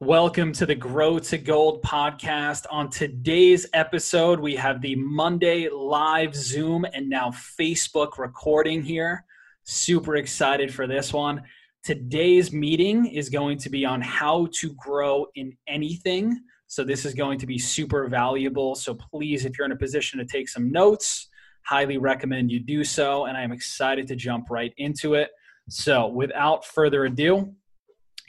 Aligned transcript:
Welcome 0.00 0.52
to 0.54 0.66
the 0.66 0.74
Grow 0.74 1.20
to 1.20 1.38
Gold 1.38 1.80
podcast. 1.84 2.66
On 2.68 2.90
today's 2.90 3.68
episode, 3.72 4.40
we 4.40 4.56
have 4.56 4.82
the 4.82 4.96
Monday 4.96 5.68
live 5.68 6.34
Zoom 6.34 6.84
and 6.92 7.08
now 7.08 7.30
Facebook 7.30 8.18
recording 8.18 8.82
here. 8.82 9.24
Super 9.62 10.16
excited 10.16 10.74
for 10.74 10.88
this 10.88 11.12
one. 11.12 11.42
Today's 11.84 12.52
meeting 12.52 13.06
is 13.06 13.28
going 13.28 13.56
to 13.58 13.70
be 13.70 13.84
on 13.84 14.00
how 14.00 14.48
to 14.54 14.74
grow 14.74 15.26
in 15.36 15.56
anything. 15.68 16.40
So, 16.66 16.82
this 16.82 17.04
is 17.04 17.14
going 17.14 17.38
to 17.38 17.46
be 17.46 17.56
super 17.56 18.08
valuable. 18.08 18.74
So, 18.74 18.94
please, 18.96 19.44
if 19.44 19.56
you're 19.56 19.64
in 19.66 19.72
a 19.72 19.76
position 19.76 20.18
to 20.18 20.24
take 20.24 20.48
some 20.48 20.72
notes, 20.72 21.28
highly 21.62 21.98
recommend 21.98 22.50
you 22.50 22.58
do 22.58 22.82
so. 22.82 23.26
And 23.26 23.36
I'm 23.36 23.52
excited 23.52 24.08
to 24.08 24.16
jump 24.16 24.50
right 24.50 24.74
into 24.76 25.14
it. 25.14 25.30
So, 25.68 26.08
without 26.08 26.64
further 26.64 27.04
ado, 27.04 27.54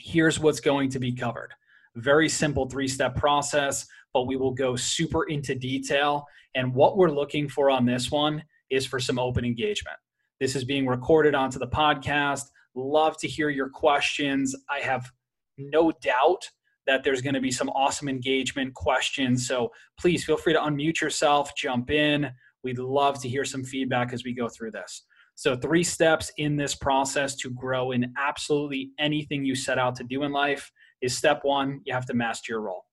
here's 0.06 0.40
what's 0.40 0.60
going 0.60 0.88
to 0.88 1.00
be 1.00 1.12
covered. 1.12 1.52
Very 1.96 2.30
simple 2.30 2.70
three 2.70 2.88
step 2.88 3.16
process, 3.16 3.88
but 4.14 4.28
we 4.28 4.36
will 4.36 4.54
go 4.54 4.76
super 4.76 5.24
into 5.24 5.56
detail. 5.56 6.28
And 6.54 6.74
what 6.76 6.96
we're 6.96 7.10
looking 7.10 7.50
for 7.50 7.72
on 7.72 7.86
this 7.86 8.12
one 8.12 8.44
is 8.70 8.86
for 8.86 9.00
some 9.00 9.18
open 9.18 9.44
engagement. 9.44 9.98
This 10.40 10.56
is 10.56 10.64
being 10.64 10.86
recorded 10.86 11.34
onto 11.34 11.58
the 11.58 11.68
podcast. 11.68 12.44
Love 12.76 13.18
to 13.18 13.28
hear 13.28 13.50
your 13.50 13.70
questions. 13.70 14.56
I 14.70 14.80
have 14.82 15.10
no 15.58 15.92
doubt 15.92 16.52
that 16.86 17.04
there's 17.04 17.24
going 17.24 17.34
to 17.34 17.42
be 17.42 17.52
some 17.52 17.70
awesome 17.70 18.08
engagement 18.08 18.76
questions. 18.76 19.48
So 19.48 19.72
please 20.00 20.24
feel 20.24 20.38
free 20.38 20.54
to 20.54 20.60
unmute 20.60 21.02
yourself, 21.02 21.56
jump 21.56 21.90
in. 21.90 22.30
We'd 22.64 22.78
love 22.78 23.20
to 23.22 23.30
hear 23.30 23.44
some 23.44 23.64
feedback 23.64 24.14
as 24.14 24.24
we 24.24 24.36
go 24.36 24.50
through 24.50 24.72
this. 24.72 25.04
So, 25.36 25.56
three 25.56 25.84
steps 25.84 26.32
in 26.38 26.56
this 26.56 26.76
process 26.76 27.36
to 27.38 27.50
grow 27.50 27.92
in 27.92 28.14
absolutely 28.18 28.92
anything 28.98 29.44
you 29.44 29.54
set 29.54 29.78
out 29.78 29.96
to 29.96 30.04
do 30.04 30.24
in 30.24 30.32
life 30.32 30.72
is 31.02 31.16
step 31.16 31.42
one, 31.44 31.82
you 31.84 31.94
have 31.94 32.06
to 32.06 32.14
master 32.14 32.54
your 32.54 32.62
role. 32.62 32.86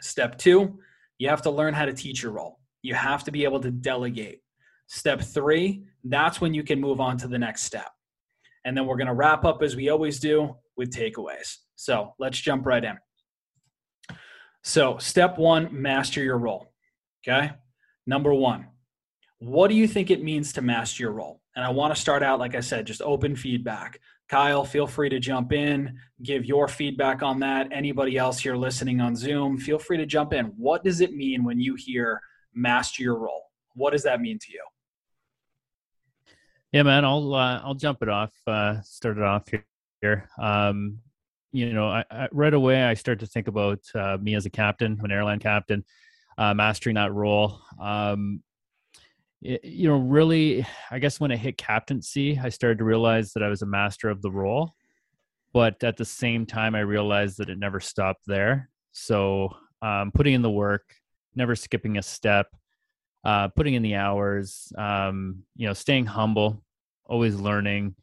Step 0.00 0.36
two, 0.36 0.78
you 1.18 1.28
have 1.28 1.42
to 1.42 1.50
learn 1.50 1.72
how 1.72 1.84
to 1.84 1.92
teach 1.92 2.22
your 2.22 2.32
role. 2.32 2.58
You 2.82 2.94
have 2.94 3.22
to 3.24 3.30
be 3.30 3.44
able 3.44 3.60
to 3.60 3.70
delegate. 3.70 4.40
Step 4.88 5.20
three, 5.20 5.84
that's 6.02 6.40
when 6.40 6.52
you 6.52 6.62
can 6.62 6.80
move 6.80 7.00
on 7.00 7.16
to 7.18 7.28
the 7.28 7.38
next 7.38 7.62
step. 7.62 7.88
And 8.64 8.76
then 8.76 8.86
we're 8.86 8.96
going 8.96 9.06
to 9.06 9.14
wrap 9.14 9.44
up 9.44 9.62
as 9.62 9.76
we 9.76 9.88
always 9.88 10.18
do 10.18 10.56
with 10.76 10.90
takeaways. 10.90 11.58
So 11.76 12.14
let's 12.18 12.38
jump 12.38 12.66
right 12.66 12.84
in. 12.84 12.98
So, 14.62 14.96
step 14.98 15.38
one, 15.38 15.68
master 15.70 16.22
your 16.22 16.38
role. 16.38 16.72
Okay. 17.26 17.52
Number 18.06 18.34
one, 18.34 18.66
what 19.38 19.68
do 19.68 19.74
you 19.74 19.86
think 19.86 20.10
it 20.10 20.22
means 20.22 20.52
to 20.54 20.62
master 20.62 21.02
your 21.02 21.12
role? 21.12 21.40
And 21.56 21.64
I 21.64 21.70
want 21.70 21.94
to 21.94 22.00
start 22.00 22.22
out, 22.22 22.38
like 22.38 22.54
I 22.54 22.60
said, 22.60 22.86
just 22.86 23.02
open 23.02 23.36
feedback. 23.36 24.00
Kyle, 24.28 24.64
feel 24.64 24.86
free 24.86 25.08
to 25.10 25.20
jump 25.20 25.52
in, 25.52 25.98
give 26.22 26.44
your 26.44 26.66
feedback 26.66 27.22
on 27.22 27.38
that. 27.40 27.68
Anybody 27.70 28.16
else 28.16 28.40
here 28.40 28.56
listening 28.56 29.00
on 29.00 29.14
Zoom, 29.14 29.58
feel 29.58 29.78
free 29.78 29.98
to 29.98 30.06
jump 30.06 30.32
in. 30.32 30.46
What 30.56 30.82
does 30.82 31.00
it 31.00 31.14
mean 31.14 31.44
when 31.44 31.60
you 31.60 31.74
hear 31.74 32.20
master 32.54 33.02
your 33.02 33.18
role? 33.18 33.44
What 33.74 33.90
does 33.90 34.02
that 34.04 34.20
mean 34.20 34.38
to 34.38 34.52
you? 34.52 34.64
Yeah, 36.72 36.82
man, 36.82 37.04
I'll 37.04 37.34
uh, 37.34 37.60
I'll 37.62 37.74
jump 37.74 38.02
it 38.02 38.08
off. 38.08 38.32
Uh, 38.46 38.80
start 38.80 39.16
it 39.16 39.22
off 39.22 39.44
here. 40.00 40.28
Um, 40.40 40.98
you 41.52 41.72
know, 41.72 41.86
I, 41.86 42.04
I, 42.10 42.28
right 42.32 42.52
away 42.52 42.82
I 42.82 42.94
start 42.94 43.20
to 43.20 43.26
think 43.26 43.46
about 43.46 43.78
uh, 43.94 44.18
me 44.20 44.34
as 44.34 44.44
a 44.44 44.50
captain, 44.50 45.00
an 45.04 45.12
airline 45.12 45.38
captain, 45.38 45.84
uh, 46.36 46.52
mastering 46.52 46.96
that 46.96 47.12
role. 47.12 47.60
Um, 47.80 48.42
you 49.44 49.88
know, 49.88 49.98
really, 49.98 50.66
I 50.90 50.98
guess 50.98 51.20
when 51.20 51.30
I 51.30 51.36
hit 51.36 51.58
captaincy, 51.58 52.40
I 52.42 52.48
started 52.48 52.78
to 52.78 52.84
realize 52.84 53.32
that 53.32 53.42
I 53.42 53.48
was 53.48 53.62
a 53.62 53.66
master 53.66 54.08
of 54.08 54.22
the 54.22 54.30
role. 54.30 54.74
But 55.52 55.84
at 55.84 55.96
the 55.96 56.04
same 56.04 56.46
time, 56.46 56.74
I 56.74 56.80
realized 56.80 57.38
that 57.38 57.50
it 57.50 57.58
never 57.58 57.78
stopped 57.78 58.22
there. 58.26 58.70
So, 58.92 59.54
um, 59.82 60.10
putting 60.12 60.34
in 60.34 60.42
the 60.42 60.50
work, 60.50 60.82
never 61.34 61.54
skipping 61.54 61.98
a 61.98 62.02
step, 62.02 62.46
uh, 63.24 63.48
putting 63.48 63.74
in 63.74 63.82
the 63.82 63.96
hours, 63.96 64.72
um, 64.78 65.44
you 65.56 65.66
know, 65.66 65.74
staying 65.74 66.06
humble, 66.06 66.64
always 67.06 67.36
learning, 67.36 67.94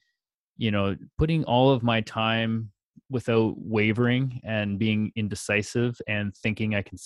you 0.57 0.71
know, 0.71 0.95
putting 1.17 1.43
all 1.45 1.71
of 1.71 1.81
my 1.83 2.01
time 2.01 2.71
without 3.09 3.55
wavering 3.57 4.39
and 4.43 4.79
being 4.79 5.11
indecisive 5.15 5.99
and 6.07 6.35
thinking 6.37 6.75
I 6.75 6.83
can, 6.83 6.97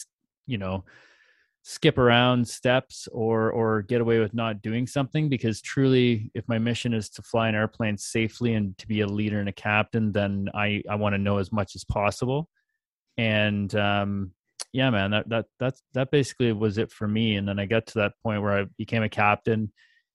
you 0.46 0.58
know, 0.58 0.84
skip 1.68 1.98
around 1.98 2.48
steps 2.48 3.08
or 3.12 3.50
or 3.50 3.81
get 3.81 4.00
away 4.00 4.20
with 4.20 4.36
not 4.36 4.62
doing 4.62 4.86
something 4.86 5.28
because 5.30 5.59
truly 5.62 6.30
if 6.36 6.48
my 6.48 6.59
mission 6.59 6.94
is 6.94 7.09
to 7.09 7.24
fly 7.24 7.50
an 7.50 7.56
airplane 7.56 7.98
safely 7.98 8.53
and 8.53 8.78
to 8.78 8.88
be 8.88 9.02
a 9.02 9.08
leader 9.08 9.40
and 9.40 9.50
a 9.50 9.52
captain 9.52 10.12
then 10.12 10.48
i 10.53 10.80
i 10.92 10.94
want 10.94 11.16
to 11.16 11.18
know 11.18 11.40
as 11.40 11.52
much 11.52 11.76
as 11.76 11.84
possible. 11.84 12.48
And 13.18 13.74
um 13.74 14.31
yeah 14.74 14.92
man 14.92 15.09
that 15.09 15.28
that 15.30 15.46
that's 15.59 15.81
that 15.96 16.12
basically 16.12 16.53
was 16.53 16.78
it 16.78 16.92
for 16.92 17.08
me. 17.08 17.36
And 17.36 17.48
then 17.48 17.58
i 17.58 17.66
got 17.66 17.88
to 17.88 17.97
that 17.97 18.14
point 18.22 18.44
where 18.44 18.59
i 18.59 18.66
became 18.78 19.02
a 19.02 19.09
captain 19.09 19.74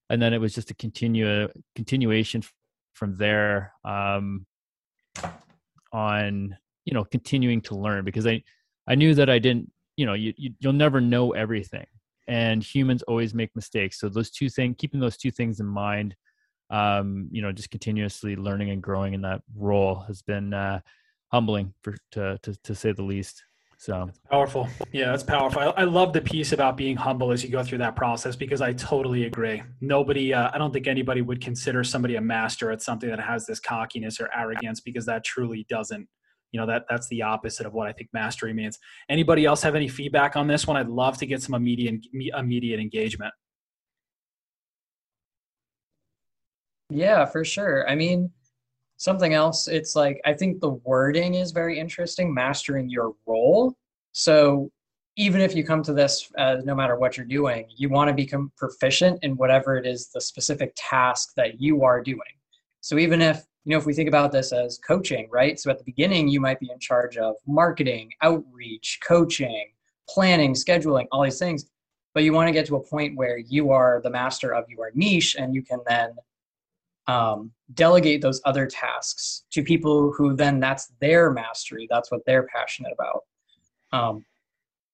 and 0.09 0.22
then 0.22 0.32
it 0.32 0.41
was 0.41 0.55
just 0.55 0.71
a 0.71 0.75
continue 0.75 1.49
continuation 1.75 2.44
from 2.93 3.17
there 3.17 3.72
um 3.84 4.47
on 5.93 6.56
you 6.84 6.94
know 6.94 7.03
continuing 7.03 7.61
to 7.62 7.75
learn 7.75 8.05
because 8.05 8.25
i 8.25 8.41
i 8.87 8.94
knew 8.94 9.17
that 9.17 9.28
i 9.28 9.41
didn't 9.41 9.72
you 10.00 10.06
know 10.06 10.15
you, 10.15 10.33
you 10.38 10.50
you'll 10.61 10.72
never 10.72 10.99
know 10.99 11.33
everything. 11.33 11.87
And 12.27 12.65
humans 12.65 13.03
always 13.03 13.34
make 13.34 13.55
mistakes. 13.55 14.00
So 14.00 14.09
those 14.09 14.31
two 14.31 14.49
things 14.49 14.77
keeping 14.78 14.99
those 14.99 15.19
two 15.19 15.31
things 15.31 15.61
in 15.61 15.66
mind 15.66 16.16
um, 16.71 17.28
you 17.31 17.43
know 17.43 17.53
just 17.53 17.71
continuously 17.71 18.34
learning 18.34 18.71
and 18.71 18.83
growing 18.83 19.12
in 19.12 19.21
that 19.22 19.43
role 19.55 19.97
has 20.06 20.22
been 20.22 20.55
uh, 20.55 20.81
humbling 21.31 21.75
for 21.83 21.97
to, 22.12 22.38
to 22.43 22.55
to 22.65 22.75
say 22.75 22.93
the 22.93 23.03
least. 23.03 23.44
So 23.77 24.05
that's 24.06 24.21
powerful. 24.31 24.69
Yeah 24.91 25.11
that's 25.11 25.22
powerful. 25.22 25.61
I, 25.61 25.83
I, 25.83 25.84
love 25.84 26.12
the 26.12 26.21
piece 26.21 26.53
about 26.53 26.77
being 26.77 26.97
humble 26.97 27.32
as 27.32 27.43
you 27.43 27.50
go 27.50 27.62
through 27.62 27.78
that 27.78 27.97
process 27.97 28.37
because 28.37 28.61
i 28.61 28.72
totally 28.72 29.25
agree. 29.25 29.62
Nobody 29.82 30.32
uh, 30.32 30.50
i 30.55 30.59
don't 30.59 30.72
think 30.72 30.87
anybody 30.87 31.21
would 31.21 31.43
consider 31.43 31.84
somebody 31.84 32.17
a 32.17 32.21
master 32.22 32.71
at 32.71 32.81
something 32.81 33.11
that 33.11 33.21
has 33.21 33.44
this 33.44 33.61
cockiness 33.61 34.19
or 34.19 34.31
arrogance 34.34 34.81
because 34.81 35.05
that 35.06 35.25
truly 35.25 35.67
doesn't 35.69 36.09
you 36.53 36.61
know 36.61 36.66
that 36.66 36.84
that's 36.88 37.09
the 37.09 37.22
opposite 37.22 37.66
of 37.66 37.72
what 37.72 37.87
i 37.87 37.93
think 37.93 38.11
mastery 38.12 38.53
means. 38.53 38.78
Anybody 39.09 39.44
else 39.44 39.62
have 39.62 39.75
any 39.75 39.88
feedback 39.88 40.37
on 40.37 40.47
this 40.47 40.66
one? 40.66 40.77
I'd 40.77 40.88
love 40.88 41.16
to 41.19 41.27
get 41.27 41.43
some 41.43 41.55
immediate 41.55 42.06
immediate 42.37 42.81
engagement. 42.81 43.33
Yeah 46.91 47.25
for 47.25 47.44
sure. 47.44 47.88
I 47.88 47.94
mean 47.94 48.31
something 48.97 49.33
else 49.33 49.66
it's 49.66 49.97
like 49.97 50.21
i 50.27 50.34
think 50.34 50.61
the 50.61 50.69
wording 50.84 51.34
is 51.34 51.53
very 51.53 51.78
interesting 51.78 52.34
mastering 52.34 52.88
your 52.91 53.15
role. 53.27 53.75
So 54.12 54.71
even 55.17 55.41
if 55.41 55.55
you 55.55 55.65
come 55.65 55.82
to 55.84 55.93
this 55.93 56.31
uh, 56.37 56.56
no 56.65 56.75
matter 56.75 56.97
what 56.97 57.17
you're 57.17 57.27
doing 57.27 57.67
you 57.77 57.88
want 57.88 58.09
to 58.09 58.15
become 58.15 58.53
proficient 58.56 59.19
in 59.22 59.37
whatever 59.37 59.77
it 59.77 59.87
is 59.87 60.11
the 60.11 60.21
specific 60.21 60.72
task 60.77 61.31
that 61.37 61.61
you 61.61 61.82
are 61.84 62.03
doing. 62.03 62.34
So 62.82 62.99
even 62.99 63.22
if 63.22 63.44
you 63.65 63.72
know, 63.72 63.78
if 63.78 63.87
we 63.87 63.93
think 63.93 64.09
about 64.09 64.32
this 64.32 64.53
as 64.53 64.78
coaching, 64.78 65.28
right? 65.31 65.59
So 65.59 65.71
at 65.71 65.78
the 65.78 65.84
beginning, 65.84 66.28
you 66.28 66.41
might 66.41 66.60
be 66.60 66.71
in 66.71 66.78
charge 66.78 67.16
of 67.16 67.37
marketing, 67.47 68.10
outreach, 68.22 68.98
coaching, 69.06 69.71
planning, 70.09 70.54
scheduling, 70.54 71.06
all 71.12 71.22
these 71.22 71.38
things. 71.38 71.66
But 72.15 72.25
you 72.25 72.32
want 72.32 72.49
to 72.49 72.53
get 72.53 72.66
to 72.66 72.76
a 72.76 72.81
point 72.81 73.16
where 73.16 73.38
you 73.38 73.70
are 73.70 74.00
the 74.03 74.10
master 74.10 74.54
of 74.54 74.65
your 74.69 74.91
niche 74.94 75.37
and 75.38 75.54
you 75.54 75.62
can 75.62 75.81
then 75.87 76.12
um, 77.06 77.53
delegate 77.75 78.22
those 78.22 78.41
other 78.44 78.66
tasks 78.66 79.44
to 79.53 79.62
people 79.62 80.12
who 80.12 80.34
then 80.34 80.59
that's 80.59 80.93
their 81.00 81.31
mastery. 81.31 81.87
That's 81.91 82.10
what 82.10 82.22
they're 82.26 82.47
passionate 82.54 82.93
about. 82.93 83.25
Um, 83.93 84.25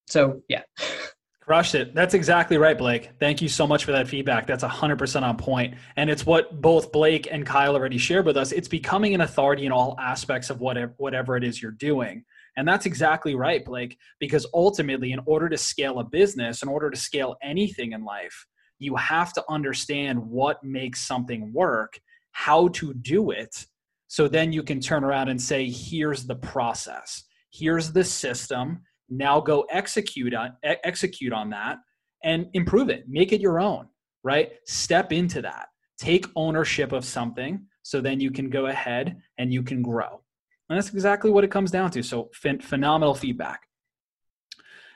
so, 0.07 0.43
yeah. 0.49 0.63
Crushed 1.47 1.77
it. 1.77 1.95
That's 1.95 2.15
exactly 2.15 2.59
right, 2.59 2.77
Blake. 2.77 3.11
Thank 3.21 3.41
you 3.41 3.49
so 3.49 3.69
much 3.69 3.85
for 3.85 3.93
that 3.93 4.09
feedback. 4.09 4.49
That's 4.49 4.65
100% 4.65 5.23
on 5.23 5.37
point. 5.37 5.75
And 5.95 6.11
it's 6.11 6.27
what 6.27 6.61
both 6.61 6.91
Blake 6.91 7.29
and 7.31 7.47
Kyle 7.47 7.77
already 7.77 7.99
shared 7.99 8.27
with 8.27 8.37
us. 8.37 8.51
It's 8.51 8.67
becoming 8.67 9.15
an 9.15 9.21
authority 9.21 9.65
in 9.65 9.71
all 9.71 9.95
aspects 10.01 10.51
of 10.51 10.61
whatever, 10.61 10.93
whatever 10.97 11.37
it 11.37 11.45
is 11.45 11.63
you're 11.63 11.71
doing. 11.71 12.25
And 12.57 12.67
that's 12.67 12.85
exactly 12.85 13.37
right, 13.37 13.65
Blake, 13.65 13.97
because 14.19 14.45
ultimately, 14.53 15.13
in 15.13 15.21
order 15.25 15.49
to 15.49 15.57
scale 15.57 16.01
a 16.01 16.05
business, 16.05 16.65
in 16.65 16.69
order 16.69 16.91
to 16.91 16.97
scale 16.97 17.37
anything 17.45 17.93
in 17.93 18.05
life, 18.05 18.47
you 18.81 18.97
have 18.97 19.33
to 19.35 19.45
understand 19.49 20.19
what 20.19 20.65
makes 20.65 21.07
something 21.07 21.53
work, 21.53 22.01
how 22.33 22.69
to 22.69 22.93
do 22.93 23.31
it. 23.31 23.67
So 24.09 24.27
then 24.27 24.53
you 24.53 24.65
can 24.65 24.81
turn 24.81 25.05
around 25.05 25.29
and 25.29 25.41
say, 25.41 25.71
here's 25.71 26.27
the 26.27 26.37
process, 26.37 27.23
here's 27.53 27.93
the 27.93 28.03
system 28.03 28.81
now 29.09 29.41
go 29.41 29.67
execute 29.71 30.35
on 30.35 30.53
execute 30.63 31.33
on 31.33 31.51
that 31.51 31.79
and 32.25 32.47
improve 32.55 32.89
it 32.89 33.05
make 33.09 33.33
it 33.33 33.41
your 33.41 33.61
own 33.61 33.89
right? 34.27 34.51
Step 34.65 35.13
into 35.13 35.41
that. 35.43 35.69
Take 35.99 36.27
ownership 36.35 36.91
of 36.91 37.05
something 37.05 37.65
so 37.83 38.01
then 38.01 38.19
you 38.19 38.33
can 38.33 38.51
go 38.51 38.67
ahead 38.67 39.17
and 39.39 39.53
you 39.53 39.63
can 39.63 39.83
grow. 39.83 40.21
And 40.69 40.77
that's 40.77 40.93
exactly 40.93 41.31
what 41.31 41.45
it 41.45 41.51
comes 41.53 41.71
down 41.71 41.93
to. 41.93 42.03
So 42.03 42.31
ph- 42.43 42.61
phenomenal 42.61 43.15
feedback. 43.15 43.61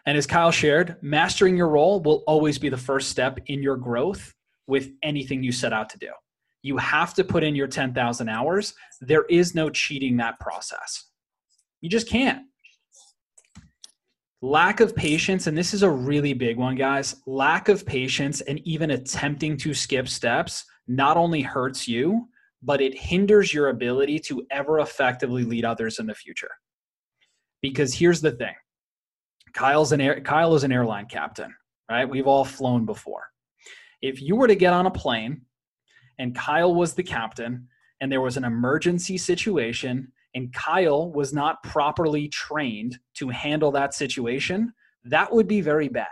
And 0.05 0.19
as 0.19 0.27
kyle 0.27 0.51
shared 0.51 0.97
mastering 1.01 1.57
your 1.57 1.69
role 1.69 2.03
will 2.03 2.25
always 2.27 2.59
be 2.59 2.69
the 2.69 2.77
first 2.77 3.09
step 3.09 3.39
in 3.47 3.63
your 3.63 3.77
growth 3.77 4.35
with 4.67 4.91
anything 5.05 5.45
you 5.45 5.53
set 5.53 5.73
out 5.73 5.89
to 5.91 5.99
do. 5.99 6.11
You 6.63 6.77
have 6.79 7.15
to 7.15 7.23
put 7.23 7.45
in 7.45 7.55
your 7.55 7.69
10,000 7.69 8.29
hours. 8.29 8.75
There 9.01 9.27
is 9.31 9.55
no 9.55 9.71
cheating 9.71 10.17
that 10.17 10.41
process. 10.41 11.05
You 11.81 11.89
just 11.89 12.09
can't 12.09 12.43
lack 14.43 14.81
of 14.81 14.97
patience 14.97 15.47
and 15.47 15.57
this 15.57 15.75
is 15.75 15.83
a 15.83 15.91
really 15.91 16.33
big 16.33 16.57
one 16.57 16.75
guys. 16.75 17.17
Lack 17.27 17.69
of 17.69 17.85
patience 17.85 18.41
and 18.43 18.59
even 18.67 18.93
attempting 18.93 19.57
to 19.59 19.75
skip 19.75 20.09
steps 20.09 20.65
not 20.89 21.17
only 21.17 21.43
hurts 21.43 21.87
you 21.87 22.29
but 22.63 22.81
it 22.81 22.99
hinders 22.99 23.55
your 23.55 23.69
ability 23.69 24.19
to 24.19 24.47
ever 24.51 24.81
effectively 24.81 25.45
lead 25.45 25.65
others 25.65 25.99
in 25.99 26.07
the 26.07 26.15
future. 26.15 26.51
Because 27.63 27.95
here's 27.95 28.21
the 28.21 28.33
thing. 28.33 28.55
Kyle's 29.55 29.93
an 29.93 30.01
air, 30.01 30.21
kyle 30.21 30.55
is 30.55 30.65
an 30.65 30.73
airline 30.73 31.07
captain 31.07 31.55
right? 31.91 32.09
We've 32.09 32.27
all 32.27 32.45
flown 32.45 32.87
before. 32.87 33.29
If 34.01 34.23
you 34.23 34.37
were 34.37 34.47
to 34.47 34.55
get 34.55 34.73
on 34.73 34.87
a 34.87 34.91
plane 34.91 35.43
and 36.19 36.35
kyle 36.35 36.75
was 36.75 36.95
the 36.95 37.03
captain 37.03 37.67
and 38.01 38.11
there 38.11 38.21
was 38.21 38.37
an 38.37 38.45
emergency 38.45 39.19
situation 39.19 40.13
and 40.35 40.53
Kyle 40.53 41.11
was 41.11 41.33
not 41.33 41.63
properly 41.63 42.29
trained 42.29 42.99
to 43.15 43.29
handle 43.29 43.73
that 43.73 43.95
situation, 43.95 44.73
that 45.05 45.33
would 45.33 45.49
be 45.49 45.61
very 45.61 45.89
bad. 45.89 46.07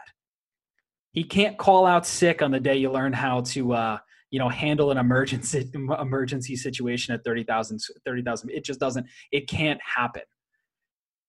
He 1.12 1.24
can't 1.24 1.58
call 1.58 1.86
out 1.86 2.06
sick 2.06 2.42
on 2.42 2.50
the 2.50 2.60
day 2.60 2.76
you 2.76 2.90
learn 2.90 3.12
how 3.12 3.40
to, 3.42 3.72
uh, 3.72 3.98
you 4.30 4.38
know, 4.38 4.48
handle 4.48 4.90
an 4.90 4.98
emergency 4.98 5.70
emergency 6.00 6.56
situation 6.56 7.14
at 7.14 7.24
30,000, 7.24 7.80
30,000. 8.04 8.50
It 8.50 8.64
just 8.64 8.80
doesn't, 8.80 9.06
it 9.32 9.48
can't 9.48 9.80
happen. 9.82 10.22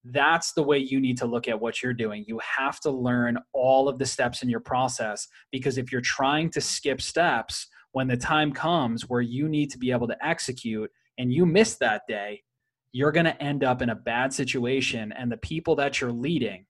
That's 0.03 0.53
the 0.53 0.63
way 0.63 0.77
you 0.77 0.99
need 0.99 1.17
to 1.17 1.25
look 1.25 1.47
at 1.47 1.59
what 1.59 1.83
you're 1.83 1.93
doing. 1.93 2.23
You 2.27 2.39
have 2.39 2.79
to 2.81 2.91
learn 2.91 3.37
all 3.53 3.89
of 3.89 3.99
the 3.99 4.05
steps 4.05 4.43
in 4.43 4.49
your 4.49 4.61
process 4.61 5.27
because 5.51 5.77
if 5.77 5.91
you're 5.91 6.01
trying 6.01 6.49
to 6.51 6.61
skip 6.61 7.01
steps, 7.01 7.67
when 7.91 8.07
the 8.07 8.17
time 8.17 8.51
comes 8.53 9.09
where 9.09 9.21
you 9.21 9.49
need 9.49 9.71
to 9.71 9.77
be 9.77 9.91
able 9.91 10.07
to 10.07 10.25
execute 10.25 10.89
and 11.17 11.33
you 11.33 11.45
miss 11.45 11.75
that 11.77 12.03
day, 12.07 12.41
you're 12.91 13.11
going 13.11 13.25
to 13.25 13.41
end 13.41 13.63
up 13.63 13.81
in 13.81 13.89
a 13.89 13.95
bad 13.95 14.33
situation 14.33 15.11
and 15.11 15.31
the 15.31 15.37
people 15.37 15.75
that 15.75 16.01
you're 16.01 16.11
leading 16.11 16.65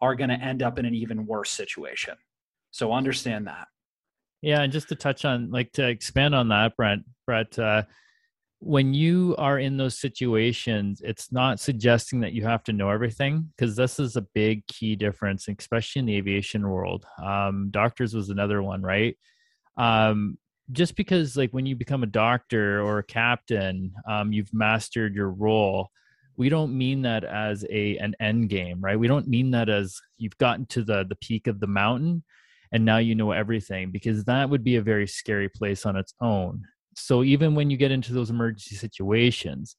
are 0.00 0.14
going 0.14 0.30
to 0.30 0.36
end 0.36 0.62
up 0.62 0.78
in 0.78 0.84
an 0.84 0.94
even 0.94 1.26
worse 1.26 1.50
situation. 1.50 2.14
So 2.70 2.92
understand 2.92 3.46
that. 3.46 3.68
Yeah 4.42 4.62
and 4.62 4.72
just 4.72 4.88
to 4.88 4.96
touch 4.96 5.24
on 5.24 5.50
like 5.50 5.72
to 5.72 5.88
expand 5.88 6.34
on 6.34 6.48
that 6.48 6.76
brent 6.76 7.04
brett 7.26 7.56
uh, 7.58 7.84
when 8.58 8.92
you 8.92 9.36
are 9.38 9.58
in 9.58 9.76
those 9.76 10.00
situations 10.00 11.00
it's 11.04 11.30
not 11.30 11.60
suggesting 11.60 12.20
that 12.20 12.32
you 12.32 12.44
have 12.44 12.64
to 12.64 12.72
know 12.72 12.90
everything 12.90 13.48
because 13.56 13.76
this 13.76 14.00
is 14.00 14.16
a 14.16 14.26
big 14.34 14.66
key 14.66 14.96
difference 14.96 15.46
especially 15.46 16.00
in 16.00 16.06
the 16.06 16.16
aviation 16.16 16.68
world. 16.68 17.06
Um, 17.22 17.68
doctors 17.70 18.14
was 18.14 18.30
another 18.30 18.62
one 18.62 18.82
right? 18.82 19.16
Um, 19.76 20.38
just 20.72 20.96
because 20.96 21.36
like 21.36 21.50
when 21.52 21.66
you 21.66 21.76
become 21.76 22.02
a 22.02 22.06
doctor 22.06 22.82
or 22.82 22.98
a 22.98 23.04
captain 23.04 23.92
um, 24.08 24.32
you've 24.32 24.52
mastered 24.52 25.14
your 25.14 25.30
role 25.30 25.90
we 26.36 26.48
don't 26.48 26.76
mean 26.76 27.02
that 27.02 27.24
as 27.24 27.64
a 27.70 27.96
an 27.98 28.14
end 28.20 28.48
game 28.48 28.80
right? 28.80 28.98
We 28.98 29.08
don't 29.08 29.28
mean 29.28 29.50
that 29.52 29.68
as 29.68 30.00
you've 30.18 30.38
gotten 30.38 30.66
to 30.66 30.82
the 30.82 31.04
the 31.04 31.16
peak 31.16 31.46
of 31.46 31.60
the 31.60 31.66
mountain 31.66 32.24
and 32.72 32.84
now 32.84 32.98
you 32.98 33.14
know 33.14 33.32
everything 33.32 33.90
because 33.90 34.24
that 34.24 34.48
would 34.48 34.64
be 34.64 34.76
a 34.76 34.82
very 34.82 35.06
scary 35.06 35.48
place 35.48 35.84
on 35.84 35.96
its 35.96 36.14
own. 36.20 36.62
So 36.94 37.22
even 37.22 37.54
when 37.54 37.70
you 37.70 37.76
get 37.76 37.90
into 37.90 38.12
those 38.12 38.30
emergency 38.30 38.76
situations 38.76 39.76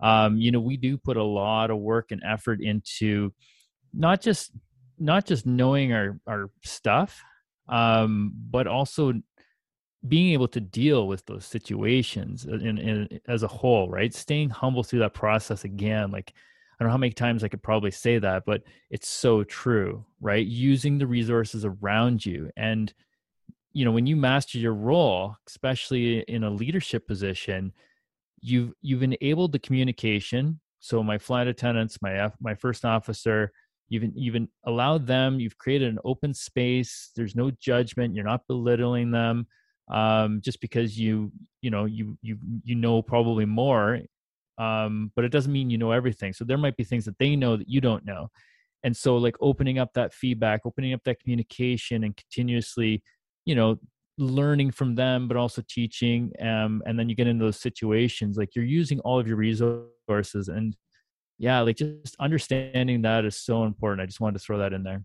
um, 0.00 0.36
you 0.36 0.50
know 0.50 0.60
we 0.60 0.76
do 0.76 0.98
put 0.98 1.16
a 1.16 1.24
lot 1.24 1.70
of 1.70 1.78
work 1.78 2.10
and 2.10 2.22
effort 2.26 2.60
into 2.60 3.32
not 3.92 4.20
just 4.20 4.52
not 4.98 5.24
just 5.24 5.46
knowing 5.46 5.92
our 5.92 6.18
our 6.26 6.50
stuff 6.62 7.22
um, 7.68 8.32
but 8.50 8.66
also 8.66 9.14
being 10.08 10.32
able 10.32 10.48
to 10.48 10.60
deal 10.60 11.06
with 11.06 11.24
those 11.26 11.46
situations 11.46 12.46
uh, 12.46 12.54
in, 12.54 12.78
in, 12.78 13.20
as 13.26 13.42
a 13.42 13.48
whole 13.48 13.88
right? 13.88 14.14
Staying 14.14 14.50
humble 14.50 14.82
through 14.82 15.00
that 15.00 15.14
process 15.14 15.64
again 15.64 16.10
like 16.10 16.32
i 16.34 16.82
don't 16.82 16.88
know 16.88 16.92
how 16.92 16.98
many 16.98 17.12
times 17.12 17.44
i 17.44 17.48
could 17.48 17.62
probably 17.62 17.90
say 17.90 18.18
that 18.18 18.44
but 18.44 18.62
it's 18.90 19.08
so 19.08 19.44
true 19.44 20.04
right? 20.20 20.46
Using 20.46 20.98
the 20.98 21.06
resources 21.06 21.64
around 21.64 22.24
you. 22.24 22.50
And 22.56 22.92
you 23.72 23.84
know 23.84 23.92
when 23.92 24.06
you 24.06 24.16
master 24.16 24.58
your 24.58 24.74
role 24.74 25.36
especially 25.46 26.20
in 26.20 26.44
a 26.44 26.50
leadership 26.50 27.06
position 27.06 27.72
you've 28.40 28.72
you've 28.82 29.02
enabled 29.02 29.52
the 29.52 29.58
communication. 29.58 30.60
So 30.80 31.02
my 31.02 31.18
flight 31.18 31.48
attendants 31.48 32.00
my 32.02 32.30
my 32.40 32.54
first 32.54 32.84
officer 32.84 33.52
you've 33.88 34.04
you've 34.14 34.48
allowed 34.64 35.06
them 35.06 35.40
you've 35.40 35.58
created 35.58 35.88
an 35.88 35.98
open 36.04 36.34
space. 36.34 37.10
There's 37.16 37.34
no 37.34 37.50
judgment. 37.50 38.14
You're 38.14 38.24
not 38.24 38.46
belittling 38.46 39.10
them 39.10 39.46
um, 39.88 40.40
just 40.42 40.60
because 40.60 40.98
you 40.98 41.30
you 41.62 41.70
know 41.70 41.84
you 41.84 42.16
you 42.22 42.38
you 42.64 42.74
know 42.74 43.02
probably 43.02 43.44
more 43.44 44.00
um, 44.58 45.10
but 45.16 45.24
it 45.24 45.30
doesn't 45.30 45.52
mean 45.52 45.70
you 45.70 45.78
know 45.78 45.90
everything. 45.90 46.32
So 46.32 46.44
there 46.44 46.58
might 46.58 46.76
be 46.76 46.84
things 46.84 47.04
that 47.06 47.18
they 47.18 47.36
know 47.36 47.56
that 47.56 47.68
you 47.68 47.80
don't 47.80 48.04
know. 48.04 48.28
And 48.84 48.96
so 48.96 49.16
like 49.16 49.36
opening 49.40 49.78
up 49.78 49.92
that 49.94 50.12
feedback 50.12 50.60
opening 50.64 50.92
up 50.92 51.02
that 51.04 51.20
communication 51.20 52.04
and 52.04 52.16
continuously 52.16 53.02
you 53.46 53.54
know 53.54 53.78
learning 54.16 54.70
from 54.70 54.94
them 54.94 55.26
but 55.26 55.36
also 55.36 55.62
teaching 55.68 56.32
um, 56.40 56.82
and 56.86 56.98
then 56.98 57.08
you 57.08 57.16
get 57.16 57.26
into 57.26 57.44
those 57.44 57.58
situations 57.58 58.36
like 58.36 58.54
you're 58.54 58.64
using 58.64 59.00
all 59.00 59.18
of 59.18 59.26
your 59.26 59.36
resources 59.36 60.48
and 60.48 60.76
yeah 61.38 61.60
like 61.60 61.76
just 61.76 62.14
understanding 62.20 63.02
that 63.02 63.24
is 63.24 63.36
so 63.36 63.64
important. 63.64 64.02
I 64.02 64.06
just 64.06 64.20
wanted 64.20 64.38
to 64.38 64.44
throw 64.44 64.58
that 64.58 64.72
in 64.72 64.82
there 64.82 65.02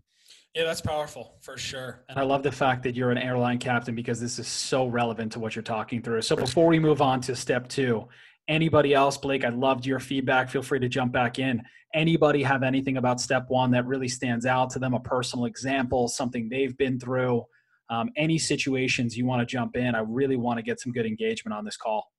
yeah, 0.54 0.64
that's 0.64 0.80
powerful 0.80 1.36
for 1.40 1.56
sure. 1.56 2.04
And 2.08 2.18
I 2.18 2.22
love 2.22 2.42
the 2.42 2.50
fact 2.50 2.82
that 2.82 2.96
you're 2.96 3.12
an 3.12 3.18
airline 3.18 3.58
captain 3.58 3.94
because 3.94 4.20
this 4.20 4.38
is 4.38 4.48
so 4.48 4.86
relevant 4.86 5.32
to 5.32 5.38
what 5.38 5.54
you're 5.54 5.62
talking 5.62 6.02
through. 6.02 6.22
So 6.22 6.34
before 6.34 6.66
we 6.66 6.80
move 6.80 7.00
on 7.00 7.20
to 7.22 7.36
step 7.36 7.68
two, 7.68 8.08
anybody 8.48 8.92
else, 8.92 9.16
Blake, 9.16 9.44
I 9.44 9.50
loved 9.50 9.86
your 9.86 10.00
feedback. 10.00 10.50
Feel 10.50 10.62
free 10.62 10.80
to 10.80 10.88
jump 10.88 11.12
back 11.12 11.38
in. 11.38 11.62
Anybody 11.94 12.42
have 12.42 12.64
anything 12.64 12.96
about 12.96 13.20
step 13.20 13.44
one 13.48 13.70
that 13.72 13.86
really 13.86 14.08
stands 14.08 14.44
out 14.44 14.70
to 14.70 14.80
them, 14.80 14.92
a 14.92 15.00
personal 15.00 15.44
example, 15.44 16.08
something 16.08 16.48
they've 16.48 16.76
been 16.76 16.98
through, 16.98 17.44
um, 17.88 18.10
any 18.16 18.38
situations 18.38 19.16
you 19.16 19.26
want 19.26 19.40
to 19.40 19.46
jump 19.46 19.76
in? 19.76 19.94
I 19.94 20.00
really 20.00 20.36
want 20.36 20.58
to 20.58 20.62
get 20.62 20.80
some 20.80 20.92
good 20.92 21.06
engagement 21.06 21.56
on 21.56 21.64
this 21.64 21.76
call. 21.76 22.10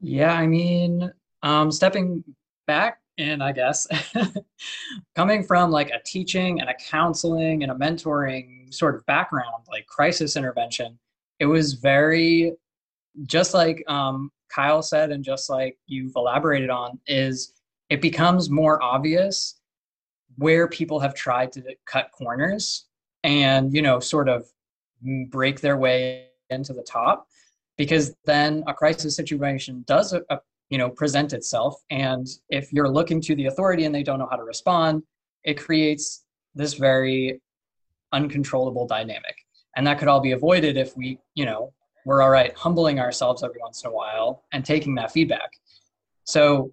Yeah, 0.00 0.32
I 0.32 0.46
mean, 0.46 1.12
um, 1.42 1.70
stepping 1.70 2.24
back 2.66 3.01
and 3.18 3.42
I 3.42 3.52
guess. 3.52 3.86
Coming 5.16 5.44
from 5.44 5.70
like 5.70 5.90
a 5.90 6.00
teaching 6.04 6.60
and 6.60 6.70
a 6.70 6.74
counseling 6.74 7.62
and 7.62 7.72
a 7.72 7.74
mentoring 7.74 8.72
sort 8.72 8.94
of 8.94 9.04
background, 9.06 9.64
like 9.70 9.86
crisis 9.86 10.36
intervention, 10.36 10.98
it 11.38 11.46
was 11.46 11.74
very 11.74 12.52
just 13.24 13.54
like 13.54 13.84
um, 13.88 14.30
Kyle 14.48 14.82
said, 14.82 15.10
and 15.10 15.24
just 15.24 15.50
like 15.50 15.76
you've 15.86 16.12
elaborated 16.16 16.70
on, 16.70 16.98
is 17.06 17.52
it 17.90 18.00
becomes 18.00 18.48
more 18.48 18.82
obvious 18.82 19.60
where 20.36 20.66
people 20.68 20.98
have 20.98 21.14
tried 21.14 21.52
to 21.52 21.62
cut 21.86 22.10
corners 22.12 22.86
and 23.22 23.74
you 23.74 23.82
know 23.82 24.00
sort 24.00 24.28
of 24.28 24.46
break 25.28 25.60
their 25.60 25.76
way 25.76 26.26
into 26.50 26.72
the 26.72 26.82
top 26.82 27.26
because 27.76 28.14
then 28.24 28.64
a 28.66 28.74
crisis 28.74 29.14
situation 29.14 29.84
does 29.86 30.14
you 30.72 30.78
know 30.78 30.88
present 30.88 31.32
itself. 31.32 31.74
And 31.90 32.26
if 32.48 32.72
you're 32.72 32.88
looking 32.88 33.20
to 33.22 33.34
the 33.36 33.46
authority 33.46 33.84
and 33.84 33.94
they 33.94 34.02
don't 34.02 34.18
know 34.18 34.28
how 34.30 34.36
to 34.36 34.44
respond 34.54 35.02
it 35.44 35.54
creates 35.54 36.24
this 36.54 36.74
very 36.74 37.40
uncontrollable 38.12 38.86
dynamic. 38.86 39.34
And 39.76 39.84
that 39.86 39.98
could 39.98 40.06
all 40.06 40.20
be 40.20 40.32
avoided 40.32 40.76
if 40.76 40.96
we 40.96 41.18
you 41.34 41.44
know 41.44 41.72
we're 42.06 42.22
all 42.22 42.30
right 42.30 42.52
humbling 42.56 42.98
ourselves 42.98 43.44
every 43.44 43.60
once 43.60 43.84
in 43.84 43.90
a 43.90 43.94
while 43.94 44.44
and 44.52 44.64
taking 44.64 44.94
that 44.96 45.12
feedback. 45.12 45.50
So 46.24 46.72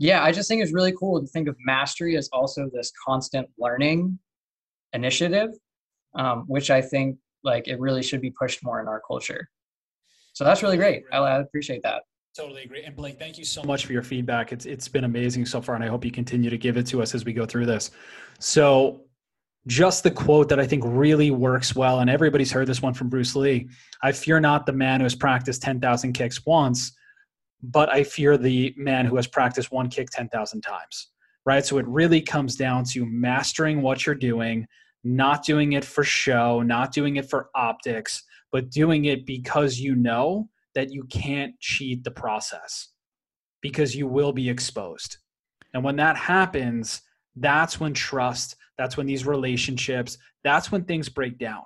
yeah 0.00 0.22
i 0.22 0.30
just 0.30 0.46
think 0.48 0.62
it's 0.62 0.72
really 0.72 0.94
cool 1.00 1.20
to 1.20 1.26
think 1.26 1.48
of 1.48 1.56
mastery 1.66 2.16
as 2.16 2.28
also 2.32 2.70
this 2.72 2.92
constant 3.04 3.48
learning 3.58 4.16
initiative 4.92 5.50
um, 6.14 6.44
which 6.46 6.70
i 6.70 6.80
think 6.80 7.18
like 7.42 7.66
it 7.66 7.80
really 7.80 8.02
should 8.02 8.20
be 8.20 8.30
pushed 8.30 8.64
more 8.64 8.80
in 8.80 8.88
our 8.88 9.02
culture. 9.06 9.48
So 10.32 10.44
that's 10.44 10.62
really 10.62 10.76
great. 10.76 11.02
I, 11.12 11.18
I 11.18 11.38
appreciate 11.40 11.82
that 11.82 12.02
Totally 12.38 12.62
agree. 12.62 12.84
And 12.84 12.94
Blake, 12.94 13.18
thank 13.18 13.36
you 13.36 13.44
so 13.44 13.64
much 13.64 13.84
for 13.84 13.92
your 13.92 14.04
feedback. 14.04 14.52
It's 14.52 14.64
it's 14.64 14.86
been 14.86 15.02
amazing 15.02 15.44
so 15.44 15.60
far, 15.60 15.74
and 15.74 15.82
I 15.82 15.88
hope 15.88 16.04
you 16.04 16.12
continue 16.12 16.50
to 16.50 16.56
give 16.56 16.76
it 16.76 16.86
to 16.86 17.02
us 17.02 17.12
as 17.12 17.24
we 17.24 17.32
go 17.32 17.44
through 17.44 17.66
this. 17.66 17.90
So 18.38 19.00
just 19.66 20.04
the 20.04 20.12
quote 20.12 20.48
that 20.50 20.60
I 20.60 20.64
think 20.64 20.84
really 20.86 21.32
works 21.32 21.74
well, 21.74 21.98
and 21.98 22.08
everybody's 22.08 22.52
heard 22.52 22.68
this 22.68 22.80
one 22.80 22.94
from 22.94 23.08
Bruce 23.08 23.34
Lee. 23.34 23.68
I 24.04 24.12
fear 24.12 24.38
not 24.38 24.66
the 24.66 24.72
man 24.72 25.00
who 25.00 25.04
has 25.04 25.16
practiced 25.16 25.62
10,000 25.62 26.12
kicks 26.12 26.46
once, 26.46 26.92
but 27.60 27.88
I 27.88 28.04
fear 28.04 28.36
the 28.36 28.72
man 28.76 29.04
who 29.04 29.16
has 29.16 29.26
practiced 29.26 29.72
one 29.72 29.88
kick 29.88 30.08
10,000 30.10 30.60
times. 30.60 31.08
Right? 31.44 31.66
So 31.66 31.78
it 31.78 31.88
really 31.88 32.20
comes 32.20 32.54
down 32.54 32.84
to 32.92 33.04
mastering 33.04 33.82
what 33.82 34.06
you're 34.06 34.14
doing, 34.14 34.64
not 35.02 35.44
doing 35.44 35.72
it 35.72 35.84
for 35.84 36.04
show, 36.04 36.62
not 36.62 36.92
doing 36.92 37.16
it 37.16 37.28
for 37.28 37.50
optics, 37.56 38.22
but 38.52 38.70
doing 38.70 39.06
it 39.06 39.26
because 39.26 39.80
you 39.80 39.96
know 39.96 40.48
that 40.78 40.92
you 40.92 41.02
can't 41.10 41.58
cheat 41.58 42.04
the 42.04 42.10
process 42.12 42.90
because 43.60 43.96
you 43.96 44.06
will 44.06 44.32
be 44.32 44.48
exposed. 44.48 45.16
And 45.74 45.82
when 45.82 45.96
that 45.96 46.16
happens, 46.16 47.02
that's 47.34 47.80
when 47.80 47.92
trust, 47.92 48.54
that's 48.76 48.96
when 48.96 49.08
these 49.08 49.26
relationships, 49.26 50.18
that's 50.44 50.70
when 50.70 50.84
things 50.84 51.08
break 51.08 51.36
down. 51.36 51.64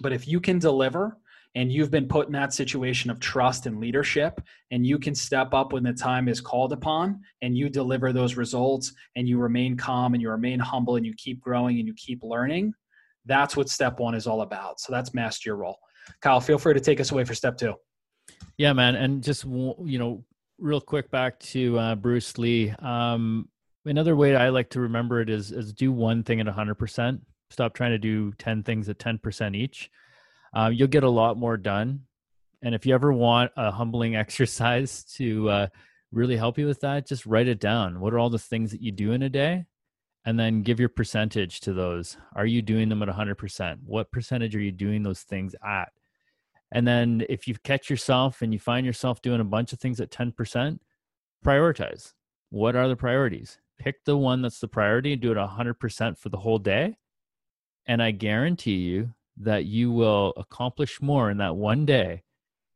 But 0.00 0.12
if 0.12 0.26
you 0.26 0.40
can 0.40 0.58
deliver, 0.58 1.18
and 1.54 1.70
you've 1.70 1.92
been 1.92 2.08
put 2.08 2.26
in 2.26 2.32
that 2.32 2.52
situation 2.52 3.12
of 3.12 3.20
trust 3.20 3.66
and 3.66 3.78
leadership 3.78 4.40
and 4.72 4.84
you 4.84 4.98
can 4.98 5.14
step 5.14 5.54
up 5.54 5.72
when 5.72 5.84
the 5.84 5.92
time 5.92 6.28
is 6.28 6.40
called 6.40 6.72
upon 6.72 7.20
and 7.42 7.56
you 7.56 7.68
deliver 7.68 8.12
those 8.12 8.36
results 8.36 8.92
and 9.16 9.28
you 9.28 9.38
remain 9.38 9.76
calm 9.76 10.14
and 10.14 10.22
you 10.22 10.30
remain 10.30 10.58
humble 10.58 10.96
and 10.96 11.06
you 11.06 11.14
keep 11.16 11.40
growing 11.40 11.78
and 11.78 11.86
you 11.88 11.94
keep 11.94 12.22
learning 12.22 12.72
that's 13.26 13.56
what 13.56 13.68
step 13.68 13.98
one 13.98 14.14
is 14.14 14.28
all 14.28 14.42
about 14.42 14.78
so 14.78 14.92
that's 14.92 15.12
master 15.12 15.50
your 15.50 15.56
role 15.56 15.78
kyle 16.20 16.40
feel 16.40 16.56
free 16.56 16.72
to 16.72 16.78
take 16.78 17.00
us 17.00 17.10
away 17.10 17.24
for 17.24 17.34
step 17.34 17.56
two 17.56 17.74
yeah 18.56 18.72
man 18.72 18.94
and 18.94 19.22
just 19.22 19.44
you 19.44 19.98
know 19.98 20.24
real 20.58 20.80
quick 20.80 21.10
back 21.10 21.38
to 21.40 21.78
uh, 21.78 21.94
bruce 21.94 22.36
lee 22.38 22.70
um, 22.80 23.48
another 23.84 24.16
way 24.16 24.36
i 24.36 24.48
like 24.48 24.70
to 24.70 24.80
remember 24.80 25.20
it 25.20 25.30
is 25.30 25.52
is 25.52 25.72
do 25.72 25.90
one 25.92 26.22
thing 26.22 26.40
at 26.40 26.46
100% 26.46 27.20
stop 27.50 27.74
trying 27.74 27.90
to 27.90 27.98
do 27.98 28.32
10 28.32 28.62
things 28.62 28.88
at 28.88 28.98
10% 28.98 29.56
each 29.56 29.90
um, 30.52 30.72
you'll 30.72 30.88
get 30.88 31.04
a 31.04 31.10
lot 31.10 31.36
more 31.36 31.56
done. 31.56 32.02
And 32.62 32.74
if 32.74 32.84
you 32.84 32.94
ever 32.94 33.12
want 33.12 33.52
a 33.56 33.70
humbling 33.70 34.16
exercise 34.16 35.04
to 35.16 35.48
uh, 35.48 35.66
really 36.12 36.36
help 36.36 36.58
you 36.58 36.66
with 36.66 36.80
that, 36.80 37.06
just 37.06 37.26
write 37.26 37.48
it 37.48 37.60
down. 37.60 38.00
What 38.00 38.12
are 38.12 38.18
all 38.18 38.30
the 38.30 38.38
things 38.38 38.70
that 38.72 38.82
you 38.82 38.92
do 38.92 39.12
in 39.12 39.22
a 39.22 39.28
day? 39.28 39.66
And 40.26 40.38
then 40.38 40.62
give 40.62 40.78
your 40.78 40.90
percentage 40.90 41.60
to 41.60 41.72
those. 41.72 42.18
Are 42.36 42.44
you 42.44 42.60
doing 42.60 42.90
them 42.90 43.02
at 43.02 43.08
100%? 43.08 43.78
What 43.86 44.12
percentage 44.12 44.54
are 44.54 44.60
you 44.60 44.72
doing 44.72 45.02
those 45.02 45.22
things 45.22 45.54
at? 45.64 45.92
And 46.72 46.86
then 46.86 47.24
if 47.28 47.48
you 47.48 47.54
catch 47.64 47.90
yourself 47.90 48.42
and 48.42 48.52
you 48.52 48.58
find 48.58 48.86
yourself 48.86 49.22
doing 49.22 49.40
a 49.40 49.44
bunch 49.44 49.72
of 49.72 49.80
things 49.80 50.00
at 50.00 50.10
10%, 50.10 50.78
prioritize. 51.44 52.12
What 52.50 52.76
are 52.76 52.88
the 52.88 52.96
priorities? 52.96 53.58
Pick 53.78 54.04
the 54.04 54.16
one 54.16 54.42
that's 54.42 54.60
the 54.60 54.68
priority 54.68 55.12
and 55.12 55.22
do 55.22 55.32
it 55.32 55.36
100% 55.36 56.18
for 56.18 56.28
the 56.28 56.38
whole 56.38 56.58
day. 56.58 56.96
And 57.86 58.02
I 58.02 58.10
guarantee 58.10 58.76
you 58.76 59.14
that 59.38 59.64
you 59.64 59.90
will 59.90 60.32
accomplish 60.36 61.00
more 61.00 61.30
in 61.30 61.38
that 61.38 61.56
one 61.56 61.86
day 61.86 62.22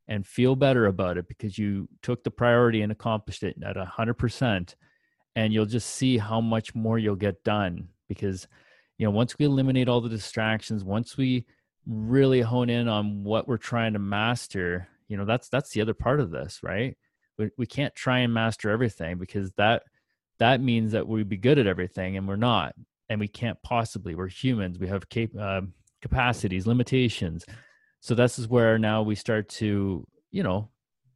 and 0.09 0.27
feel 0.27 0.57
better 0.57 0.87
about 0.87 1.17
it 1.17 1.29
because 1.29 1.59
you 1.59 1.89
took 2.03 2.25
the 2.25 2.31
priority 2.31 2.83
and 2.83 2.93
accomplished 2.93 3.43
it 3.43 3.57
at 3.65 3.77
100% 3.77 4.75
and 5.37 5.53
you'll 5.53 5.67
just 5.67 5.91
see 5.91 6.19
how 6.19 6.41
much 6.41 6.75
more 6.75 6.99
you'll 6.99 7.17
get 7.17 7.43
done 7.45 7.89
because 8.09 8.47
you 8.99 9.07
know 9.07 9.11
once 9.11 9.39
we 9.39 9.47
eliminate 9.47 9.89
all 9.89 10.01
the 10.01 10.09
distractions 10.09 10.85
once 10.85 11.17
we 11.17 11.45
really 11.87 12.41
hone 12.41 12.71
in 12.71 12.89
on 12.89 13.25
what 13.25 13.47
we're 13.47 13.57
trying 13.57 13.93
to 13.93 13.99
master 13.99 14.89
you 15.09 15.17
know 15.17 15.25
that's 15.25 15.49
that's 15.49 15.71
the 15.71 15.81
other 15.81 15.95
part 15.95 16.21
of 16.21 16.31
this 16.31 16.61
right 16.63 16.97
we, 17.37 17.51
we 17.59 17.67
can't 17.67 17.95
try 17.95 18.21
and 18.21 18.33
master 18.33 18.71
everything 18.71 19.19
because 19.19 19.53
that 19.53 19.83
that 20.39 20.61
means 20.61 20.93
that 20.93 21.07
we'd 21.07 21.29
be 21.29 21.37
good 21.37 21.59
at 21.59 21.67
everything 21.67 22.17
and 22.17 22.27
we're 22.27 22.37
not 22.37 22.75
and 23.09 23.21
we 23.21 23.29
can't 23.29 23.61
possibly 23.63 24.15
we're 24.15 24.29
humans 24.29 24.79
we 24.79 24.89
have 24.89 25.09
cap- 25.09 25.37
uh, 25.39 25.61
capacities, 26.05 26.67
limitations. 26.67 27.47
So 28.01 28.15
this 28.15 28.39
is 28.39 28.47
where 28.47 28.79
now 28.79 29.01
we 29.03 29.15
start 29.15 29.49
to, 29.61 30.07
you 30.31 30.43
know, 30.43 30.69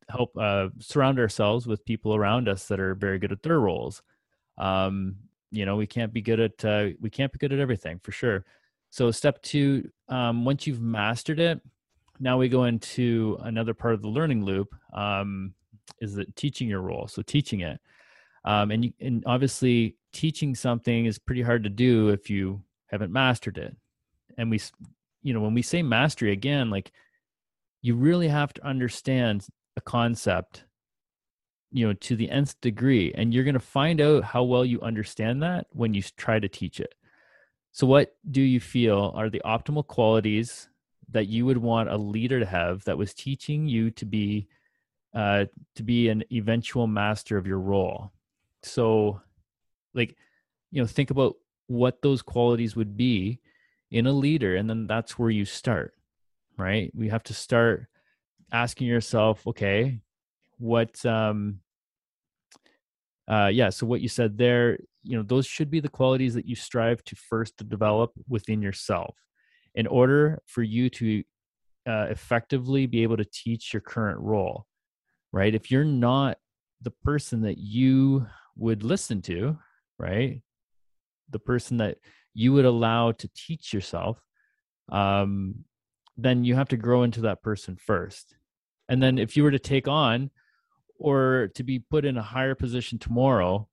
help 0.09 0.31
uh, 0.39 0.69
surround 0.79 1.19
ourselves 1.19 1.67
with 1.67 1.85
people 1.85 2.15
around 2.15 2.49
us 2.49 2.67
that 2.69 2.81
are 2.81 2.95
very 2.95 3.19
good 3.19 3.31
at 3.31 3.43
their 3.43 3.61
roles. 3.61 4.01
Um, 4.57 5.17
you 5.51 5.67
know, 5.67 5.77
we 5.77 5.87
can't 5.87 6.15
be 6.15 6.23
good 6.23 6.41
at 6.41 6.65
uh, 6.65 6.87
we 7.03 7.11
can't 7.11 7.31
be 7.31 7.39
good 7.39 7.53
at 7.53 7.59
everything 7.59 8.01
for 8.03 8.13
sure. 8.13 8.47
So 8.89 9.11
step 9.11 9.43
two, 9.43 9.91
um, 10.09 10.45
once 10.45 10.67
you've 10.67 10.81
mastered 10.81 11.41
it, 11.41 11.61
now 12.21 12.39
we 12.39 12.49
go 12.49 12.65
into 12.65 13.39
another 13.43 13.75
part 13.75 13.95
of 13.95 14.03
the 14.03 14.09
learning 14.09 14.45
loop. 14.45 14.75
Um, 14.93 15.55
is 16.01 16.15
that 16.15 16.35
teaching 16.37 16.69
your 16.69 16.81
role? 16.81 17.09
So 17.09 17.23
teaching 17.23 17.61
it, 17.61 17.81
um, 18.45 18.71
and 18.71 18.85
you, 18.85 18.93
and 19.01 19.23
obviously 19.27 19.97
teaching 20.13 20.55
something 20.55 21.07
is 21.07 21.19
pretty 21.19 21.43
hard 21.43 21.63
to 21.65 21.71
do 21.71 22.09
if 22.09 22.31
you 22.31 22.63
haven't 22.87 23.13
mastered 23.13 23.59
it 23.59 23.77
and 24.39 24.51
we 24.51 24.61
you 25.23 25.35
know 25.35 25.41
when 25.41 25.53
we 25.53 25.63
say 25.63 25.83
mastery 25.83 26.33
again 26.33 26.71
like 26.71 26.93
you 27.83 27.95
really 27.95 28.29
have 28.29 28.55
to 28.55 28.67
understand 28.67 29.47
a 29.77 29.81
concept 29.81 30.65
you 31.71 31.87
know 31.87 31.93
to 31.93 32.17
the 32.17 32.31
nth 32.31 32.59
degree 32.63 33.13
and 33.15 33.35
you're 33.35 33.45
going 33.45 33.53
to 33.53 33.61
find 33.61 34.01
out 34.01 34.25
how 34.25 34.43
well 34.43 34.65
you 34.65 34.81
understand 34.81 35.43
that 35.43 35.67
when 35.73 35.93
you 35.93 36.03
try 36.17 36.39
to 36.39 36.49
teach 36.49 36.81
it 36.81 36.95
so 37.79 37.87
what 37.87 38.17
do 38.29 38.43
you 38.43 38.59
feel 38.59 39.13
are 39.15 39.31
the 39.31 39.41
optimal 39.45 39.87
qualities 39.87 40.69
that 41.11 41.29
you 41.29 41.47
would 41.47 41.59
want 41.59 41.89
a 41.89 41.97
leader 41.97 42.41
to 42.41 42.45
have 42.45 42.83
that 42.87 42.99
was 42.99 43.15
teaching 43.15 43.69
you 43.69 43.93
to 43.93 44.05
be 44.05 44.49
uh, 45.15 45.45
to 45.77 45.85
be 45.85 46.09
an 46.09 46.25
eventual 46.33 46.89
master 46.89 47.39
of 47.39 47.47
your 47.47 47.61
role? 47.61 48.11
So 48.65 49.21
like 49.95 50.17
you 50.73 50.83
know 50.83 50.89
think 50.89 51.13
about 51.13 51.37
what 51.69 52.03
those 52.03 52.21
qualities 52.21 52.75
would 52.75 52.97
be 52.97 53.39
in 53.93 54.09
a 54.09 54.13
leader 54.13 54.57
and 54.57 54.69
then 54.69 54.89
that's 54.89 55.17
where 55.17 55.31
you 55.31 55.45
start 55.45 55.95
right? 56.57 56.91
We 56.97 57.11
have 57.11 57.23
to 57.25 57.33
start 57.33 57.87
asking 58.51 58.89
yourself 58.89 59.47
okay 59.47 60.01
what 60.59 61.07
um 61.07 61.61
uh 63.29 63.51
yeah 63.53 63.71
so 63.71 63.87
what 63.87 64.01
you 64.01 64.09
said 64.09 64.37
there 64.37 64.79
you 65.03 65.17
know 65.17 65.23
those 65.23 65.47
should 65.47 65.71
be 65.71 65.81
the 65.81 65.89
qualities 65.89 66.35
that 66.35 66.47
you 66.47 66.55
strive 66.55 67.03
to 67.05 67.17
first 67.17 67.57
develop 67.69 68.13
within 68.29 68.63
yourself 68.63 69.17
in 69.75 69.87
order 69.87 70.43
for 70.47 70.63
you 70.63 70.91
to 70.91 71.23
uh, 71.89 72.07
effectively 72.11 72.87
be 72.87 73.03
able 73.03 73.17
to 73.17 73.25
teach 73.25 73.73
your 73.73 73.81
current 73.81 74.19
role 74.21 74.67
right? 75.33 75.55
If 75.55 75.71
you're 75.71 75.85
not 75.85 76.39
the 76.81 76.91
person 76.91 77.43
that 77.43 77.59
you 77.59 78.27
would 78.57 78.83
listen 78.83 79.23
to 79.23 79.59
right? 79.99 80.41
The 81.31 81.39
person 81.39 81.79
that 81.79 81.99
you 82.35 82.53
would 82.53 82.65
allow 82.65 83.13
to 83.13 83.29
teach 83.35 83.73
yourself 83.73 84.23
um, 84.91 85.65
then 86.17 86.45
you 86.45 86.55
have 86.57 86.69
to 86.69 86.77
grow 86.77 87.05
into 87.05 87.21
that 87.23 87.43
person 87.43 87.77
first. 87.77 88.35
And 88.89 89.03
then 89.03 89.19
if 89.19 89.37
you 89.37 89.45
were 89.45 89.51
to 89.51 89.59
take 89.59 89.87
on 89.87 90.31
or 90.99 91.51
to 91.55 91.63
be 91.63 91.79
put 91.79 92.05
in 92.05 92.17
a 92.17 92.23
higher 92.23 92.55
position 92.55 92.99
tomorrow 92.99 93.69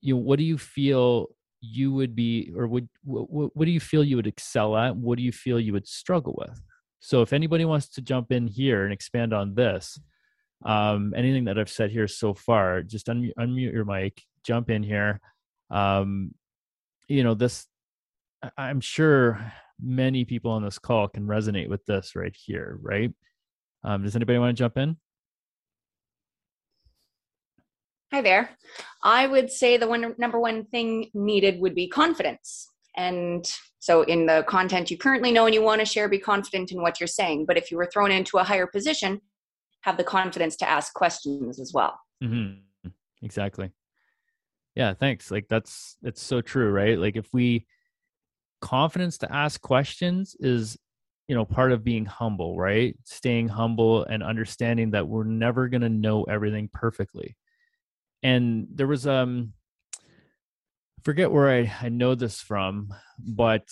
you 0.00 0.14
know 0.14 0.20
what 0.20 0.38
do 0.38 0.44
you 0.44 0.58
feel 0.58 1.28
you 1.60 1.92
would 1.92 2.16
be 2.16 2.52
or 2.56 2.66
would 2.66 2.88
what, 3.04 3.54
what 3.54 3.64
do 3.64 3.70
you 3.70 3.80
feel 3.80 4.02
you 4.02 4.16
would 4.16 4.26
excel 4.26 4.76
at? 4.76 4.96
What 4.96 5.18
do 5.18 5.24
you 5.24 5.32
feel 5.32 5.60
you 5.60 5.72
would 5.72 5.86
struggle 5.86 6.34
with? 6.38 6.60
So 7.00 7.22
if 7.22 7.32
anybody 7.32 7.64
wants 7.64 7.88
to 7.90 8.02
jump 8.02 8.32
in 8.32 8.46
here 8.46 8.84
and 8.84 8.92
expand 8.92 9.32
on 9.32 9.54
this 9.54 9.98
um, 10.64 11.14
anything 11.16 11.44
that 11.44 11.58
i've 11.58 11.70
said 11.70 11.90
here 11.90 12.06
so 12.06 12.34
far 12.34 12.82
just 12.82 13.06
unmute, 13.06 13.32
unmute 13.38 13.72
your 13.72 13.84
mic 13.84 14.22
jump 14.44 14.70
in 14.70 14.82
here. 14.82 15.20
Um, 15.70 16.34
you 17.08 17.24
know 17.24 17.34
this 17.34 17.66
i'm 18.56 18.80
sure 18.80 19.52
many 19.82 20.24
people 20.24 20.50
on 20.50 20.62
this 20.62 20.78
call 20.78 21.08
can 21.08 21.26
resonate 21.26 21.68
with 21.68 21.84
this 21.86 22.14
right 22.14 22.34
here 22.36 22.78
right? 22.82 23.12
Um, 23.82 24.02
does 24.02 24.16
anybody 24.16 24.38
want 24.38 24.54
to 24.54 24.60
jump 24.60 24.76
in 24.76 24.96
hi 28.12 28.20
there. 28.20 28.50
I 29.04 29.26
would 29.26 29.50
say 29.50 29.76
the 29.76 29.86
one 29.86 30.14
number 30.18 30.40
one 30.40 30.64
thing 30.64 31.10
needed 31.14 31.60
would 31.60 31.74
be 31.74 31.88
confidence. 31.88 32.68
And 32.96 33.50
so 33.78 34.02
in 34.02 34.26
the 34.26 34.44
content 34.48 34.90
you 34.90 34.98
currently 34.98 35.30
know 35.30 35.46
and 35.46 35.54
you 35.54 35.62
want 35.62 35.80
to 35.80 35.84
share 35.84 36.08
be 36.08 36.18
confident 36.18 36.72
in 36.72 36.82
what 36.82 36.98
you're 36.98 37.06
saying. 37.06 37.46
But 37.46 37.56
if 37.56 37.70
you 37.70 37.76
were 37.76 37.88
thrown 37.92 38.10
into 38.10 38.38
a 38.38 38.44
higher 38.44 38.66
position 38.66 39.20
have 39.82 39.96
the 39.96 40.04
confidence 40.04 40.56
to 40.56 40.68
ask 40.68 40.92
questions 40.92 41.58
as 41.58 41.72
well. 41.72 41.98
Mm-hmm. 42.22 42.88
exactly. 43.22 43.70
Yeah 44.74 44.92
thanks. 44.94 45.30
Like 45.30 45.46
that's 45.48 45.96
it's 46.02 46.22
so 46.22 46.40
true 46.40 46.70
right? 46.70 46.98
Like 46.98 47.16
if 47.16 47.28
we 47.32 47.66
confidence 48.60 49.18
to 49.18 49.32
ask 49.32 49.60
questions 49.60 50.36
is 50.40 50.76
you 51.28 51.34
know 51.34 51.44
part 51.44 51.70
of 51.70 51.84
being 51.84 52.04
humble 52.04 52.58
right? 52.58 52.96
Staying 53.04 53.48
humble 53.48 54.04
and 54.04 54.22
understanding 54.22 54.90
that 54.90 55.06
we're 55.06 55.24
never 55.24 55.68
going 55.68 55.82
to 55.82 55.88
know 55.88 56.24
everything 56.24 56.68
perfectly 56.72 57.36
and 58.22 58.66
there 58.74 58.86
was 58.86 59.06
um 59.06 59.52
forget 61.02 61.30
where 61.30 61.50
I, 61.50 61.72
I 61.82 61.88
know 61.88 62.14
this 62.14 62.40
from 62.40 62.92
but 63.18 63.66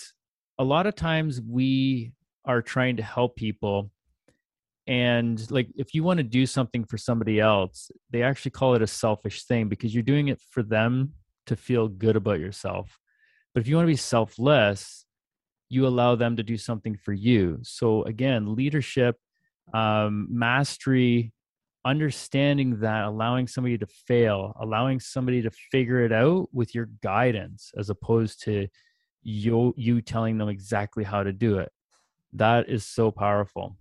a 0.57 0.63
lot 0.63 0.87
of 0.87 0.95
times 0.95 1.39
we 1.41 2.13
are 2.45 2.61
trying 2.61 2.97
to 2.97 3.03
help 3.03 3.35
people 3.35 3.91
and 4.87 5.49
like 5.51 5.67
if 5.75 5.93
you 5.93 6.03
want 6.03 6.17
to 6.17 6.23
do 6.23 6.45
something 6.45 6.83
for 6.83 6.97
somebody 6.97 7.39
else 7.39 7.91
they 8.09 8.23
actually 8.23 8.51
call 8.51 8.73
it 8.75 8.81
a 8.81 8.87
selfish 8.87 9.43
thing 9.43 9.69
because 9.69 9.93
you're 9.93 10.03
doing 10.03 10.29
it 10.29 10.41
for 10.49 10.63
them 10.63 11.13
to 11.45 11.55
feel 11.55 11.87
good 11.87 12.15
about 12.15 12.39
yourself. 12.39 12.99
But 13.53 13.61
if 13.61 13.67
you 13.67 13.75
want 13.75 13.85
to 13.85 13.93
be 13.93 13.97
selfless 13.97 15.05
you 15.71 15.85
allow 15.85 16.15
them 16.15 16.35
to 16.35 16.41
do 16.41 16.57
something 16.57 16.97
for 16.97 17.13
you. 17.13 17.59
So 17.61 18.03
again 18.03 18.55
leadership 18.55 19.15
um, 19.73 20.27
mastery 20.31 21.31
understanding 21.85 22.79
that 22.79 23.05
allowing 23.05 23.47
somebody 23.47 23.77
to 23.77 23.87
fail 23.87 24.55
allowing 24.59 24.99
somebody 24.99 25.41
to 25.41 25.49
figure 25.71 26.03
it 26.03 26.11
out 26.11 26.47
with 26.51 26.75
your 26.75 26.89
guidance 27.01 27.71
as 27.77 27.89
opposed 27.89 28.43
to 28.43 28.67
you 29.23 29.73
you 29.77 30.01
telling 30.01 30.37
them 30.37 30.49
exactly 30.49 31.03
how 31.03 31.23
to 31.23 31.31
do 31.31 31.57
it 31.57 31.71
that 32.33 32.69
is 32.69 32.85
so 32.85 33.11
powerful 33.11 33.77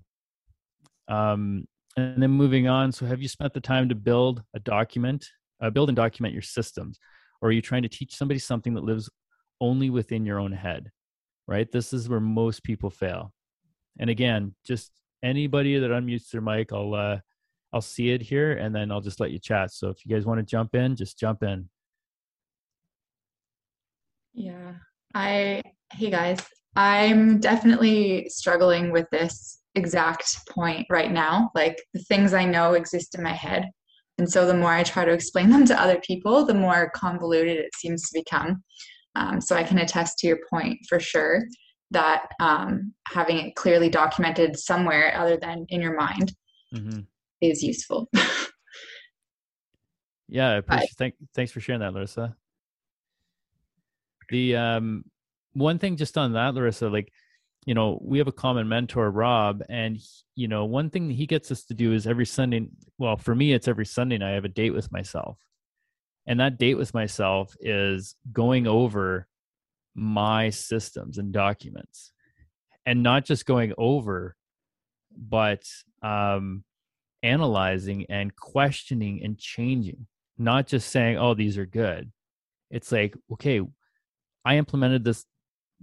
um, 1.08 1.66
and 1.96 2.22
then 2.22 2.30
moving 2.30 2.68
on, 2.68 2.92
so 2.92 3.06
have 3.06 3.20
you 3.20 3.28
spent 3.28 3.54
the 3.54 3.60
time 3.60 3.88
to 3.88 3.94
build 3.94 4.42
a 4.54 4.60
document, 4.60 5.26
uh, 5.60 5.70
build 5.70 5.88
and 5.88 5.96
document 5.96 6.32
your 6.32 6.42
systems? 6.42 7.00
Or 7.40 7.48
are 7.48 7.52
you 7.52 7.62
trying 7.62 7.82
to 7.82 7.88
teach 7.88 8.14
somebody 8.14 8.38
something 8.38 8.74
that 8.74 8.84
lives 8.84 9.10
only 9.60 9.90
within 9.90 10.24
your 10.24 10.38
own 10.38 10.52
head? 10.52 10.90
Right? 11.48 11.70
This 11.70 11.92
is 11.92 12.08
where 12.08 12.20
most 12.20 12.62
people 12.62 12.90
fail. 12.90 13.32
And 13.98 14.10
again, 14.10 14.54
just 14.64 14.92
anybody 15.24 15.78
that 15.78 15.90
unmutes 15.90 16.30
their 16.30 16.40
mic, 16.40 16.72
I'll 16.72 16.94
uh, 16.94 17.18
I'll 17.72 17.80
see 17.80 18.10
it 18.10 18.22
here, 18.22 18.52
and 18.52 18.74
then 18.74 18.90
I'll 18.90 19.00
just 19.00 19.20
let 19.20 19.30
you 19.30 19.38
chat. 19.38 19.72
So 19.72 19.88
if 19.88 20.04
you 20.04 20.14
guys 20.14 20.26
want 20.26 20.38
to 20.38 20.46
jump 20.46 20.74
in, 20.74 20.96
just 20.96 21.18
jump 21.18 21.42
in. 21.42 21.68
Yeah, 24.34 24.74
I 25.14 25.62
hey 25.92 26.10
guys, 26.10 26.38
I'm 26.76 27.40
definitely 27.40 28.28
struggling 28.28 28.92
with 28.92 29.06
this 29.10 29.60
exact 29.74 30.48
point 30.48 30.86
right 30.90 31.10
now. 31.10 31.50
Like 31.54 31.80
the 31.92 32.00
things 32.00 32.34
I 32.34 32.44
know 32.44 32.74
exist 32.74 33.14
in 33.14 33.22
my 33.22 33.32
head. 33.32 33.66
And 34.18 34.30
so 34.30 34.46
the 34.46 34.54
more 34.54 34.72
I 34.72 34.82
try 34.82 35.04
to 35.04 35.12
explain 35.12 35.50
them 35.50 35.64
to 35.66 35.80
other 35.80 36.00
people, 36.04 36.44
the 36.44 36.54
more 36.54 36.90
convoluted 36.94 37.56
it 37.56 37.74
seems 37.74 38.02
to 38.08 38.20
become. 38.20 38.62
Um, 39.14 39.40
so 39.40 39.56
I 39.56 39.62
can 39.62 39.78
attest 39.78 40.18
to 40.18 40.26
your 40.26 40.38
point 40.50 40.78
for 40.88 41.00
sure 41.00 41.42
that 41.90 42.26
um, 42.40 42.92
having 43.06 43.38
it 43.38 43.54
clearly 43.54 43.88
documented 43.88 44.58
somewhere 44.58 45.14
other 45.16 45.36
than 45.36 45.66
in 45.70 45.80
your 45.80 45.96
mind 45.96 46.32
mm-hmm. 46.74 47.00
Is 47.40 47.62
useful. 47.62 48.08
yeah, 50.28 50.50
I 50.50 50.56
appreciate, 50.56 50.90
thank, 50.96 51.14
thanks 51.34 51.52
for 51.52 51.60
sharing 51.60 51.80
that, 51.80 51.94
Larissa. 51.94 52.36
The 54.30 54.56
um, 54.56 55.04
one 55.52 55.78
thing 55.78 55.96
just 55.96 56.18
on 56.18 56.34
that, 56.34 56.54
Larissa, 56.54 56.88
like 56.88 57.10
you 57.68 57.74
know, 57.74 58.00
we 58.02 58.16
have 58.16 58.28
a 58.28 58.32
common 58.32 58.66
mentor, 58.66 59.10
Rob, 59.10 59.62
and 59.68 60.00
you 60.34 60.48
know, 60.48 60.64
one 60.64 60.88
thing 60.88 61.10
he 61.10 61.26
gets 61.26 61.50
us 61.50 61.64
to 61.64 61.74
do 61.74 61.92
is 61.92 62.06
every 62.06 62.24
Sunday. 62.24 62.66
Well, 62.96 63.18
for 63.18 63.34
me, 63.34 63.52
it's 63.52 63.68
every 63.68 63.84
Sunday 63.84 64.16
night. 64.16 64.30
I 64.30 64.34
have 64.34 64.46
a 64.46 64.48
date 64.48 64.70
with 64.70 64.90
myself, 64.90 65.36
and 66.26 66.40
that 66.40 66.58
date 66.58 66.76
with 66.76 66.94
myself 66.94 67.54
is 67.60 68.16
going 68.32 68.66
over 68.66 69.28
my 69.94 70.48
systems 70.48 71.18
and 71.18 71.30
documents, 71.30 72.12
and 72.86 73.02
not 73.02 73.26
just 73.26 73.44
going 73.44 73.74
over, 73.76 74.34
but 75.14 75.64
um, 76.02 76.64
analyzing 77.22 78.06
and 78.08 78.34
questioning 78.36 79.22
and 79.24 79.38
changing. 79.38 80.06
Not 80.38 80.66
just 80.66 80.90
saying, 80.90 81.18
"Oh, 81.18 81.34
these 81.34 81.58
are 81.58 81.66
good." 81.66 82.10
It's 82.70 82.92
like, 82.92 83.16
okay, 83.32 83.60
I 84.44 84.56
implemented 84.56 85.04
this 85.04 85.24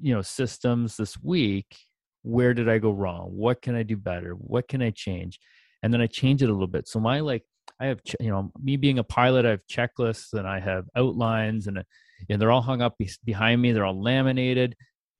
you 0.02 0.14
know 0.14 0.22
systems 0.22 0.98
this 0.98 1.22
week. 1.22 1.78
Where 2.24 2.54
did 2.54 2.68
i 2.70 2.78
go 2.78 2.92
wrong? 2.92 3.30
What 3.32 3.62
can 3.62 3.76
i 3.76 3.84
do 3.84 3.96
better? 3.98 4.32
What 4.34 4.68
can 4.68 4.82
i 4.82 4.92
change? 4.92 5.40
And 5.84 5.94
then 5.94 6.02
i 6.02 6.08
change 6.08 6.42
it 6.42 6.50
a 6.50 6.54
little 6.54 6.68
bit. 6.68 6.88
So 6.88 7.00
my 7.00 7.20
like 7.20 7.44
i 7.80 7.88
have 7.88 8.00
you 8.20 8.30
know 8.30 8.52
me 8.62 8.78
being 8.78 9.00
a 9.00 9.04
pilot 9.04 9.46
i 9.46 9.50
have 9.50 9.68
checklists 9.70 10.34
and 10.34 10.48
i 10.48 10.60
have 10.60 10.86
outlines 10.96 11.68
and 11.68 11.84
and 12.30 12.42
they're 12.42 12.52
all 12.52 12.62
hung 12.62 12.82
up 12.82 12.96
behind 13.24 13.62
me. 13.62 13.72
They're 13.72 13.86
all 13.86 14.02
laminated. 14.02 14.76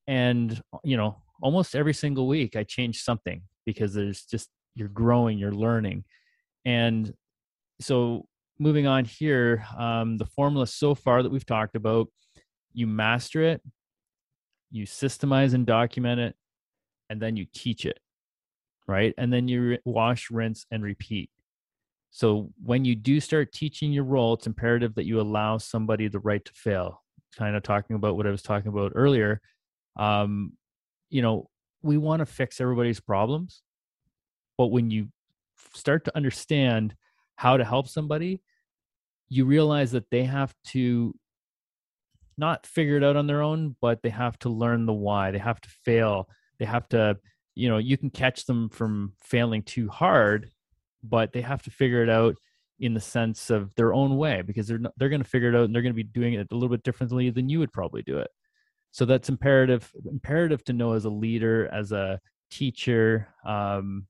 And 0.08 0.62
you 0.84 0.98
know 0.98 1.18
almost 1.42 1.76
every 1.76 1.94
single 1.94 2.28
week 2.28 2.56
i 2.56 2.64
change 2.64 3.04
something 3.04 3.42
because 3.66 3.94
there's 3.94 4.24
just 4.24 4.50
you're 4.76 4.90
growing 4.90 5.38
you're 5.38 5.52
learning. 5.52 6.04
And 6.66 7.14
so 7.82 8.26
moving 8.60 8.88
on 8.88 9.06
here 9.06 9.66
um, 9.78 10.18
the 10.18 10.26
formula 10.26 10.68
so 10.68 10.96
far 10.96 11.24
that 11.24 11.32
we've 11.32 11.46
talked 11.46 11.76
about 11.76 12.08
you 12.74 12.88
master 12.88 13.42
it 13.42 13.62
you 14.72 14.86
systemize 14.86 15.54
and 15.54 15.66
document 15.66 16.20
it 16.20 16.36
and 17.10 17.22
then 17.22 17.36
you 17.36 17.46
teach 17.54 17.86
it 17.86 18.00
right? 18.88 19.14
And 19.18 19.34
then 19.34 19.48
you 19.48 19.80
wash 19.84 20.30
rinse 20.30 20.66
and 20.70 20.84
repeat. 20.84 21.32
So 22.12 22.52
when 22.64 22.86
you 22.86 22.96
do 22.96 23.20
start 23.20 23.52
teaching 23.52 23.92
your 23.92 24.04
role 24.04 24.36
it's 24.36 24.48
imperative 24.48 24.96
that 24.96 25.06
you 25.06 25.20
allow 25.20 25.58
somebody 25.58 26.08
the 26.08 26.20
right 26.20 26.44
to 26.46 26.54
fail. 26.54 27.02
Kind 27.38 27.58
of 27.58 27.64
talking 27.64 27.98
about 27.98 28.16
what 28.16 28.26
i 28.26 28.30
was 28.30 28.42
talking 28.42 28.70
about 28.70 28.94
earlier 28.96 29.42
um, 29.98 30.54
you 31.10 31.22
know 31.22 31.50
we 31.82 31.98
want 31.98 32.22
to 32.22 32.26
fix 32.26 32.62
everybody's 32.62 33.02
problems 33.02 33.62
but 34.58 34.68
when 34.68 34.90
you 34.90 35.08
start 35.74 36.06
to 36.06 36.16
understand 36.16 36.96
how 37.36 37.58
to 37.58 37.66
help 37.66 37.88
somebody 37.88 38.42
you 39.30 39.46
realize 39.46 39.92
that 39.92 40.10
they 40.12 40.24
have 40.24 40.54
to 40.66 41.14
not 42.38 42.66
figure 42.66 42.98
it 42.98 43.04
out 43.04 43.16
on 43.16 43.28
their 43.28 43.42
own, 43.42 43.76
but 43.82 44.02
they 44.04 44.10
have 44.10 44.38
to 44.40 44.50
learn 44.50 44.86
the 44.86 44.94
why. 44.94 45.32
They 45.32 45.40
have 45.40 45.62
to 45.62 45.70
fail. 45.70 46.28
They 46.60 46.66
have 46.66 46.88
to, 46.90 47.18
you 47.56 47.70
know, 47.70 47.78
you 47.78 47.98
can 47.98 48.10
catch 48.10 48.46
them 48.46 48.70
from 48.70 49.14
failing 49.20 49.64
too 49.64 49.90
hard, 49.90 50.52
but 51.04 51.32
they 51.32 51.42
have 51.42 51.64
to 51.64 51.72
figure 51.72 52.04
it 52.04 52.10
out 52.10 52.36
in 52.80 52.94
the 52.94 53.00
sense 53.00 53.50
of 53.50 53.74
their 53.76 53.94
own 53.94 54.18
way 54.18 54.42
because 54.42 54.68
they're 54.68 54.78
not, 54.78 54.92
they're 54.98 55.10
going 55.10 55.24
to 55.24 55.28
figure 55.28 55.50
it 55.50 55.56
out 55.56 55.64
and 55.64 55.74
they're 55.74 55.82
going 55.82 55.94
to 55.94 56.04
be 56.04 56.04
doing 56.04 56.34
it 56.34 56.48
a 56.52 56.54
little 56.54 56.70
bit 56.70 56.84
differently 56.84 57.30
than 57.30 57.48
you 57.48 57.60
would 57.60 57.72
probably 57.72 58.02
do 58.02 58.18
it. 58.18 58.30
So 58.92 59.06
that's 59.06 59.30
imperative 59.30 59.92
imperative 60.10 60.64
to 60.66 60.74
know 60.74 60.94
as 60.94 61.06
a 61.06 61.10
leader, 61.10 61.70
as 61.74 61.92
a 61.92 62.20
teacher, 62.52 63.28
um, 63.46 64.08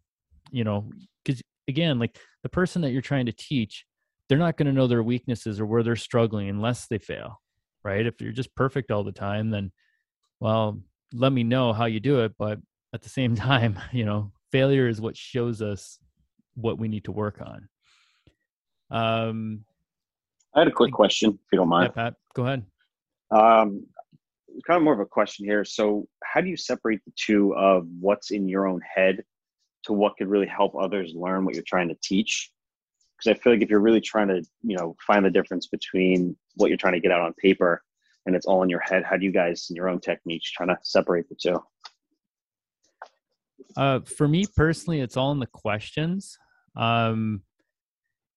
you 0.51 0.63
know, 0.63 0.89
because 1.23 1.41
again, 1.67 1.99
like 1.99 2.17
the 2.43 2.49
person 2.49 2.81
that 2.83 2.91
you're 2.91 3.01
trying 3.01 3.25
to 3.25 3.31
teach, 3.31 3.85
they're 4.27 4.37
not 4.37 4.57
going 4.57 4.67
to 4.67 4.73
know 4.73 4.87
their 4.87 5.03
weaknesses 5.03 5.59
or 5.59 5.65
where 5.65 5.83
they're 5.83 5.95
struggling 5.95 6.49
unless 6.49 6.87
they 6.87 6.97
fail 6.97 7.39
right? 7.85 8.05
If 8.05 8.19
you're 8.19 8.33
just 8.33 8.53
perfect 8.55 8.91
all 8.91 9.03
the 9.03 9.13
time, 9.13 9.51
then, 9.51 9.71
well, 10.41 10.81
let 11.13 11.31
me 11.31 11.43
know 11.43 11.71
how 11.71 11.85
you 11.85 12.01
do 12.01 12.21
it. 12.21 12.33
But 12.37 12.59
at 12.93 13.03
the 13.03 13.09
same 13.09 13.35
time, 13.35 13.79
you 13.93 14.03
know, 14.03 14.33
failure 14.51 14.89
is 14.89 14.99
what 14.99 15.15
shows 15.15 15.61
us 15.61 15.99
what 16.55 16.79
we 16.79 16.89
need 16.89 17.05
to 17.05 17.13
work 17.13 17.39
on. 17.39 17.69
Um, 18.91 19.65
I 20.53 20.59
had 20.59 20.67
a 20.67 20.71
quick 20.71 20.91
question, 20.91 21.31
if 21.31 21.39
you 21.53 21.59
don't 21.59 21.69
mind. 21.69 21.93
Yeah, 21.95 22.03
Pat, 22.03 22.13
go 22.33 22.45
ahead. 22.45 22.65
Um, 23.31 23.85
kind 24.65 24.77
of 24.77 24.83
more 24.83 24.93
of 24.93 24.99
a 24.99 25.05
question 25.05 25.45
here. 25.45 25.65
So, 25.65 26.07
how 26.23 26.41
do 26.41 26.49
you 26.49 26.57
separate 26.57 27.01
the 27.05 27.11
two 27.15 27.53
of 27.55 27.87
what's 27.99 28.31
in 28.31 28.47
your 28.47 28.67
own 28.67 28.79
head 28.81 29.23
to 29.85 29.93
what 29.93 30.17
could 30.17 30.27
really 30.27 30.47
help 30.47 30.73
others 30.79 31.13
learn 31.15 31.45
what 31.45 31.55
you're 31.55 31.63
trying 31.65 31.89
to 31.89 31.97
teach? 32.03 32.51
because 33.15 33.37
I 33.37 33.41
feel 33.41 33.53
like 33.53 33.61
if 33.61 33.69
you're 33.69 33.79
really 33.79 34.01
trying 34.01 34.27
to, 34.27 34.43
you 34.63 34.77
know, 34.77 34.95
find 35.05 35.25
the 35.25 35.29
difference 35.29 35.67
between 35.67 36.35
what 36.55 36.69
you're 36.69 36.77
trying 36.77 36.93
to 36.93 36.99
get 36.99 37.11
out 37.11 37.21
on 37.21 37.33
paper 37.33 37.81
and 38.25 38.35
it's 38.35 38.45
all 38.45 38.63
in 38.63 38.69
your 38.69 38.79
head, 38.79 39.03
how 39.03 39.17
do 39.17 39.25
you 39.25 39.31
guys, 39.31 39.67
in 39.69 39.75
your 39.75 39.89
own 39.89 39.99
techniques, 39.99 40.51
trying 40.51 40.69
to 40.69 40.77
separate 40.83 41.29
the 41.29 41.35
two? 41.35 41.59
Uh, 43.77 43.99
for 44.01 44.27
me 44.27 44.45
personally, 44.55 45.01
it's 45.01 45.17
all 45.17 45.31
in 45.31 45.39
the 45.39 45.47
questions. 45.47 46.37
Um, 46.75 47.41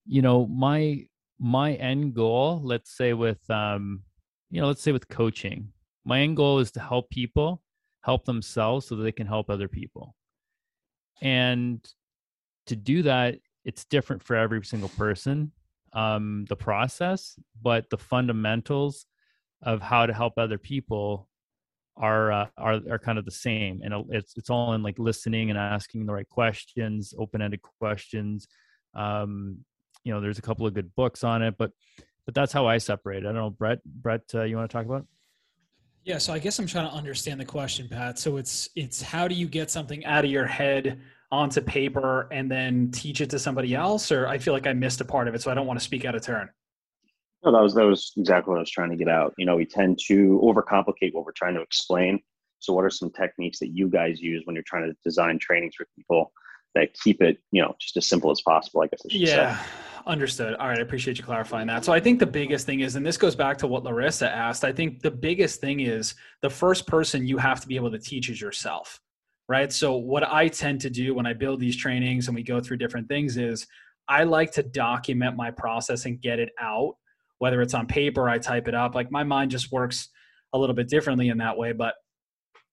you 0.07 0.23
know, 0.23 0.47
my 0.47 1.07
my 1.41 1.75
end 1.75 2.15
goal, 2.15 2.61
let's 2.65 2.97
say 2.97 3.13
with, 3.13 3.49
um, 3.49 4.03
you 4.51 4.61
know, 4.61 4.67
let's 4.67 4.83
say 4.83 4.91
with 4.91 5.09
coaching, 5.09 5.73
my 6.05 6.21
end 6.21 6.37
goal 6.37 6.59
is 6.59 6.73
to 6.73 6.81
help 6.81 7.11
people 7.11 7.63
help 8.03 8.25
themselves 8.25 8.87
so 8.87 8.97
that 8.97 9.03
they 9.05 9.13
can 9.13 9.27
help 9.27 9.49
other 9.49 9.69
people. 9.69 10.17
And 11.21 11.87
to 12.67 12.77
do 12.77 13.03
that, 13.03 13.39
it's 13.65 13.85
different 13.85 14.23
for 14.23 14.37
every 14.37 14.65
single 14.65 14.89
person 14.91 15.53
um, 15.95 16.45
the 16.49 16.57
process 16.57 17.39
but 17.63 17.89
the 17.91 17.97
fundamentals 17.97 19.07
of 19.63 19.81
how 19.81 20.07
to 20.07 20.13
help 20.13 20.35
other 20.37 20.59
people 20.59 21.29
are 21.97 22.31
uh, 22.31 22.47
are 22.57 22.81
are 22.91 22.99
kind 22.99 23.19
of 23.19 23.25
the 23.25 23.31
same. 23.31 23.81
And 23.83 23.93
it's 24.11 24.37
it's 24.37 24.51
all 24.51 24.73
in 24.75 24.83
like 24.83 24.99
listening 24.99 25.51
and 25.51 25.59
asking 25.59 26.07
the 26.07 26.13
right 26.13 26.29
questions 26.29 27.13
open-ended 27.19 27.61
questions. 27.63 28.47
Um, 28.95 29.59
you 30.05 30.13
know 30.13 30.21
there's 30.21 30.39
a 30.39 30.43
couple 30.43 30.67
of 30.67 30.75
good 30.75 30.95
books 30.95 31.25
on 31.25 31.43
it 31.43 31.57
but 31.59 31.73
but 32.25 32.35
that's 32.35 32.53
how 32.53 32.67
i 32.67 32.79
separate. 32.79 33.25
I 33.25 33.33
don't 33.33 33.35
know 33.35 33.51
brett 33.51 33.81
brett 33.85 34.23
uh, 34.35 34.45
you 34.45 34.57
want 34.57 34.71
to 34.71 34.73
talk 34.73 34.87
about 34.87 35.07
yeah 36.09 36.17
so 36.17 36.33
i 36.33 36.39
guess 36.39 36.59
i'm 36.59 36.67
trying 36.67 36.89
to 36.89 36.95
understand 36.95 37.39
the 37.39 37.45
question 37.45 37.87
pat. 37.87 38.19
So 38.19 38.39
it's 38.39 38.71
it's 38.75 39.03
how 39.03 39.29
do 39.29 39.35
you 39.35 39.47
get 39.47 39.71
something 39.71 40.05
out 40.07 40.25
of 40.25 40.31
your 40.31 40.47
head 40.47 41.01
onto 41.31 41.61
paper 41.61 42.27
and 42.33 42.51
then 42.51 42.91
teach 42.91 43.21
it 43.21 43.29
to 43.31 43.39
somebody 43.39 43.75
else? 43.75 44.11
Or 44.11 44.27
i 44.27 44.39
feel 44.39 44.55
like 44.55 44.67
i 44.67 44.73
missed 44.73 45.03
a 45.03 45.05
part 45.05 45.29
of 45.29 45.35
it 45.35 45.43
so 45.43 45.51
i 45.51 45.55
don't 45.55 45.67
want 45.67 45.79
to 45.79 45.85
speak 45.85 46.07
out 46.07 46.15
of 46.15 46.23
turn. 46.23 46.49
No 47.45 47.53
that 47.53 47.63
was 47.63 47.75
that 47.75 47.85
was 47.85 48.13
exactly 48.17 48.53
what 48.53 48.57
i 48.57 48.61
was 48.61 48.71
trying 48.71 48.91
to 48.91 48.97
get 48.97 49.09
out. 49.09 49.35
You 49.37 49.45
know 49.45 49.57
we 49.57 49.67
tend 49.67 49.99
to 50.07 50.41
overcomplicate 50.43 51.13
what 51.13 51.27
we're 51.27 51.33
trying 51.33 51.55
to 51.55 51.61
explain. 51.61 52.21
So 52.59 52.73
what 52.73 52.85
are 52.87 52.91
some 52.91 53.11
techniques 53.11 53.59
that 53.59 53.69
you 53.69 53.89
guys 53.89 54.19
use 54.21 54.43
when 54.47 54.57
you're 54.57 54.65
trying 54.67 54.91
to 54.91 54.97
design 55.05 55.39
trainings 55.39 55.75
for 55.77 55.87
people 55.95 56.33
that 56.75 56.95
keep 56.95 57.21
it 57.21 57.39
you 57.53 57.61
know 57.61 57.75
just 57.79 57.99
as 57.99 58.07
simple 58.07 58.31
as 58.31 58.41
possible 58.41 58.83
i 58.83 58.87
guess 58.87 59.01
I 59.05 59.09
yeah 59.11 59.57
say. 59.59 59.71
Understood 60.09 60.55
all 60.55 60.69
right 60.69 60.79
i 60.79 60.83
appreciate 60.83 61.19
you 61.19 61.25
clarifying 61.25 61.67
that 61.67 61.85
so 61.85 61.93
i 61.93 62.01
think 62.01 62.19
the 62.19 62.27
biggest 62.27 62.67
thing 62.67 62.81
is 62.81 62.97
and 62.97 63.05
this 63.05 63.17
goes 63.17 63.37
back 63.37 63.57
to 63.59 63.67
what 63.67 63.85
larissa 63.85 64.29
asked 64.29 64.65
i 64.65 64.73
think 64.73 65.01
the 65.03 65.11
biggest 65.11 65.61
thing 65.61 65.81
is 65.81 66.15
the 66.43 66.51
first 66.51 66.87
person 66.87 67.27
you 67.27 67.37
have 67.37 67.61
to 67.61 67.69
be 67.69 67.77
able 67.77 67.91
to 67.91 67.99
teach 67.99 68.31
is 68.31 68.41
yourself 68.41 69.01
right? 69.49 69.73
So, 69.73 69.97
what 69.97 70.31
I 70.31 70.49
tend 70.49 70.81
to 70.83 70.91
do 70.91 71.15
when 71.15 71.27
I 71.27 71.33
build 71.33 71.61
these 71.61 71.77
trainings 71.77 72.29
and 72.29 72.35
we 72.35 72.43
go 72.43 72.61
through 72.61 72.77
different 72.77 73.09
things 73.09 73.37
is 73.37 73.67
I 74.09 74.25
like 74.25 74.53
to 74.53 74.63
document 74.63 75.37
my 75.37 75.51
process 75.51 76.05
and 76.05 76.21
get 76.21 76.39
it 76.39 76.51
out, 76.61 76.95
whether 77.39 77.61
it's 77.63 77.75
on 77.75 77.87
paper, 77.87 78.29
I 78.29 78.39
type 78.39 78.69
it 78.69 78.75
up. 78.75 78.95
Like 78.95 79.11
my 79.11 79.25
mind 79.25 79.51
just 79.51 79.73
works 79.73 80.09
a 80.53 80.59
little 80.59 80.75
bit 80.75 80.89
differently 80.89 81.29
in 81.29 81.39
that 81.39 81.57
way. 81.57 81.73
But 81.73 81.95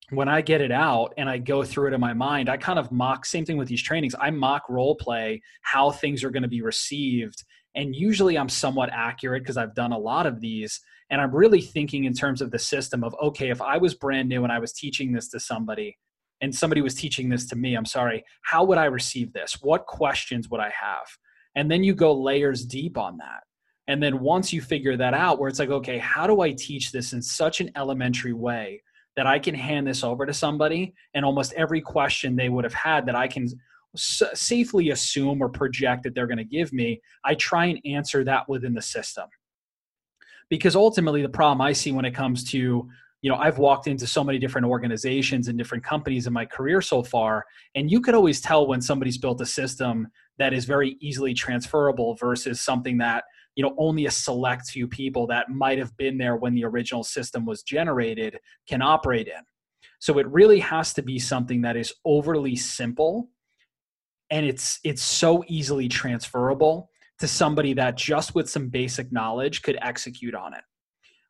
when 0.10 0.30
I 0.30 0.42
get 0.42 0.62
it 0.62 0.72
out 0.72 1.14
and 1.18 1.30
I 1.30 1.38
go 1.38 1.64
through 1.64 1.88
it 1.88 1.94
in 1.94 2.00
my 2.00 2.14
mind, 2.14 2.50
I 2.50 2.58
kind 2.58 2.78
of 2.78 2.92
mock, 2.92 3.26
same 3.26 3.46
thing 3.46 3.58
with 3.58 3.68
these 3.68 3.82
trainings, 3.82 4.16
I 4.20 4.30
mock 4.30 4.70
role 4.70 4.96
play 4.96 5.42
how 5.62 5.92
things 5.92 6.24
are 6.24 6.30
going 6.30 6.44
to 6.44 6.50
be 6.50 6.62
received. 6.62 7.44
And 7.76 7.96
usually 7.96 8.38
I'm 8.38 8.50
somewhat 8.50 8.90
accurate 8.92 9.44
because 9.44 9.58
I've 9.58 9.76
done 9.76 9.92
a 9.92 9.98
lot 9.98 10.26
of 10.26 10.40
these. 10.40 10.80
And 11.10 11.20
I'm 11.20 11.36
really 11.36 11.62
thinking 11.62 12.06
in 12.06 12.14
terms 12.14 12.42
of 12.42 12.52
the 12.52 12.60
system 12.60 13.04
of, 13.04 13.16
okay, 13.22 13.50
if 13.50 13.62
I 13.62 13.78
was 13.78 13.94
brand 13.94 14.30
new 14.30 14.44
and 14.44 14.52
I 14.52 14.60
was 14.60 14.74
teaching 14.74 15.12
this 15.12 15.30
to 15.30 15.40
somebody, 15.40 15.98
and 16.42 16.54
somebody 16.54 16.82
was 16.82 16.96
teaching 16.96 17.30
this 17.30 17.48
to 17.48 17.56
me, 17.56 17.76
I'm 17.76 17.86
sorry, 17.86 18.24
how 18.42 18.64
would 18.66 18.78
I 18.78 18.86
receive 18.86 19.34
this? 19.34 19.58
What 19.62 19.86
questions 19.86 20.50
would 20.50 20.60
I 20.60 20.70
have? 20.70 21.08
And 21.56 21.72
then 21.72 21.84
you 21.84 21.96
go 21.96 22.14
layers 22.14 22.66
deep 22.66 22.98
on 22.98 23.18
that. 23.18 23.44
And 23.88 24.02
then 24.02 24.20
once 24.20 24.52
you 24.52 24.62
figure 24.62 24.98
that 24.98 25.14
out, 25.14 25.40
where 25.40 25.48
it's 25.48 25.60
like, 25.60 25.70
okay, 25.70 25.98
how 25.98 26.28
do 26.28 26.42
I 26.42 26.52
teach 26.52 26.92
this 26.92 27.14
in 27.14 27.22
such 27.22 27.62
an 27.62 27.72
elementary 27.76 28.34
way 28.34 28.82
that 29.16 29.28
I 29.28 29.40
can 29.40 29.56
hand 29.56 29.88
this 29.88 30.04
over 30.04 30.26
to 30.26 30.34
somebody 30.34 30.94
and 31.14 31.24
almost 31.24 31.54
every 31.54 31.82
question 31.82 32.36
they 32.36 32.50
would 32.50 32.64
have 32.64 32.74
had 32.74 33.06
that 33.06 33.16
I 33.16 33.28
can 33.28 33.48
s- 33.96 34.24
safely 34.34 34.90
assume 34.90 35.42
or 35.42 35.50
project 35.50 36.04
that 36.04 36.14
they're 36.14 36.28
going 36.28 36.38
to 36.38 36.44
give 36.44 36.74
me, 36.74 37.02
I 37.24 37.36
try 37.36 37.66
and 37.66 37.80
answer 37.86 38.24
that 38.26 38.48
within 38.50 38.74
the 38.74 38.82
system. 38.82 39.28
Because 40.50 40.76
ultimately, 40.76 41.22
the 41.22 41.30
problem 41.30 41.62
I 41.62 41.74
see 41.74 41.92
when 41.92 42.06
it 42.06 42.14
comes 42.14 42.44
to 42.52 42.88
you 43.26 43.32
know 43.32 43.38
i've 43.38 43.58
walked 43.58 43.88
into 43.88 44.06
so 44.06 44.24
many 44.24 44.38
different 44.38 44.68
organizations 44.68 45.48
and 45.48 45.58
different 45.58 45.84
companies 45.84 46.28
in 46.28 46.34
my 46.34 46.46
career 46.46 46.80
so 46.80 47.02
far 47.02 47.44
and 47.74 47.90
you 47.90 48.00
could 48.00 48.14
always 48.14 48.40
tell 48.40 48.68
when 48.68 48.80
somebody's 48.80 49.18
built 49.18 49.42
a 49.42 49.46
system 49.46 50.08
that 50.38 50.54
is 50.54 50.66
very 50.66 50.96
easily 51.00 51.34
transferable 51.34 52.14
versus 52.16 52.62
something 52.62 53.00
that 53.00 53.24
you 53.56 53.64
know 53.64 53.74
only 53.78 54.06
a 54.06 54.12
select 54.12 54.68
few 54.68 54.88
people 54.88 55.28
that 55.28 55.50
might 55.50 55.78
have 55.78 55.96
been 55.98 56.18
there 56.18 56.36
when 56.36 56.54
the 56.54 56.66
original 56.66 57.04
system 57.04 57.46
was 57.46 57.64
generated 57.64 58.38
can 58.68 58.82
operate 58.82 59.28
in 59.28 59.42
so 60.00 60.20
it 60.20 60.28
really 60.28 60.60
has 60.60 60.94
to 60.94 61.02
be 61.02 61.18
something 61.18 61.62
that 61.62 61.78
is 61.78 61.94
overly 62.06 62.56
simple 62.56 63.30
and 64.30 64.46
it's 64.46 64.80
it's 64.84 65.04
so 65.04 65.44
easily 65.48 65.88
transferable 65.88 66.90
to 67.20 67.28
somebody 67.28 67.74
that 67.74 67.96
just 67.96 68.36
with 68.36 68.50
some 68.50 68.68
basic 68.68 69.12
knowledge 69.12 69.62
could 69.62 69.78
execute 69.82 70.36
on 70.36 70.54
it 70.54 70.64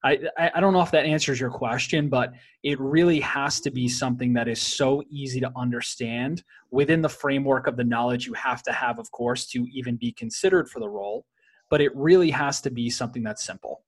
I, 0.06 0.20
I 0.54 0.60
don't 0.60 0.74
know 0.74 0.84
if 0.84 0.92
that 0.92 1.06
answers 1.06 1.40
your 1.40 1.50
question, 1.50 2.10
but 2.10 2.34
it 2.62 2.80
really 2.80 3.20
has 3.22 3.60
to 3.62 3.72
be 3.72 3.90
something 3.90 4.34
that 4.34 4.48
is 4.48 4.62
so 4.62 5.02
easy 5.10 5.40
to 5.40 5.52
understand 5.56 6.44
within 6.70 7.02
the 7.02 7.10
framework 7.10 7.66
of 7.66 7.76
the 7.76 7.84
knowledge 7.84 8.28
you 8.28 8.34
have 8.34 8.62
to 8.64 8.72
have, 8.72 9.00
of 9.00 9.10
course, 9.10 9.48
to 9.48 9.66
even 9.74 9.96
be 9.96 10.12
considered 10.12 10.70
for 10.70 10.80
the 10.80 10.88
role. 10.88 11.26
But 11.69 11.82
it 11.82 11.95
really 11.95 12.32
has 12.32 12.62
to 12.62 12.69
be 12.69 12.89
something 12.89 13.23
that's 13.23 13.43
simple. 13.43 13.82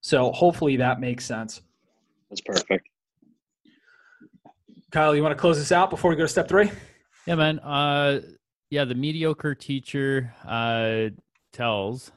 So 0.00 0.32
hopefully 0.32 0.76
that 0.76 1.00
makes 1.00 1.24
sense. 1.24 1.62
That's 2.30 2.40
perfect. 2.40 2.88
Kyle, 4.90 5.14
you 5.14 5.22
want 5.22 5.36
to 5.36 5.40
close 5.40 5.58
this 5.58 5.72
out 5.72 5.90
before 5.90 6.10
we 6.10 6.16
go 6.16 6.22
to 6.22 6.28
step 6.28 6.48
three? 6.48 6.70
Yeah, 7.26 7.36
man. 7.36 7.58
Uh, 7.60 8.20
yeah, 8.70 8.84
the 8.84 8.94
mediocre 8.94 9.54
teacher 9.54 10.34
uh, 10.46 11.10
tells, 11.52 12.10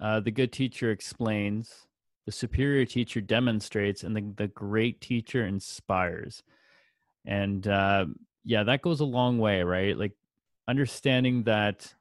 uh, 0.00 0.20
the 0.20 0.30
good 0.30 0.52
teacher 0.52 0.90
explains, 0.90 1.86
the 2.26 2.32
superior 2.32 2.84
teacher 2.84 3.20
demonstrates 3.20 4.04
and 4.04 4.14
the, 4.14 4.34
the 4.36 4.48
great 4.48 5.00
teacher 5.00 5.46
inspires 5.46 6.42
and 7.24 7.68
uh, 7.68 8.06
yeah 8.44 8.64
that 8.64 8.82
goes 8.82 9.00
a 9.00 9.04
long 9.04 9.38
way 9.38 9.62
right 9.62 9.96
like 9.96 10.12
understanding 10.66 11.44
that 11.44 11.94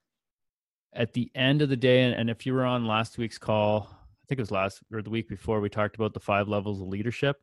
at 0.93 1.13
the 1.13 1.29
end 1.35 1.61
of 1.61 1.69
the 1.69 1.77
day 1.77 2.03
and, 2.03 2.29
if 2.29 2.45
you 2.45 2.53
were 2.53 2.65
on 2.65 2.87
last 2.87 3.17
week's 3.17 3.37
call 3.37 3.87
i 3.91 4.23
think 4.27 4.39
it 4.39 4.41
was 4.41 4.51
last 4.51 4.81
or 4.91 5.01
the 5.01 5.09
week 5.09 5.27
before 5.27 5.59
we 5.59 5.69
talked 5.69 5.95
about 5.95 6.13
the 6.13 6.19
five 6.19 6.47
levels 6.47 6.81
of 6.81 6.87
leadership. 6.87 7.37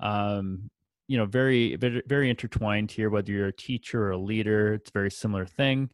Um, 0.00 0.70
you 1.06 1.18
know 1.18 1.26
very 1.26 1.76
very 1.76 2.30
intertwined 2.30 2.90
here 2.90 3.10
whether 3.10 3.30
you're 3.30 3.48
a 3.48 3.52
teacher 3.52 4.04
or 4.04 4.10
a 4.12 4.18
leader 4.18 4.74
it's 4.74 4.90
a 4.90 4.92
very 4.92 5.10
similar 5.10 5.46
thing. 5.46 5.90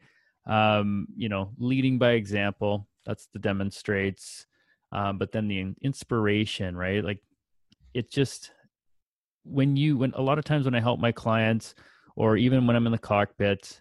Um, 0.46 1.06
you 1.16 1.28
know 1.28 1.52
leading 1.58 1.98
by 1.98 2.12
example 2.12 2.88
that's 3.04 3.28
the 3.32 3.38
demonstrates 3.38 4.46
um, 4.92 5.18
but 5.18 5.32
then 5.32 5.48
the 5.48 5.74
inspiration 5.82 6.76
right? 6.76 7.04
Like 7.04 7.20
it 7.94 8.10
just 8.10 8.52
when 9.44 9.76
you 9.76 9.96
when 9.96 10.12
a 10.14 10.22
lot 10.22 10.38
of 10.38 10.44
times 10.44 10.64
when 10.64 10.74
i 10.74 10.80
help 10.80 11.00
my 11.00 11.12
clients 11.12 11.74
or 12.16 12.36
even 12.36 12.66
when 12.66 12.76
i'm 12.76 12.86
in 12.86 12.92
the 12.92 12.98
cockpit 12.98 13.80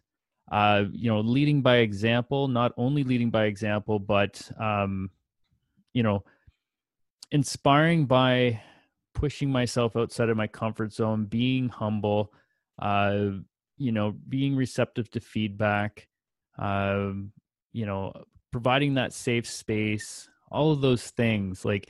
uh 0.52 0.86
you 0.92 1.10
know 1.10 1.20
leading 1.20 1.62
by 1.62 1.78
example 1.78 2.48
not 2.48 2.74
only 2.78 3.04
leading 3.04 3.30
by 3.30 3.46
example 3.46 4.00
but 4.00 4.50
um 4.60 5.10
you 5.94 6.04
know 6.04 6.24
inspiring 7.32 8.06
by 8.06 8.60
pushing 9.14 9.52
myself 9.52 9.96
outside 9.96 10.30
of 10.30 10.38
my 10.38 10.48
comfort 10.48 10.92
zone 10.92 11.26
being 11.26 11.70
humble 11.70 12.32
uh 12.80 13.30
you 13.78 13.92
know 13.92 14.16
being 14.28 14.56
receptive 14.56 15.10
to 15.10 15.20
feedback 15.20 16.08
um 16.58 17.32
you 17.72 17.86
know 17.86 18.12
providing 18.52 18.96
that 18.96 19.14
safe 19.14 19.48
space 19.48 20.28
all 20.52 20.72
of 20.72 20.82
those 20.82 21.10
things 21.12 21.64
like 21.64 21.90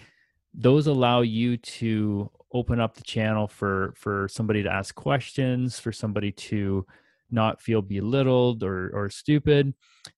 those 0.54 0.88
allow 0.88 1.22
you 1.22 1.58
to 1.58 2.30
open 2.52 2.80
up 2.80 2.96
the 2.96 3.04
channel 3.04 3.48
for 3.48 3.94
for 3.96 4.28
somebody 4.28 4.64
to 4.64 4.72
ask 4.72 4.96
questions 4.96 5.80
for 5.80 5.92
somebody 5.92 6.32
to 6.32 6.86
not 7.32 7.62
feel 7.62 7.82
belittled 7.82 8.64
or 8.64 8.90
or 8.94 9.10
stupid. 9.10 9.74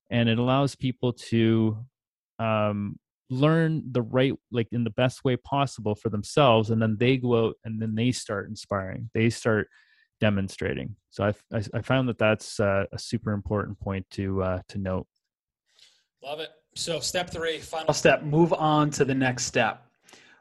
And 0.09 0.29
it 0.29 0.39
allows 0.39 0.75
people 0.75 1.13
to 1.13 1.77
um 2.39 2.97
learn 3.29 3.83
the 3.91 4.01
right 4.01 4.33
like 4.51 4.67
in 4.71 4.83
the 4.83 4.89
best 4.89 5.23
way 5.23 5.37
possible 5.37 5.95
for 5.95 6.09
themselves 6.09 6.69
and 6.69 6.81
then 6.81 6.97
they 6.99 7.15
go 7.15 7.47
out 7.47 7.55
and 7.63 7.81
then 7.81 7.95
they 7.95 8.11
start 8.11 8.49
inspiring. 8.49 9.09
They 9.13 9.29
start 9.29 9.67
demonstrating. 10.19 10.95
So 11.09 11.25
i 11.25 11.57
i, 11.57 11.63
I 11.73 11.81
found 11.81 12.09
that 12.09 12.17
that's 12.17 12.59
uh, 12.59 12.85
a 12.91 12.99
super 12.99 13.31
important 13.31 13.79
point 13.79 14.05
to 14.11 14.43
uh 14.43 14.61
to 14.69 14.77
note. 14.77 15.07
Love 16.23 16.39
it. 16.39 16.49
So, 16.75 16.99
step 16.99 17.29
three, 17.29 17.57
final 17.57 17.93
step, 17.93 18.23
move 18.23 18.53
on 18.53 18.91
to 18.91 19.03
the 19.03 19.13
next 19.13 19.45
step. 19.45 19.85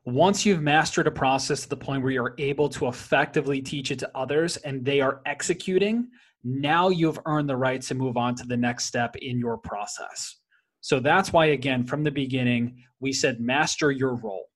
Once 0.05 0.47
you've 0.47 0.63
mastered 0.63 1.07
a 1.07 1.11
process 1.11 1.63
to 1.63 1.69
the 1.69 1.77
point 1.77 2.03
where 2.03 2.13
you're 2.13 2.35
able 2.39 2.69
to 2.69 2.87
effectively 2.87 3.61
teach 3.61 3.91
it 3.91 3.99
to 3.99 4.11
others 4.15 4.57
and 4.59 4.85
they 4.85 5.01
are 5.01 5.21
executing, 5.27 6.09
now 6.45 6.89
you've 6.89 7.19
earned 7.27 7.49
the 7.49 7.57
right 7.57 7.81
to 7.83 7.95
move 7.95 8.17
on 8.17 8.35
to 8.37 8.47
the 8.47 8.57
next 8.57 8.85
step 8.85 9.17
in 9.17 9.39
your 9.39 9.59
process. 9.59 10.37
So, 10.81 11.01
that's 11.01 11.33
why, 11.33 11.47
again, 11.47 11.85
from 11.85 12.05
the 12.05 12.11
beginning, 12.11 12.83
we 13.01 13.13
said 13.13 13.41
master 13.41 13.91
your 13.91 14.15
role. 14.15 14.47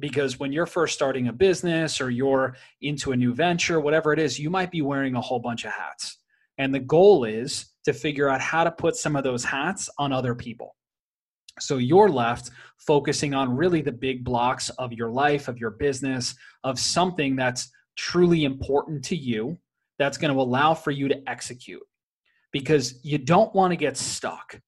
Because 0.00 0.38
when 0.38 0.52
you're 0.52 0.66
first 0.66 0.94
starting 0.94 1.26
a 1.26 1.32
business 1.32 2.00
or 2.00 2.10
you're 2.10 2.54
into 2.82 3.12
a 3.12 3.16
new 3.16 3.34
venture, 3.34 3.80
whatever 3.80 4.12
it 4.12 4.20
is, 4.20 4.38
you 4.38 4.48
might 4.48 4.70
be 4.70 4.80
wearing 4.80 5.16
a 5.16 5.20
whole 5.20 5.40
bunch 5.40 5.64
of 5.64 5.72
hats. 5.72 6.18
And 6.56 6.72
the 6.72 6.80
goal 6.80 7.24
is 7.24 7.66
to 7.84 7.92
figure 7.92 8.28
out 8.28 8.40
how 8.40 8.62
to 8.62 8.70
put 8.70 8.94
some 8.94 9.16
of 9.16 9.24
those 9.24 9.44
hats 9.44 9.88
on 9.98 10.12
other 10.12 10.34
people. 10.34 10.76
So 11.60 11.78
you're 11.78 12.08
left 12.08 12.50
focusing 12.78 13.34
on 13.34 13.56
really 13.56 13.80
the 13.80 13.92
big 13.92 14.24
blocks 14.24 14.70
of 14.70 14.92
your 14.92 15.10
life, 15.10 15.48
of 15.48 15.58
your 15.58 15.70
business, 15.70 16.34
of 16.64 16.78
something 16.78 17.34
that's 17.34 17.70
truly 17.96 18.44
important 18.44 19.04
to 19.06 19.16
you 19.16 19.58
that's 19.98 20.18
going 20.18 20.32
to 20.32 20.40
allow 20.40 20.74
for 20.74 20.90
you 20.90 21.08
to 21.08 21.28
execute 21.28 21.82
because 22.52 23.04
you 23.04 23.18
don't 23.18 23.54
want 23.54 23.72
to 23.72 23.76
get 23.76 23.96
stuck. 23.96 24.60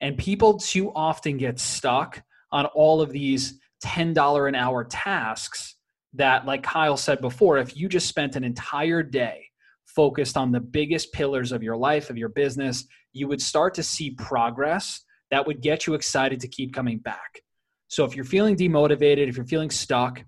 And 0.00 0.16
people 0.16 0.58
too 0.58 0.92
often 0.94 1.36
get 1.36 1.58
stuck 1.58 2.22
on 2.52 2.66
all 2.66 3.00
of 3.00 3.10
these 3.10 3.60
$10 3.84 4.48
an 4.48 4.54
hour 4.54 4.84
tasks 4.84 5.76
that, 6.14 6.46
like 6.46 6.62
Kyle 6.62 6.96
said 6.96 7.20
before, 7.20 7.58
if 7.58 7.76
you 7.76 7.88
just 7.88 8.08
spent 8.08 8.36
an 8.36 8.44
entire 8.44 9.02
day 9.02 9.46
focused 9.86 10.36
on 10.36 10.52
the 10.52 10.60
biggest 10.60 11.12
pillars 11.12 11.52
of 11.52 11.62
your 11.62 11.76
life, 11.76 12.10
of 12.10 12.16
your 12.16 12.28
business, 12.28 12.84
you 13.12 13.28
would 13.28 13.42
start 13.42 13.74
to 13.74 13.82
see 13.82 14.10
progress 14.12 15.02
that 15.30 15.46
would 15.46 15.60
get 15.60 15.86
you 15.86 15.94
excited 15.94 16.40
to 16.40 16.48
keep 16.48 16.74
coming 16.74 16.98
back. 16.98 17.42
So 17.88 18.04
if 18.04 18.14
you're 18.14 18.24
feeling 18.24 18.56
demotivated, 18.56 19.28
if 19.28 19.36
you're 19.36 19.46
feeling 19.46 19.70
stuck, 19.70 20.24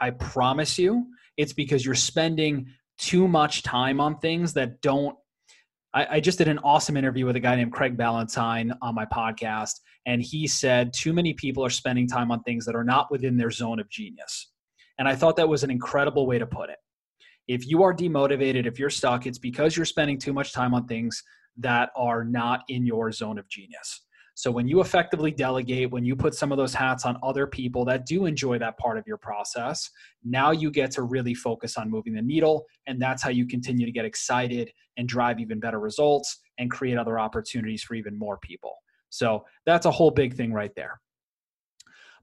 I 0.00 0.10
promise 0.10 0.78
you 0.78 1.06
it's 1.36 1.52
because 1.52 1.84
you're 1.84 1.94
spending 1.94 2.66
too 2.98 3.28
much 3.28 3.62
time 3.62 4.00
on 4.00 4.18
things 4.18 4.52
that 4.54 4.80
don't. 4.82 5.16
I, 5.94 6.16
I 6.16 6.20
just 6.20 6.38
did 6.38 6.48
an 6.48 6.58
awesome 6.58 6.96
interview 6.96 7.24
with 7.24 7.36
a 7.36 7.40
guy 7.40 7.56
named 7.56 7.72
Craig 7.72 7.96
Ballantyne 7.96 8.72
on 8.82 8.94
my 8.94 9.06
podcast, 9.06 9.80
and 10.06 10.20
he 10.22 10.46
said 10.46 10.92
too 10.92 11.12
many 11.12 11.32
people 11.32 11.64
are 11.64 11.70
spending 11.70 12.06
time 12.06 12.30
on 12.30 12.42
things 12.42 12.66
that 12.66 12.74
are 12.74 12.84
not 12.84 13.10
within 13.10 13.36
their 13.36 13.50
zone 13.50 13.80
of 13.80 13.88
genius. 13.88 14.50
And 14.98 15.08
I 15.08 15.14
thought 15.14 15.36
that 15.36 15.48
was 15.48 15.64
an 15.64 15.70
incredible 15.70 16.26
way 16.26 16.38
to 16.38 16.46
put 16.46 16.70
it. 16.70 16.78
If 17.46 17.66
you 17.66 17.82
are 17.82 17.94
demotivated, 17.94 18.66
if 18.66 18.78
you're 18.78 18.90
stuck, 18.90 19.26
it's 19.26 19.38
because 19.38 19.76
you're 19.76 19.86
spending 19.86 20.18
too 20.18 20.32
much 20.32 20.52
time 20.52 20.74
on 20.74 20.86
things 20.86 21.22
that 21.56 21.90
are 21.96 22.24
not 22.24 22.62
in 22.68 22.84
your 22.84 23.10
zone 23.10 23.38
of 23.38 23.48
genius. 23.48 24.02
So 24.38 24.52
when 24.52 24.68
you 24.68 24.80
effectively 24.80 25.32
delegate, 25.32 25.90
when 25.90 26.04
you 26.04 26.14
put 26.14 26.32
some 26.32 26.52
of 26.52 26.58
those 26.58 26.72
hats 26.72 27.04
on 27.04 27.18
other 27.24 27.44
people 27.44 27.84
that 27.86 28.06
do 28.06 28.24
enjoy 28.24 28.56
that 28.60 28.78
part 28.78 28.96
of 28.96 29.04
your 29.04 29.16
process, 29.16 29.90
now 30.22 30.52
you 30.52 30.70
get 30.70 30.92
to 30.92 31.02
really 31.02 31.34
focus 31.34 31.76
on 31.76 31.90
moving 31.90 32.14
the 32.14 32.22
needle. 32.22 32.64
And 32.86 33.02
that's 33.02 33.20
how 33.20 33.30
you 33.30 33.48
continue 33.48 33.84
to 33.84 33.90
get 33.90 34.04
excited 34.04 34.70
and 34.96 35.08
drive 35.08 35.40
even 35.40 35.58
better 35.58 35.80
results 35.80 36.38
and 36.56 36.70
create 36.70 36.96
other 36.96 37.18
opportunities 37.18 37.82
for 37.82 37.94
even 37.94 38.16
more 38.16 38.38
people. 38.38 38.76
So 39.10 39.44
that's 39.66 39.86
a 39.86 39.90
whole 39.90 40.12
big 40.12 40.34
thing 40.36 40.52
right 40.52 40.72
there. 40.76 41.00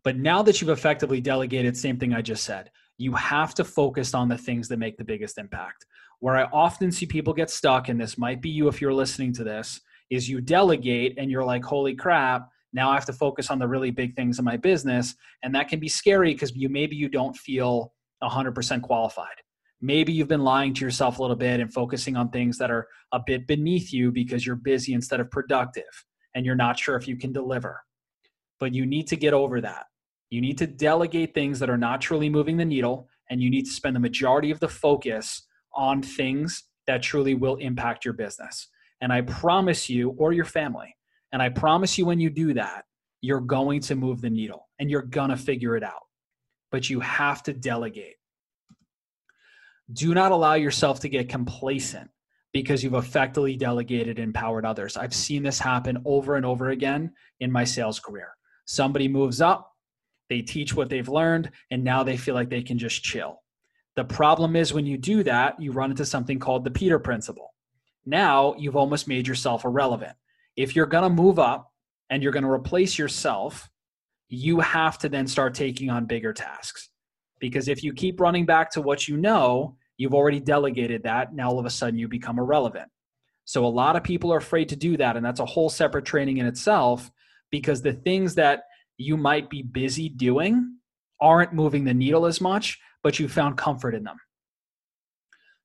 But 0.05 0.15
now 0.15 0.41
that 0.43 0.61
you've 0.61 0.69
effectively 0.69 1.19
delegated, 1.19 1.75
same 1.75 1.99
thing 1.99 2.13
I 2.13 2.21
just 2.21 2.45
said, 2.45 2.71
you 2.97 3.11
have 3.11 3.53
to 3.55 3.65
focus 3.65 4.13
on 4.13 4.29
the 4.29 4.37
things 4.37 4.69
that 4.69 4.79
make 4.79 4.95
the 4.95 5.03
biggest 5.03 5.37
impact. 5.37 5.85
Where 6.21 6.37
I 6.37 6.45
often 6.53 6.93
see 6.93 7.07
people 7.07 7.33
get 7.33 7.49
stuck, 7.49 7.89
and 7.89 7.99
this 7.99 8.17
might 8.17 8.41
be 8.41 8.51
you 8.51 8.69
if 8.69 8.79
you're 8.79 8.93
listening 8.93 9.33
to 9.33 9.43
this, 9.43 9.81
is 10.09 10.29
you 10.29 10.41
delegate 10.41 11.15
and 11.17 11.31
you're 11.31 11.45
like, 11.45 11.63
holy 11.63 11.95
crap, 11.95 12.49
now 12.73 12.89
I 12.89 12.95
have 12.95 13.05
to 13.05 13.13
focus 13.13 13.49
on 13.49 13.59
the 13.59 13.67
really 13.67 13.91
big 13.91 14.15
things 14.15 14.37
in 14.37 14.45
my 14.45 14.57
business. 14.57 15.15
And 15.43 15.55
that 15.55 15.69
can 15.69 15.79
be 15.79 15.87
scary 15.87 16.33
because 16.33 16.55
you 16.55 16.69
maybe 16.69 16.95
you 16.95 17.09
don't 17.09 17.35
feel 17.35 17.93
100% 18.21 18.81
qualified. 18.81 19.35
Maybe 19.81 20.13
you've 20.13 20.27
been 20.27 20.43
lying 20.43 20.73
to 20.75 20.85
yourself 20.85 21.19
a 21.19 21.21
little 21.21 21.35
bit 21.35 21.59
and 21.59 21.71
focusing 21.73 22.15
on 22.15 22.29
things 22.29 22.57
that 22.57 22.71
are 22.71 22.87
a 23.11 23.19
bit 23.25 23.47
beneath 23.47 23.93
you 23.93 24.11
because 24.11 24.45
you're 24.45 24.55
busy 24.55 24.93
instead 24.93 25.19
of 25.19 25.31
productive 25.31 25.83
and 26.33 26.45
you're 26.45 26.55
not 26.55 26.77
sure 26.77 26.95
if 26.95 27.07
you 27.07 27.15
can 27.17 27.31
deliver. 27.31 27.81
But 28.59 28.73
you 28.73 28.85
need 28.85 29.07
to 29.07 29.15
get 29.15 29.33
over 29.33 29.61
that. 29.61 29.85
You 30.29 30.41
need 30.41 30.57
to 30.57 30.67
delegate 30.67 31.33
things 31.33 31.59
that 31.59 31.69
are 31.69 31.77
not 31.77 32.01
truly 32.01 32.29
moving 32.29 32.57
the 32.57 32.65
needle, 32.65 33.07
and 33.29 33.41
you 33.41 33.49
need 33.49 33.65
to 33.65 33.71
spend 33.71 33.95
the 33.95 34.01
majority 34.01 34.51
of 34.51 34.59
the 34.59 34.67
focus 34.67 35.43
on 35.73 36.01
things 36.01 36.63
that 36.87 37.01
truly 37.01 37.35
will 37.35 37.55
impact 37.55 38.05
your 38.05 38.13
business. 38.13 38.67
And 39.05 39.13
I 39.13 39.21
promise 39.21 39.87
you, 39.87 40.15
or 40.17 40.33
your 40.33 40.45
family, 40.45 40.97
and 41.31 41.39
I 41.39 41.49
promise 41.49 41.95
you 41.95 42.07
when 42.07 42.19
you 42.19 42.31
do 42.31 42.55
that, 42.55 42.85
you're 43.21 43.39
going 43.39 43.81
to 43.81 43.93
move 43.93 44.19
the 44.19 44.31
needle 44.31 44.67
and 44.79 44.89
you're 44.89 45.03
going 45.03 45.29
to 45.29 45.37
figure 45.37 45.77
it 45.77 45.83
out. 45.83 46.01
But 46.71 46.89
you 46.89 47.01
have 47.01 47.43
to 47.43 47.53
delegate. 47.53 48.15
Do 49.93 50.15
not 50.15 50.31
allow 50.31 50.55
yourself 50.55 51.01
to 51.01 51.09
get 51.09 51.29
complacent 51.29 52.09
because 52.51 52.83
you've 52.83 52.95
effectively 52.95 53.55
delegated 53.55 54.17
and 54.17 54.29
empowered 54.29 54.65
others. 54.65 54.97
I've 54.97 55.13
seen 55.13 55.43
this 55.43 55.59
happen 55.59 56.01
over 56.03 56.35
and 56.35 56.43
over 56.45 56.71
again 56.71 57.13
in 57.41 57.51
my 57.51 57.63
sales 57.63 57.99
career. 57.99 58.29
Somebody 58.65 59.07
moves 59.07 59.39
up, 59.39 59.71
they 60.31 60.41
teach 60.41 60.73
what 60.73 60.89
they've 60.89 61.07
learned, 61.07 61.51
and 61.69 61.83
now 61.83 62.01
they 62.01 62.17
feel 62.17 62.33
like 62.33 62.49
they 62.49 62.63
can 62.63 62.79
just 62.79 63.03
chill. 63.03 63.43
The 63.97 64.03
problem 64.03 64.55
is 64.55 64.73
when 64.73 64.87
you 64.87 64.97
do 64.97 65.21
that, 65.21 65.61
you 65.61 65.73
run 65.73 65.91
into 65.91 66.07
something 66.07 66.39
called 66.39 66.63
the 66.63 66.71
Peter 66.71 66.97
principle. 66.97 67.51
Now 68.05 68.55
you've 68.57 68.75
almost 68.75 69.07
made 69.07 69.27
yourself 69.27 69.65
irrelevant. 69.65 70.13
If 70.55 70.75
you're 70.75 70.85
going 70.85 71.03
to 71.03 71.09
move 71.09 71.39
up 71.39 71.71
and 72.09 72.21
you're 72.21 72.31
going 72.31 72.43
to 72.43 72.51
replace 72.51 72.97
yourself, 72.97 73.69
you 74.29 74.59
have 74.59 74.97
to 74.99 75.09
then 75.09 75.27
start 75.27 75.53
taking 75.53 75.89
on 75.89 76.05
bigger 76.05 76.33
tasks. 76.33 76.89
Because 77.39 77.67
if 77.67 77.83
you 77.83 77.93
keep 77.93 78.19
running 78.19 78.45
back 78.45 78.71
to 78.71 78.81
what 78.81 79.07
you 79.07 79.17
know, 79.17 79.75
you've 79.97 80.13
already 80.13 80.39
delegated 80.39 81.03
that. 81.03 81.33
Now 81.33 81.49
all 81.49 81.59
of 81.59 81.65
a 81.65 81.69
sudden 81.69 81.99
you 81.99 82.07
become 82.07 82.39
irrelevant. 82.39 82.89
So 83.45 83.65
a 83.65 83.67
lot 83.67 83.95
of 83.95 84.03
people 84.03 84.33
are 84.33 84.37
afraid 84.37 84.69
to 84.69 84.75
do 84.75 84.97
that. 84.97 85.17
And 85.17 85.25
that's 85.25 85.39
a 85.39 85.45
whole 85.45 85.69
separate 85.69 86.05
training 86.05 86.37
in 86.37 86.45
itself 86.45 87.11
because 87.51 87.81
the 87.81 87.93
things 87.93 88.35
that 88.35 88.63
you 88.97 89.17
might 89.17 89.49
be 89.49 89.61
busy 89.61 90.09
doing 90.09 90.77
aren't 91.21 91.53
moving 91.53 91.83
the 91.83 91.93
needle 91.93 92.25
as 92.25 92.41
much, 92.41 92.79
but 93.03 93.19
you 93.19 93.27
found 93.27 93.57
comfort 93.57 93.93
in 93.93 94.03
them. 94.03 94.17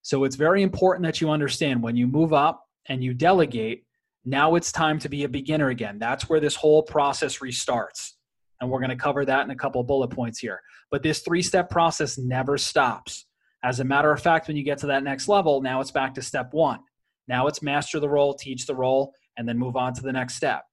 So 0.03 0.25
it's 0.25 0.37
very 0.37 0.63
important 0.63 1.05
that 1.05 1.21
you 1.21 1.31
understand 1.31 1.83
when 1.83 1.97
you 1.97 2.07
move 2.07 2.33
up 2.33 2.65
and 2.89 3.03
you 3.03 3.15
delegate, 3.15 3.85
now 4.25 4.55
it's 4.55 4.73
time 4.73 4.99
to 5.01 5.09
be 5.09 5.25
a 5.25 5.29
beginner 5.29 5.69
again. 5.69 5.99
That's 5.99 6.29
where 6.29 6.41
this 6.41 6.55
whole 6.55 6.83
process 6.83 7.39
restarts. 7.39 8.13
And 8.61 8.71
we're 8.71 8.81
going 8.81 8.91
to 8.91 8.97
cover 8.97 9.25
that 9.25 9.45
in 9.45 9.51
a 9.51 9.57
couple 9.57 9.83
bullet 9.83 10.09
points 10.09 10.39
here. 10.39 10.61
But 10.91 11.03
this 11.03 11.21
three 11.21 11.43
step 11.43 11.71
process 11.71 12.19
never 12.19 12.59
stops. 12.59 13.27
As 13.63 13.81
a 13.81 13.85
matter 13.85 14.11
of 14.13 14.23
fact, 14.23 14.49
when 14.49 14.57
you 14.57 14.65
get 14.65 14.79
to 14.79 14.87
that 14.89 15.05
next 15.05 15.29
level, 15.29 15.61
now 15.63 15.81
it's 15.81 15.91
back 15.91 16.15
to 16.15 16.23
step 16.23 16.49
one. 16.53 16.81
Now 17.29 17.47
it's 17.47 17.63
master 17.63 18.01
the 18.01 18.09
role, 18.09 18.35
teach 18.35 18.67
the 18.67 18.75
role, 18.75 19.13
and 19.37 19.49
then 19.49 19.59
move 19.59 19.77
on 19.77 19.95
to 19.95 20.03
the 20.03 20.13
next 20.13 20.35
step. 20.35 20.65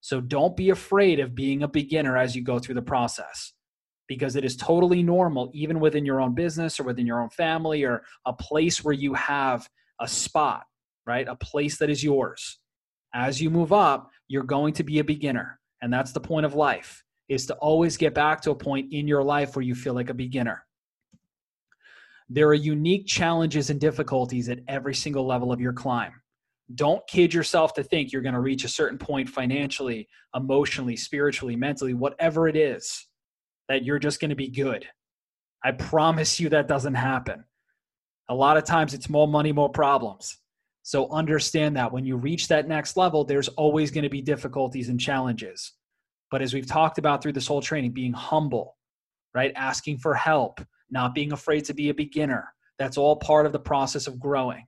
So 0.00 0.20
don't 0.20 0.56
be 0.56 0.70
afraid 0.70 1.20
of 1.20 1.34
being 1.34 1.62
a 1.62 1.68
beginner 1.68 2.16
as 2.16 2.34
you 2.34 2.42
go 2.42 2.58
through 2.58 2.76
the 2.76 2.82
process 2.82 3.52
because 4.10 4.34
it 4.34 4.44
is 4.44 4.56
totally 4.56 5.04
normal, 5.04 5.52
even 5.54 5.78
within 5.78 6.04
your 6.04 6.20
own 6.20 6.34
business 6.34 6.80
or 6.80 6.82
within 6.82 7.06
your 7.06 7.22
own 7.22 7.30
family 7.30 7.84
or 7.84 8.02
a 8.26 8.32
place 8.32 8.82
where 8.82 8.92
you 8.92 9.14
have 9.14 9.68
a 10.00 10.08
spot, 10.08 10.64
right? 11.06 11.28
A 11.28 11.36
place 11.36 11.78
that 11.78 11.88
is 11.88 12.02
yours. 12.02 12.58
As 13.14 13.40
you 13.40 13.50
move 13.50 13.72
up, 13.72 14.10
you're 14.26 14.42
going 14.42 14.72
to 14.74 14.82
be 14.82 14.98
a 14.98 15.04
beginner. 15.04 15.60
And 15.80 15.92
that's 15.92 16.10
the 16.10 16.18
point 16.18 16.44
of 16.44 16.56
life 16.56 17.04
is 17.28 17.46
to 17.46 17.54
always 17.58 17.96
get 17.96 18.12
back 18.12 18.40
to 18.40 18.50
a 18.50 18.54
point 18.54 18.92
in 18.92 19.06
your 19.06 19.22
life 19.22 19.54
where 19.54 19.62
you 19.62 19.76
feel 19.76 19.94
like 19.94 20.10
a 20.10 20.14
beginner. 20.14 20.66
There 22.28 22.48
are 22.48 22.54
unique 22.54 23.06
challenges 23.06 23.70
and 23.70 23.78
difficulties 23.78 24.48
at 24.48 24.58
every 24.66 24.96
single 24.96 25.24
level 25.24 25.52
of 25.52 25.60
your 25.60 25.72
climb. 25.72 26.14
Don't 26.74 27.06
kid 27.06 27.32
yourself 27.32 27.74
to 27.74 27.84
think 27.84 28.10
you're 28.10 28.22
going 28.22 28.34
to 28.34 28.40
reach 28.40 28.64
a 28.64 28.68
certain 28.68 28.98
point 28.98 29.28
financially, 29.28 30.08
emotionally, 30.34 30.96
spiritually, 30.96 31.54
mentally, 31.54 31.94
whatever 31.94 32.48
it 32.48 32.56
is 32.56 33.06
that 33.70 33.84
you're 33.84 34.00
just 34.00 34.20
going 34.20 34.30
to 34.30 34.36
be 34.36 34.48
good. 34.48 34.84
I 35.62 35.70
promise 35.70 36.40
you 36.40 36.48
that 36.48 36.66
doesn't 36.66 36.94
happen. 36.94 37.44
A 38.28 38.34
lot 38.34 38.56
of 38.56 38.64
times 38.64 38.94
it's 38.94 39.08
more 39.08 39.28
money, 39.28 39.52
more 39.52 39.68
problems. 39.68 40.38
So 40.82 41.08
understand 41.12 41.76
that 41.76 41.92
when 41.92 42.04
you 42.04 42.16
reach 42.16 42.48
that 42.48 42.66
next 42.66 42.96
level, 42.96 43.24
there's 43.24 43.46
always 43.46 43.92
going 43.92 44.02
to 44.02 44.10
be 44.10 44.22
difficulties 44.22 44.88
and 44.88 44.98
challenges. 44.98 45.74
But 46.32 46.42
as 46.42 46.52
we've 46.52 46.66
talked 46.66 46.98
about 46.98 47.22
through 47.22 47.34
this 47.34 47.46
whole 47.46 47.62
training, 47.62 47.92
being 47.92 48.12
humble, 48.12 48.76
right? 49.34 49.52
Asking 49.54 49.98
for 49.98 50.14
help, 50.14 50.60
not 50.90 51.14
being 51.14 51.30
afraid 51.30 51.64
to 51.66 51.74
be 51.74 51.90
a 51.90 51.94
beginner. 51.94 52.52
That's 52.80 52.98
all 52.98 53.14
part 53.14 53.46
of 53.46 53.52
the 53.52 53.60
process 53.60 54.08
of 54.08 54.18
growing. 54.18 54.66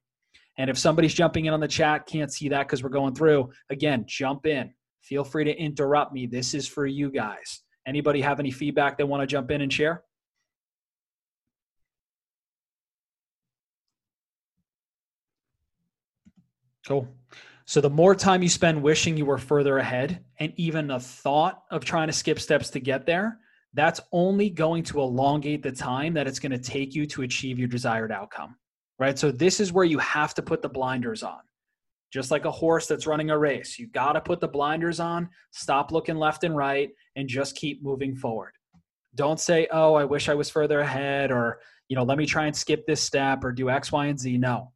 And 0.58 0.70
if 0.70 0.78
somebody's 0.78 1.14
jumping 1.14 1.46
in 1.46 1.54
on 1.54 1.60
the 1.60 1.66
chat, 1.66 2.06
can't 2.06 2.32
see 2.32 2.48
that 2.50 2.68
because 2.68 2.84
we're 2.84 2.90
going 2.90 3.16
through, 3.16 3.50
again, 3.68 4.04
jump 4.06 4.46
in. 4.46 4.72
Feel 5.00 5.24
free 5.24 5.42
to 5.42 5.58
interrupt 5.58 6.12
me. 6.12 6.26
This 6.26 6.54
is 6.54 6.68
for 6.68 6.86
you 6.86 7.10
guys. 7.10 7.62
Anybody 7.86 8.20
have 8.20 8.38
any 8.40 8.50
feedback 8.50 8.96
they 8.96 9.04
want 9.04 9.22
to 9.22 9.26
jump 9.26 9.50
in 9.50 9.60
and 9.60 9.72
share? 9.72 10.04
Cool. 16.86 17.08
So 17.64 17.80
the 17.80 17.90
more 17.90 18.14
time 18.14 18.42
you 18.42 18.48
spend 18.48 18.82
wishing 18.82 19.16
you 19.16 19.24
were 19.24 19.38
further 19.38 19.78
ahead 19.78 20.24
and 20.38 20.52
even 20.56 20.88
the 20.88 20.98
thought 20.98 21.62
of 21.70 21.84
trying 21.84 22.08
to 22.08 22.12
skip 22.12 22.40
steps 22.40 22.70
to 22.70 22.80
get 22.80 23.06
there, 23.06 23.38
that's 23.74 24.00
only 24.10 24.50
going 24.50 24.82
to 24.84 25.00
elongate 25.00 25.62
the 25.62 25.72
time 25.72 26.14
that 26.14 26.26
it's 26.26 26.38
going 26.38 26.52
to 26.52 26.58
take 26.58 26.94
you 26.94 27.06
to 27.06 27.22
achieve 27.22 27.58
your 27.58 27.68
desired 27.68 28.12
outcome. 28.12 28.56
Right? 28.98 29.18
So 29.18 29.30
this 29.30 29.60
is 29.60 29.72
where 29.72 29.84
you 29.84 29.98
have 29.98 30.34
to 30.34 30.42
put 30.42 30.60
the 30.60 30.68
blinders 30.68 31.22
on. 31.22 31.40
Just 32.12 32.30
like 32.30 32.44
a 32.44 32.50
horse 32.50 32.86
that's 32.86 33.06
running 33.06 33.30
a 33.30 33.38
race, 33.38 33.78
you 33.78 33.86
got 33.88 34.12
to 34.12 34.20
put 34.20 34.40
the 34.40 34.48
blinders 34.48 35.00
on, 35.00 35.30
stop 35.50 35.92
looking 35.92 36.16
left 36.16 36.44
and 36.44 36.54
right 36.54 36.90
and 37.16 37.26
just 37.28 37.56
keep 37.56 37.82
moving 37.82 38.14
forward. 38.14 38.52
Don't 39.14 39.40
say, 39.40 39.66
"Oh, 39.70 39.94
I 39.94 40.04
wish 40.04 40.28
I 40.28 40.34
was 40.34 40.50
further 40.50 40.80
ahead," 40.80 41.30
or 41.30 41.60
you 41.88 41.96
know, 41.96 42.02
let 42.02 42.18
me 42.18 42.26
try 42.26 42.46
and 42.46 42.56
skip 42.56 42.86
this 42.86 43.00
step 43.00 43.44
or 43.44 43.52
do 43.52 43.70
X, 43.70 43.92
Y, 43.92 44.06
and 44.06 44.18
Z. 44.18 44.36
No, 44.38 44.72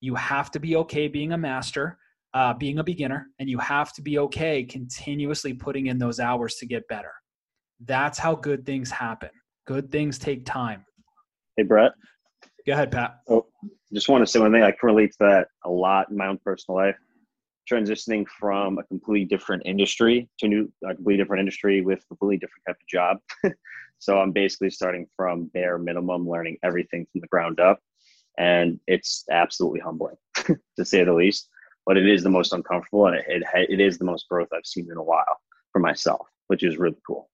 you 0.00 0.14
have 0.14 0.50
to 0.52 0.60
be 0.60 0.76
okay 0.76 1.08
being 1.08 1.32
a 1.32 1.38
master, 1.38 1.98
uh, 2.34 2.54
being 2.54 2.78
a 2.78 2.84
beginner, 2.84 3.28
and 3.38 3.48
you 3.48 3.58
have 3.58 3.92
to 3.94 4.02
be 4.02 4.18
okay 4.18 4.64
continuously 4.64 5.52
putting 5.52 5.86
in 5.86 5.98
those 5.98 6.20
hours 6.20 6.54
to 6.56 6.66
get 6.66 6.86
better. 6.88 7.12
That's 7.84 8.18
how 8.18 8.34
good 8.34 8.64
things 8.64 8.90
happen. 8.90 9.30
Good 9.66 9.90
things 9.90 10.18
take 10.18 10.44
time. 10.44 10.84
Hey, 11.56 11.64
Brett. 11.64 11.92
Go 12.70 12.74
ahead, 12.74 12.92
Pat. 12.92 13.18
Oh, 13.28 13.46
just 13.92 14.08
want 14.08 14.24
to 14.24 14.30
say 14.30 14.38
one 14.38 14.52
thing. 14.52 14.62
I 14.62 14.70
can 14.70 14.78
relate 14.86 15.10
to 15.10 15.16
that 15.22 15.48
a 15.64 15.68
lot 15.68 16.08
in 16.08 16.16
my 16.16 16.28
own 16.28 16.38
personal 16.38 16.78
life 16.78 16.94
transitioning 17.68 18.24
from 18.38 18.78
a 18.78 18.84
completely 18.84 19.24
different 19.24 19.64
industry 19.66 20.28
to 20.38 20.46
a 20.46 20.48
new 20.48 20.72
a 20.84 20.94
completely 20.94 21.16
different 21.16 21.40
industry 21.40 21.80
with 21.80 21.98
a 21.98 22.06
completely 22.06 22.36
different 22.36 22.62
type 22.68 22.76
of 22.80 22.86
job. 22.86 23.16
so 23.98 24.20
I'm 24.20 24.30
basically 24.30 24.70
starting 24.70 25.08
from 25.16 25.46
bare 25.46 25.78
minimum, 25.78 26.28
learning 26.28 26.58
everything 26.62 27.08
from 27.10 27.22
the 27.22 27.26
ground 27.26 27.58
up, 27.58 27.80
and 28.38 28.78
it's 28.86 29.24
absolutely 29.32 29.80
humbling 29.80 30.14
to 30.46 30.84
say 30.84 31.02
the 31.02 31.12
least. 31.12 31.48
But 31.86 31.96
it 31.96 32.08
is 32.08 32.22
the 32.22 32.30
most 32.30 32.52
uncomfortable, 32.52 33.06
and 33.06 33.16
it, 33.16 33.24
it, 33.26 33.42
it 33.68 33.80
is 33.80 33.98
the 33.98 34.04
most 34.04 34.28
growth 34.28 34.50
I've 34.54 34.64
seen 34.64 34.86
in 34.88 34.96
a 34.96 35.02
while 35.02 35.38
for 35.72 35.80
myself, 35.80 36.28
which 36.46 36.62
is 36.62 36.78
really 36.78 36.98
cool. 37.04 37.30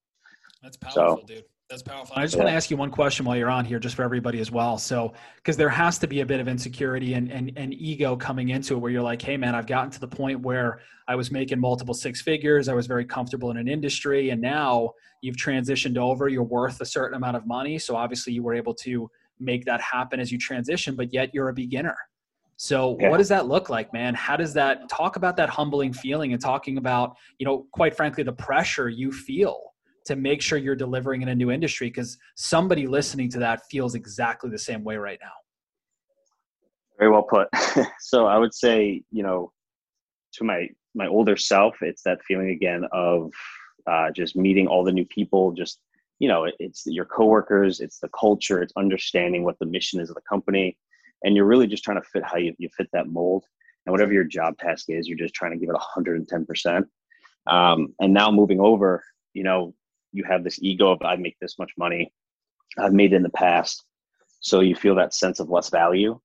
That's 0.63 0.79
powerful, 0.79 1.19
so, 1.19 1.25
dude. 1.27 1.45
That's 1.69 1.83
powerful. 1.83 2.15
I 2.17 2.23
just 2.23 2.37
want 2.37 2.49
to 2.49 2.53
ask 2.53 2.71
you 2.71 2.77
one 2.77 2.93
question 2.93 3.27
while 3.27 3.37
you're 3.37 3.51
on 3.51 3.65
here, 3.65 3.81
just 3.81 3.97
for 3.97 4.05
everybody 4.05 4.39
as 4.39 4.53
well. 4.53 4.79
So, 4.79 5.13
because 5.35 5.57
there 5.57 5.69
has 5.69 5.99
to 5.99 6.07
be 6.07 6.21
a 6.21 6.27
bit 6.27 6.39
of 6.39 6.47
insecurity 6.47 7.15
and, 7.15 7.29
and, 7.31 7.53
and 7.57 7.75
ego 7.75 8.15
coming 8.15 8.51
into 8.51 8.75
it 8.75 8.77
where 8.77 8.93
you're 8.93 9.03
like, 9.03 9.21
hey, 9.21 9.37
man, 9.37 9.57
I've 9.57 9.67
gotten 9.67 9.91
to 9.91 9.99
the 9.99 10.07
point 10.07 10.41
where 10.43 10.81
I 11.09 11.17
was 11.17 11.33
making 11.33 11.59
multiple 11.59 11.93
six 11.93 12.23
figures. 12.23 12.69
I 12.69 12.75
was 12.75 12.87
very 12.87 13.05
comfortable 13.05 13.51
in 13.51 13.57
an 13.57 13.67
industry. 13.67 14.31
And 14.31 14.41
now 14.41 14.93
you've 15.23 15.35
transitioned 15.35 15.99
over, 15.99 16.29
you're 16.29 16.45
worth 16.45 16.81
a 16.81 16.87
certain 16.87 17.17
amount 17.17 17.37
of 17.37 17.49
money. 17.49 17.81
So, 17.81 17.97
obviously, 17.97 18.33
you 18.33 18.45
were 18.45 18.55
able 18.55 18.75
to 18.75 19.11
make 19.41 19.65
that 19.65 19.81
happen 19.81 20.21
as 20.21 20.31
you 20.31 20.39
transition, 20.39 20.95
but 20.95 21.13
yet 21.13 21.35
you're 21.35 21.49
a 21.49 21.55
beginner. 21.55 21.97
So, 22.59 22.97
yeah. 23.01 23.11
what 23.11 23.19
does 23.19 23.29
that 23.31 23.49
look 23.49 23.71
like, 23.71 23.93
man? 23.93 24.15
How 24.15 24.37
does 24.37 24.55
that 24.55 24.89
talk 24.89 25.17
about 25.17 25.37
that 25.39 25.51
humbling 25.51 25.93
feeling 25.93 26.33
and 26.33 26.41
talking 26.41 26.79
about, 26.79 27.17
you 27.41 27.45
know, 27.45 27.67
quite 27.73 27.97
frankly, 27.97 28.23
the 28.23 28.33
pressure 28.33 28.89
you 28.89 29.11
feel? 29.11 29.66
To 30.07 30.17
make 30.17 30.41
sure 30.41 30.59
you're 30.59 30.77
delivering 30.77 31.23
in 31.23 31.29
a 31.29 31.35
new 31.35 31.51
industry 31.51 31.89
because 31.89 32.17
somebody 32.37 32.87
listening 32.87 33.29
to 33.31 33.39
that 33.41 33.63
feels 33.71 33.95
exactly 33.95 34.51
the 34.51 34.59
same 34.59 34.85
way 34.85 34.97
right 34.97 35.19
now. 35.21 35.33
Very 36.99 37.11
well 37.11 37.25
put. 37.25 37.49
so 38.01 38.27
I 38.27 38.39
would 38.39 38.55
say, 38.55 39.03
you 39.11 39.23
know, 39.23 39.53
to 40.35 40.45
my 40.45 40.69
my 40.95 41.07
older 41.07 41.37
self, 41.37 41.77
it's 41.83 42.03
that 42.03 42.23
feeling 42.23 42.51
again 42.51 42.85
of 42.93 43.31
uh, 43.87 44.11
just 44.11 44.37
meeting 44.37 44.67
all 44.67 44.83
the 44.83 44.93
new 44.93 45.05
people. 45.05 45.53
Just 45.53 45.81
you 46.19 46.29
know, 46.29 46.49
it's 46.59 46.85
your 46.87 47.05
coworkers, 47.05 47.81
it's 47.81 47.99
the 47.99 48.09
culture, 48.19 48.63
it's 48.63 48.73
understanding 48.77 49.45
what 49.45 49.59
the 49.59 49.67
mission 49.67 50.01
is 50.01 50.09
of 50.09 50.15
the 50.15 50.23
company, 50.23 50.79
and 51.23 51.37
you're 51.37 51.45
really 51.45 51.67
just 51.67 51.85
trying 51.85 52.01
to 52.01 52.09
fit 52.09 52.23
how 52.25 52.39
you, 52.39 52.55
you 52.59 52.71
fit 52.75 52.89
that 52.93 53.09
mold. 53.09 53.45
And 53.85 53.93
whatever 53.93 54.13
your 54.13 54.25
job 54.25 54.59
task 54.59 54.87
is, 54.89 55.07
you're 55.07 55.19
just 55.19 55.35
trying 55.35 55.53
to 55.53 55.59
give 55.59 55.69
it 55.69 55.75
110 55.75 56.47
percent. 56.47 56.87
Um, 57.47 57.95
and 58.01 58.13
now 58.13 58.31
moving 58.31 58.61
over, 58.61 59.05
you 59.35 59.45
know, 59.45 59.75
you 60.17 60.25
have 60.25 60.43
this 60.43 60.59
ego 60.63 60.91
of 60.91 61.03
I 61.03 61.17
make 61.17 61.37
this 61.41 61.59
much 61.59 61.73
money, 61.77 62.13
I've 62.79 62.93
made 62.93 63.13
in 63.13 63.23
the 63.23 63.31
past. 63.31 63.85
So 64.41 64.61
you 64.61 64.75
feel 64.75 64.95
that 64.97 65.15
sense 65.15 65.41
of 65.41 65.51
less 65.51 65.71
value. 65.71 66.19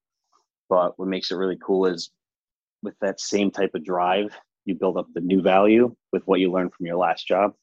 But 0.69 0.97
what 0.97 1.07
makes 1.07 1.31
it 1.31 1.35
really 1.35 1.57
cool 1.63 1.85
is 1.85 2.11
with 2.81 2.95
that 3.01 3.19
same 3.19 3.51
type 3.51 3.71
of 3.75 3.83
drive, 3.83 4.33
you 4.65 4.75
build 4.75 4.97
up 4.97 5.07
the 5.13 5.21
new 5.21 5.41
value 5.41 5.93
with 6.13 6.23
what 6.25 6.39
you 6.39 6.51
learned 6.51 6.73
from 6.73 6.85
your 6.85 6.97
last 6.97 7.27
job, 7.27 7.53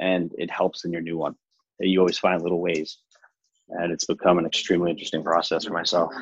and 0.00 0.32
it 0.36 0.50
helps 0.50 0.84
in 0.84 0.92
your 0.92 1.02
new 1.02 1.16
one. 1.16 1.34
You 1.78 2.00
always 2.00 2.18
find 2.18 2.42
little 2.42 2.60
ways, 2.60 2.98
and 3.68 3.92
it's 3.92 4.04
become 4.04 4.38
an 4.38 4.46
extremely 4.46 4.90
interesting 4.90 5.22
process 5.22 5.64
for 5.64 5.72
myself. 5.72 6.12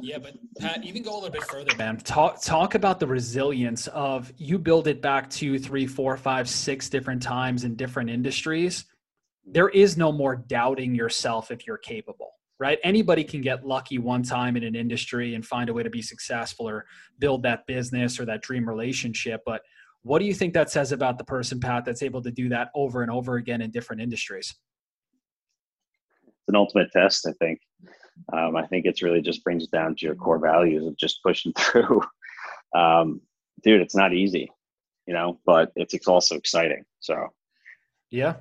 Yeah, 0.00 0.18
but 0.18 0.34
Pat, 0.58 0.84
even 0.84 1.02
go 1.02 1.12
a 1.12 1.14
little 1.14 1.30
bit 1.30 1.44
further, 1.44 1.74
man. 1.76 1.96
Talk 1.98 2.42
talk 2.42 2.74
about 2.74 2.98
the 2.98 3.06
resilience 3.06 3.86
of 3.88 4.32
you 4.36 4.58
build 4.58 4.88
it 4.88 5.00
back 5.00 5.30
two, 5.30 5.58
three, 5.58 5.86
four, 5.86 6.16
five, 6.16 6.48
six 6.48 6.88
different 6.88 7.22
times 7.22 7.64
in 7.64 7.76
different 7.76 8.10
industries. 8.10 8.84
There 9.44 9.68
is 9.68 9.96
no 9.96 10.10
more 10.10 10.36
doubting 10.36 10.94
yourself 10.94 11.50
if 11.50 11.66
you're 11.66 11.78
capable 11.78 12.32
right? 12.58 12.78
Anybody 12.82 13.24
can 13.24 13.40
get 13.40 13.66
lucky 13.66 13.98
one 13.98 14.22
time 14.22 14.56
in 14.56 14.64
an 14.64 14.74
industry 14.74 15.34
and 15.34 15.44
find 15.44 15.68
a 15.68 15.74
way 15.74 15.82
to 15.82 15.90
be 15.90 16.02
successful 16.02 16.68
or 16.68 16.86
build 17.18 17.42
that 17.42 17.66
business 17.66 18.18
or 18.18 18.24
that 18.26 18.42
dream 18.42 18.68
relationship. 18.68 19.42
But 19.44 19.62
what 20.02 20.20
do 20.20 20.24
you 20.24 20.34
think 20.34 20.54
that 20.54 20.70
says 20.70 20.92
about 20.92 21.18
the 21.18 21.24
person, 21.24 21.60
Pat, 21.60 21.84
that's 21.84 22.02
able 22.02 22.22
to 22.22 22.30
do 22.30 22.48
that 22.50 22.70
over 22.74 23.02
and 23.02 23.10
over 23.10 23.36
again 23.36 23.60
in 23.60 23.70
different 23.70 24.00
industries? 24.00 24.54
It's 26.46 26.54
an 26.54 26.56
ultimate 26.56 26.92
test, 26.92 27.26
I 27.26 27.32
think. 27.32 27.60
Um, 28.32 28.56
I 28.56 28.64
think 28.66 28.86
it's 28.86 29.02
really 29.02 29.20
just 29.20 29.42
brings 29.42 29.64
it 29.64 29.72
down 29.72 29.96
to 29.96 30.06
your 30.06 30.14
core 30.14 30.38
values 30.38 30.86
of 30.86 30.96
just 30.96 31.20
pushing 31.24 31.52
through. 31.58 32.02
Um, 32.74 33.20
dude, 33.64 33.80
it's 33.80 33.96
not 33.96 34.14
easy, 34.14 34.50
you 35.06 35.14
know, 35.14 35.40
but 35.44 35.72
it's, 35.74 35.92
it's 35.92 36.08
also 36.08 36.36
exciting. 36.36 36.84
So, 37.00 37.28
yeah, 38.10 38.36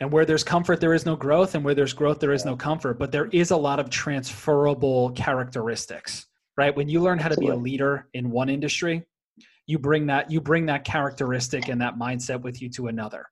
and 0.00 0.10
where 0.10 0.24
there's 0.24 0.42
comfort 0.42 0.80
there 0.80 0.94
is 0.94 1.06
no 1.06 1.14
growth 1.14 1.54
and 1.54 1.64
where 1.64 1.74
there's 1.74 1.92
growth 1.92 2.18
there 2.18 2.32
is 2.32 2.44
no 2.44 2.56
comfort 2.56 2.98
but 2.98 3.12
there 3.12 3.26
is 3.26 3.50
a 3.50 3.56
lot 3.56 3.78
of 3.78 3.90
transferable 3.90 5.10
characteristics 5.10 6.26
right 6.56 6.74
when 6.74 6.88
you 6.88 7.00
learn 7.00 7.18
how 7.18 7.28
to 7.28 7.36
be 7.36 7.48
a 7.48 7.54
leader 7.54 8.08
in 8.14 8.30
one 8.30 8.48
industry 8.48 9.04
you 9.66 9.78
bring 9.78 10.06
that 10.06 10.30
you 10.30 10.40
bring 10.40 10.66
that 10.66 10.84
characteristic 10.84 11.68
and 11.68 11.80
that 11.80 11.96
mindset 11.96 12.40
with 12.40 12.60
you 12.60 12.68
to 12.70 12.88
another 12.88 13.26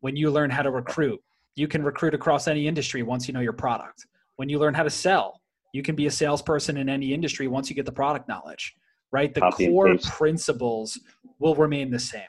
when 0.00 0.14
you 0.14 0.30
learn 0.30 0.50
how 0.50 0.62
to 0.62 0.70
recruit 0.70 1.20
you 1.54 1.68
can 1.68 1.82
recruit 1.82 2.14
across 2.14 2.48
any 2.48 2.66
industry 2.66 3.02
once 3.02 3.28
you 3.28 3.34
know 3.34 3.40
your 3.40 3.52
product. 3.52 4.06
When 4.36 4.48
you 4.48 4.58
learn 4.58 4.74
how 4.74 4.82
to 4.82 4.90
sell 4.90 5.40
you 5.74 5.82
can 5.82 5.94
be 5.94 6.06
a 6.06 6.10
salesperson 6.10 6.76
in 6.76 6.90
any 6.90 7.14
industry 7.14 7.48
once 7.48 7.70
you 7.70 7.74
get 7.74 7.86
the 7.86 7.92
product 7.92 8.28
knowledge 8.28 8.76
right? 9.12 9.32
The 9.32 9.40
Copy 9.40 9.68
core 9.68 9.96
principles 9.98 10.98
will 11.38 11.54
remain 11.54 11.90
the 11.90 11.98
same. 11.98 12.22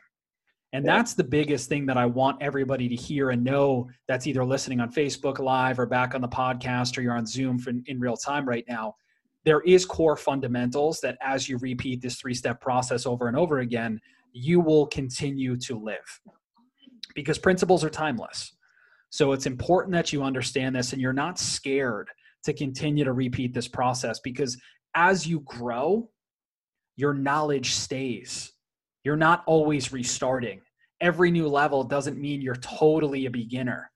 And 0.74 0.86
that's 0.86 1.14
the 1.14 1.24
biggest 1.24 1.70
thing 1.70 1.86
that 1.86 1.98
I 1.98 2.06
want 2.08 2.42
everybody 2.42 2.90
to 2.90 2.96
hear 2.96 3.30
and 3.30 3.44
know 3.44 3.90
that's 4.08 4.26
either 4.26 4.44
listening 4.44 4.80
on 4.80 4.92
Facebook 4.92 5.38
Live 5.38 5.80
or 5.80 5.86
back 5.86 6.16
on 6.16 6.22
the 6.22 6.28
podcast 6.28 6.98
or 6.98 7.02
you're 7.02 7.16
on 7.16 7.28
Zoom 7.28 7.60
for, 7.60 7.72
in 7.86 8.00
real 8.00 8.18
time 8.18 8.48
right 8.48 8.66
now. 8.68 8.96
There 9.46 9.62
is 9.62 9.86
core 9.86 10.18
fundamentals 10.18 11.00
that 11.02 11.18
as 11.22 11.48
you 11.48 11.58
repeat 11.60 12.02
this 12.02 12.16
three 12.16 12.34
step 12.34 12.60
process 12.60 13.06
over 13.06 13.28
and 13.28 13.38
over 13.38 13.60
again, 13.60 14.02
you 14.32 14.60
will 14.60 14.88
continue 14.88 15.58
to 15.58 15.78
live. 15.78 16.20
Because 17.14 17.38
principles 17.38 17.84
are 17.84 17.90
timeless. 17.90 18.54
So 19.14 19.32
it's 19.32 19.46
important 19.46 19.94
that 19.94 20.12
you 20.12 20.24
understand 20.24 20.76
this 20.76 20.92
and 20.92 21.00
you're 21.00 21.14
not 21.14 21.38
scared 21.38 22.10
to 22.46 22.52
continue 22.52 23.04
to 23.04 23.14
repeat 23.14 23.54
this 23.54 23.68
process 23.68 24.20
because 24.20 24.60
as 24.96 25.28
you 25.28 25.42
grow, 25.42 26.10
your 26.96 27.14
knowledge 27.14 27.74
stays 27.74 28.52
you're 29.04 29.18
not 29.18 29.44
always 29.46 29.92
restarting. 29.92 30.62
Every 31.02 31.30
new 31.30 31.48
level 31.48 31.84
doesn't 31.84 32.18
mean 32.18 32.42
you're 32.42 32.56
totally 32.56 33.26
a 33.26 33.30
beginner. 33.30 33.92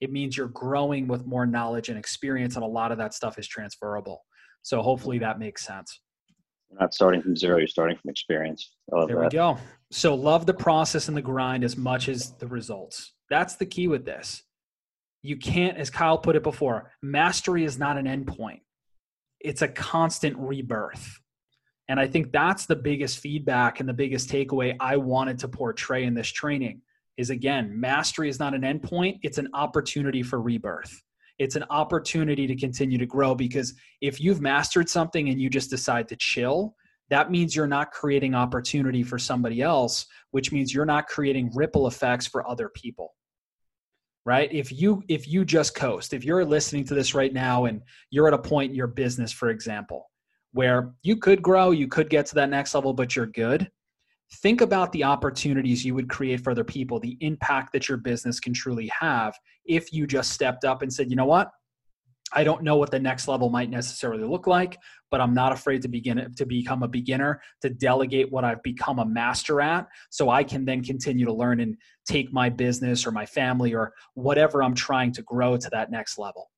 It 0.00 0.12
means 0.12 0.36
you're 0.36 0.48
growing 0.48 1.08
with 1.08 1.26
more 1.26 1.46
knowledge 1.46 1.88
and 1.88 1.98
experience, 1.98 2.54
and 2.54 2.64
a 2.64 2.68
lot 2.68 2.92
of 2.92 2.98
that 2.98 3.14
stuff 3.14 3.38
is 3.38 3.48
transferable. 3.48 4.24
So 4.62 4.82
hopefully 4.82 5.18
that 5.18 5.38
makes 5.38 5.66
sense. 5.66 6.00
You're 6.70 6.80
not 6.80 6.92
starting 6.92 7.22
from 7.22 7.34
zero, 7.34 7.56
you're 7.56 7.66
starting 7.66 7.96
from 7.96 8.10
experience. 8.10 8.76
there 9.06 9.16
that. 9.16 9.24
we 9.24 9.30
go. 9.30 9.58
So 9.90 10.14
love 10.14 10.44
the 10.44 10.54
process 10.54 11.08
and 11.08 11.16
the 11.16 11.22
grind 11.22 11.64
as 11.64 11.76
much 11.76 12.08
as 12.08 12.32
the 12.32 12.46
results. 12.46 13.14
That's 13.30 13.56
the 13.56 13.66
key 13.66 13.88
with 13.88 14.04
this. 14.04 14.42
You 15.22 15.36
can't, 15.36 15.76
as 15.76 15.90
Kyle 15.90 16.18
put 16.18 16.36
it 16.36 16.42
before, 16.42 16.92
mastery 17.02 17.64
is 17.64 17.78
not 17.78 17.98
an 17.98 18.06
endpoint. 18.06 18.60
It's 19.40 19.62
a 19.62 19.68
constant 19.68 20.36
rebirth. 20.38 21.20
And 21.88 21.98
I 21.98 22.06
think 22.06 22.32
that's 22.32 22.66
the 22.66 22.76
biggest 22.76 23.18
feedback 23.18 23.80
and 23.80 23.88
the 23.88 23.94
biggest 23.94 24.28
takeaway 24.28 24.76
I 24.78 24.96
wanted 24.96 25.38
to 25.40 25.48
portray 25.48 26.04
in 26.04 26.14
this 26.14 26.28
training 26.28 26.82
is 27.16 27.30
again, 27.30 27.78
mastery 27.78 28.28
is 28.28 28.38
not 28.38 28.54
an 28.54 28.62
endpoint, 28.62 29.18
it's 29.22 29.38
an 29.38 29.48
opportunity 29.54 30.22
for 30.22 30.40
rebirth. 30.40 31.02
It's 31.38 31.56
an 31.56 31.64
opportunity 31.70 32.46
to 32.46 32.56
continue 32.56 32.98
to 32.98 33.06
grow 33.06 33.34
because 33.34 33.74
if 34.00 34.20
you've 34.20 34.40
mastered 34.40 34.88
something 34.88 35.28
and 35.28 35.40
you 35.40 35.48
just 35.48 35.70
decide 35.70 36.08
to 36.08 36.16
chill, 36.16 36.74
that 37.10 37.30
means 37.30 37.56
you're 37.56 37.66
not 37.66 37.90
creating 37.90 38.34
opportunity 38.34 39.02
for 39.02 39.18
somebody 39.18 39.62
else, 39.62 40.06
which 40.32 40.52
means 40.52 40.74
you're 40.74 40.84
not 40.84 41.06
creating 41.06 41.50
ripple 41.54 41.86
effects 41.86 42.26
for 42.26 42.48
other 42.48 42.68
people. 42.68 43.14
Right? 44.28 44.52
If 44.52 44.70
you 44.70 45.02
if 45.08 45.26
you 45.26 45.42
just 45.42 45.74
coast, 45.74 46.12
if 46.12 46.22
you're 46.22 46.44
listening 46.44 46.84
to 46.84 46.94
this 46.94 47.14
right 47.14 47.32
now 47.32 47.64
and 47.64 47.80
you're 48.10 48.28
at 48.28 48.34
a 48.34 48.38
point 48.38 48.68
in 48.72 48.76
your 48.76 48.86
business 48.86 49.32
for 49.32 49.48
example, 49.48 50.10
where 50.52 50.92
you 51.02 51.16
could 51.16 51.40
grow, 51.40 51.70
you 51.70 51.88
could 51.88 52.10
get 52.10 52.26
to 52.26 52.34
that 52.34 52.50
next 52.50 52.74
level, 52.74 52.92
but 52.92 53.16
you're 53.16 53.24
good. 53.46 53.70
Think 54.42 54.60
about 54.60 54.92
the 54.92 55.02
opportunities 55.02 55.82
you 55.82 55.94
would 55.94 56.10
create 56.10 56.40
for 56.40 56.50
other 56.50 56.62
people, 56.62 57.00
the 57.00 57.16
impact 57.20 57.72
that 57.72 57.88
your 57.88 57.96
business 57.96 58.38
can 58.38 58.52
truly 58.52 58.90
have 59.00 59.34
if 59.64 59.94
you 59.94 60.06
just 60.06 60.32
stepped 60.32 60.66
up 60.66 60.82
and 60.82 60.92
said, 60.92 61.08
you 61.08 61.16
know 61.16 61.24
what? 61.24 61.50
I 62.32 62.44
don't 62.44 62.62
know 62.62 62.76
what 62.76 62.90
the 62.90 62.98
next 62.98 63.28
level 63.28 63.50
might 63.50 63.70
necessarily 63.70 64.24
look 64.24 64.46
like, 64.46 64.78
but 65.10 65.20
I'm 65.20 65.34
not 65.34 65.52
afraid 65.52 65.82
to 65.82 65.88
begin 65.88 66.34
to 66.36 66.46
become 66.46 66.82
a 66.82 66.88
beginner, 66.88 67.40
to 67.62 67.70
delegate 67.70 68.30
what 68.30 68.44
I've 68.44 68.62
become 68.62 68.98
a 68.98 69.06
master 69.06 69.60
at, 69.60 69.86
so 70.10 70.28
I 70.28 70.44
can 70.44 70.64
then 70.64 70.82
continue 70.82 71.24
to 71.26 71.32
learn 71.32 71.60
and 71.60 71.76
take 72.06 72.32
my 72.32 72.48
business 72.50 73.06
or 73.06 73.12
my 73.12 73.26
family 73.26 73.74
or 73.74 73.92
whatever 74.14 74.62
I'm 74.62 74.74
trying 74.74 75.12
to 75.12 75.22
grow 75.22 75.56
to 75.56 75.70
that 75.70 75.90
next 75.90 76.18
level. 76.18 76.50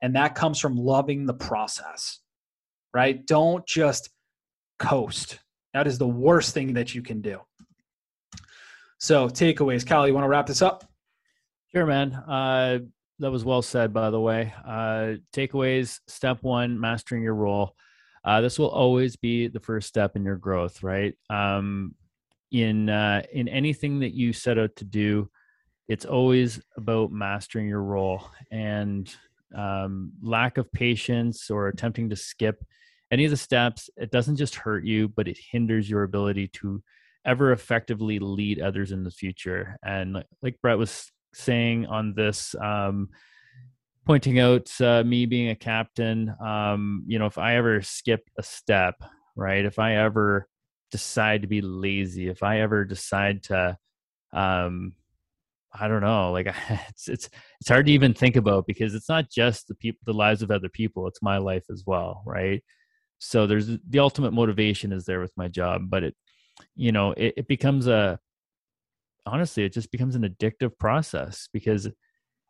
And 0.00 0.14
that 0.16 0.34
comes 0.34 0.60
from 0.60 0.76
loving 0.76 1.26
the 1.26 1.34
process 1.34 2.20
right? 2.92 3.26
Don't 3.26 3.66
just 3.66 4.10
coast. 4.78 5.38
That 5.74 5.86
is 5.86 5.98
the 5.98 6.08
worst 6.08 6.54
thing 6.54 6.74
that 6.74 6.94
you 6.94 7.02
can 7.02 7.20
do. 7.20 7.40
So, 8.98 9.28
takeaways. 9.28 9.86
Kyle, 9.86 10.08
you 10.08 10.14
want 10.14 10.24
to 10.24 10.28
wrap 10.28 10.46
this 10.46 10.62
up? 10.62 10.84
Sure, 11.72 11.86
man. 11.86 12.14
Uh, 12.14 12.78
that 13.18 13.30
was 13.30 13.44
well 13.44 13.62
said, 13.62 13.92
by 13.92 14.10
the 14.10 14.20
way. 14.20 14.52
Uh, 14.66 15.14
takeaways 15.32 16.00
step 16.06 16.38
one, 16.42 16.78
mastering 16.78 17.22
your 17.22 17.34
role. 17.34 17.74
Uh, 18.24 18.40
this 18.40 18.58
will 18.58 18.68
always 18.68 19.16
be 19.16 19.48
the 19.48 19.60
first 19.60 19.88
step 19.88 20.16
in 20.16 20.24
your 20.24 20.36
growth, 20.36 20.82
right? 20.82 21.14
Um, 21.30 21.94
in 22.50 22.88
uh, 22.88 23.22
in 23.32 23.48
anything 23.48 24.00
that 24.00 24.14
you 24.14 24.32
set 24.32 24.58
out 24.58 24.76
to 24.76 24.84
do, 24.84 25.28
it's 25.88 26.04
always 26.04 26.60
about 26.76 27.10
mastering 27.10 27.66
your 27.66 27.82
role 27.82 28.22
and 28.50 29.12
um, 29.54 30.12
lack 30.22 30.58
of 30.58 30.70
patience 30.72 31.50
or 31.50 31.68
attempting 31.68 32.10
to 32.10 32.16
skip 32.16 32.64
any 33.10 33.24
of 33.24 33.30
the 33.30 33.36
steps 33.36 33.88
it 33.96 34.10
doesn't 34.10 34.36
just 34.36 34.54
hurt 34.54 34.84
you 34.84 35.08
but 35.08 35.26
it 35.26 35.38
hinders 35.50 35.88
your 35.88 36.02
ability 36.02 36.46
to 36.48 36.82
ever 37.24 37.52
effectively 37.52 38.18
lead 38.18 38.60
others 38.60 38.92
in 38.92 39.02
the 39.02 39.10
future 39.10 39.78
and 39.82 40.22
like 40.42 40.58
brett 40.60 40.76
was 40.76 41.10
saying 41.34 41.86
on 41.86 42.14
this 42.14 42.54
um, 42.62 43.08
pointing 44.06 44.38
out 44.38 44.68
uh, 44.80 45.02
me 45.04 45.26
being 45.26 45.50
a 45.50 45.56
captain 45.56 46.34
um, 46.44 47.04
you 47.06 47.18
know 47.18 47.26
if 47.26 47.38
i 47.38 47.56
ever 47.56 47.82
skip 47.82 48.22
a 48.38 48.42
step 48.42 48.94
right 49.36 49.64
if 49.64 49.78
i 49.78 49.96
ever 49.96 50.48
decide 50.90 51.42
to 51.42 51.48
be 51.48 51.60
lazy 51.60 52.28
if 52.28 52.42
i 52.42 52.60
ever 52.60 52.84
decide 52.84 53.42
to 53.42 53.76
um, 54.32 54.92
I 55.70 55.86
don't 55.86 56.00
know. 56.00 56.32
Like 56.32 56.46
it's 56.88 57.08
it's 57.08 57.28
it's 57.60 57.68
hard 57.68 57.86
to 57.86 57.92
even 57.92 58.14
think 58.14 58.36
about 58.36 58.66
because 58.66 58.94
it's 58.94 59.08
not 59.08 59.30
just 59.30 59.68
the 59.68 59.74
people, 59.74 60.00
the 60.06 60.14
lives 60.14 60.42
of 60.42 60.50
other 60.50 60.70
people. 60.70 61.06
It's 61.06 61.22
my 61.22 61.36
life 61.38 61.64
as 61.70 61.84
well, 61.86 62.22
right? 62.26 62.62
so 63.18 63.46
there's 63.46 63.66
the 63.66 63.98
ultimate 63.98 64.32
motivation 64.32 64.92
is 64.92 65.04
there 65.04 65.20
with 65.20 65.32
my 65.36 65.48
job 65.48 65.82
but 65.88 66.02
it 66.02 66.14
you 66.74 66.92
know 66.92 67.12
it, 67.12 67.34
it 67.36 67.48
becomes 67.48 67.86
a 67.86 68.18
honestly 69.28 69.64
it 69.64 69.72
just 69.72 69.90
becomes 69.90 70.14
an 70.14 70.22
addictive 70.22 70.76
process 70.78 71.48
because 71.52 71.88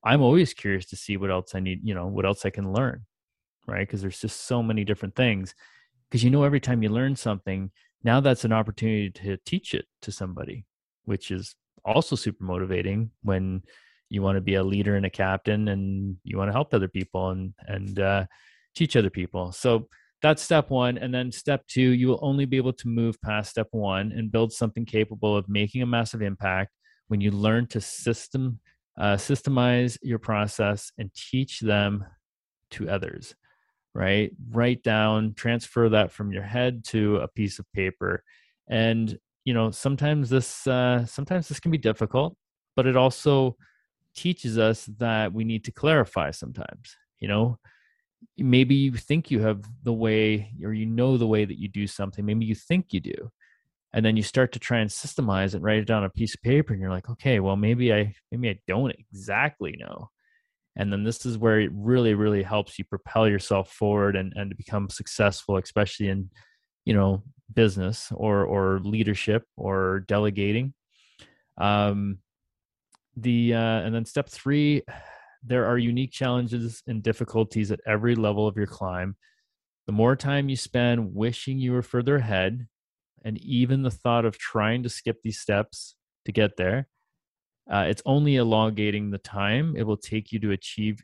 i'm 0.05 0.23
always 0.23 0.55
curious 0.55 0.87
to 0.87 0.97
see 0.97 1.17
what 1.17 1.31
else 1.31 1.55
i 1.55 1.61
need 1.61 1.81
you 1.83 1.95
know 1.95 2.07
what 2.07 2.25
else 2.25 2.45
i 2.45 2.51
can 2.51 2.73
learn 2.73 3.05
right? 3.69 3.87
Because 3.87 4.03
there's 4.03 4.19
just 4.19 4.47
so 4.47 4.63
many 4.63 4.83
different 4.83 5.15
things. 5.15 5.55
Because 6.09 6.25
you 6.25 6.31
know 6.31 6.43
every 6.43 6.59
time 6.59 6.83
you 6.83 6.89
learn 6.89 7.15
something 7.15 7.71
now 8.03 8.21
that's 8.21 8.45
an 8.45 8.53
opportunity 8.53 9.11
to 9.11 9.37
teach 9.45 9.75
it 9.75 9.85
to 10.03 10.13
somebody 10.13 10.65
which 11.05 11.31
is 11.31 11.57
also 11.85 12.15
super 12.15 12.45
motivating 12.45 13.11
when 13.23 13.61
you 14.09 14.23
want 14.23 14.37
to 14.37 14.41
be 14.41 14.55
a 14.55 14.63
leader 14.63 14.95
and 14.95 15.05
a 15.05 15.11
captain 15.11 15.69
and 15.69 16.17
you 16.23 16.39
want 16.39 16.49
to 16.49 16.53
help 16.53 16.73
other 16.73 16.89
people 16.89 17.31
and 17.31 17.53
and 17.67 18.01
uh, 18.01 18.25
teach 18.75 18.97
other 18.97 19.11
people. 19.11 19.53
So 19.53 19.89
that's 20.23 20.43
step 20.43 20.71
one 20.71 20.99
and 20.99 21.15
then 21.15 21.31
step 21.31 21.67
two 21.67 21.81
you 21.81 22.09
will 22.09 22.19
only 22.23 22.45
be 22.45 22.57
able 22.57 22.73
to 22.73 22.89
move 22.89 23.21
past 23.23 23.51
step 23.51 23.69
one 23.71 24.13
and 24.13 24.33
build 24.33 24.53
something 24.53 24.85
capable 24.85 25.37
of 25.37 25.49
making 25.49 25.83
a 25.83 25.87
massive 25.87 26.23
impact 26.23 26.73
when 27.09 27.21
you 27.21 27.31
learn 27.31 27.67
to 27.67 27.81
system 27.81 28.59
uh, 28.99 29.15
systemize 29.15 29.97
your 30.03 30.19
process 30.19 30.91
and 30.99 31.13
teach 31.15 31.61
them 31.61 32.05
to 32.71 32.89
others 32.89 33.35
right? 33.99 34.31
Write 34.51 34.85
down, 34.85 35.35
transfer 35.35 35.89
that 35.89 36.13
from 36.13 36.33
your 36.33 36.45
head 36.45 36.85
to 36.87 37.17
a 37.17 37.27
piece 37.27 37.59
of 37.59 37.71
paper. 37.73 38.23
And, 38.69 39.19
you 39.45 39.55
know, 39.55 39.73
sometimes 39.73 40.31
this, 40.31 40.67
uh, 40.69 41.05
sometimes 41.07 41.49
this 41.49 41.59
can 41.59 41.73
be 41.73 41.79
difficult, 41.79 42.37
but 42.77 42.87
it 42.87 42.97
also 42.97 43.57
teaches 44.15 44.57
us 44.57 44.85
that 44.99 45.33
we 45.33 45.43
need 45.43 45.65
to 45.65 45.73
clarify 45.73 46.31
sometimes, 46.31 46.97
you 47.19 47.27
know, 47.27 47.59
maybe 48.37 48.75
you 48.75 48.93
think 48.93 49.31
you 49.31 49.41
have 49.41 49.65
the 49.83 49.93
way 49.93 50.53
or 50.65 50.73
you 50.73 50.87
know 50.87 51.17
the 51.17 51.27
way 51.27 51.45
that 51.45 51.59
you 51.59 51.69
do 51.69 51.87
something 51.87 52.25
maybe 52.25 52.47
you 52.47 52.55
think 52.55 52.93
you 52.93 53.01
do. 53.01 53.31
And 53.95 54.05
then 54.05 54.19
you 54.19 54.23
start 54.23 54.53
to 54.53 54.59
try 54.59 54.79
and 54.79 54.91
systemize 54.91 55.55
it 55.55 55.63
write 55.63 55.79
it 55.79 55.87
down 55.87 55.99
on 55.99 56.05
a 56.05 56.11
piece 56.11 56.35
of 56.35 56.43
paper 56.43 56.73
and 56.73 56.81
you're 56.81 56.91
like 56.91 57.09
okay 57.11 57.41
well 57.41 57.57
maybe 57.57 57.93
i 57.93 58.15
maybe 58.31 58.51
i 58.51 58.59
don't 58.67 58.95
exactly 58.99 59.77
know. 59.79 60.11
And 60.77 60.93
then 60.93 61.03
this 61.03 61.27
is 61.27 61.39
where 61.39 61.61
it 61.61 61.71
really 61.73 62.15
really 62.15 62.43
helps 62.43 62.79
you 62.79 62.85
propel 62.85 63.29
yourself 63.29 63.73
forward 63.73 64.15
and 64.15 64.33
and 64.37 64.51
to 64.51 64.57
become 64.57 64.89
successful 64.91 65.57
especially 65.57 66.09
in 66.09 66.31
you 66.85 66.95
know 66.95 67.23
business 67.55 68.13
or 68.15 68.45
or 68.45 68.81
leadership 68.81 69.45
or 69.57 70.05
delegating. 70.07 70.75
Um 71.57 72.19
the 73.17 73.55
uh 73.55 73.81
and 73.81 73.95
then 73.95 74.05
step 74.05 74.29
3 74.29 74.83
there 75.43 75.67
are 75.67 75.79
unique 75.79 76.13
challenges 76.13 76.83
and 76.87 77.03
difficulties 77.03 77.71
at 77.71 77.81
every 77.87 78.15
level 78.15 78.47
of 78.47 78.57
your 78.57 78.67
climb. 78.67 79.17
The 79.87 79.93
more 79.93 80.17
time 80.17 80.49
you 80.49 80.57
spend 80.57 81.15
wishing 81.15 81.59
you 81.59 81.73
were 81.73 81.83
further 81.83 82.17
ahead 82.17 82.67
and 83.25 83.39
even 83.39 83.83
the 83.83 83.91
thought 83.91 84.25
of 84.25 84.39
trying 84.39 84.83
to 84.83 84.89
skip 84.89 85.19
these 85.23 85.39
steps 85.39 85.95
to 86.25 86.33
get 86.33 86.57
there 86.57 86.89
uh, 87.71 87.85
it's 87.89 88.03
only 88.07 88.37
elongating 88.37 89.11
the 89.11 89.19
time 89.19 89.75
it 89.77 89.87
will 89.87 89.97
take 89.97 90.33
you 90.33 90.39
to 90.41 90.53
achieve 90.53 91.03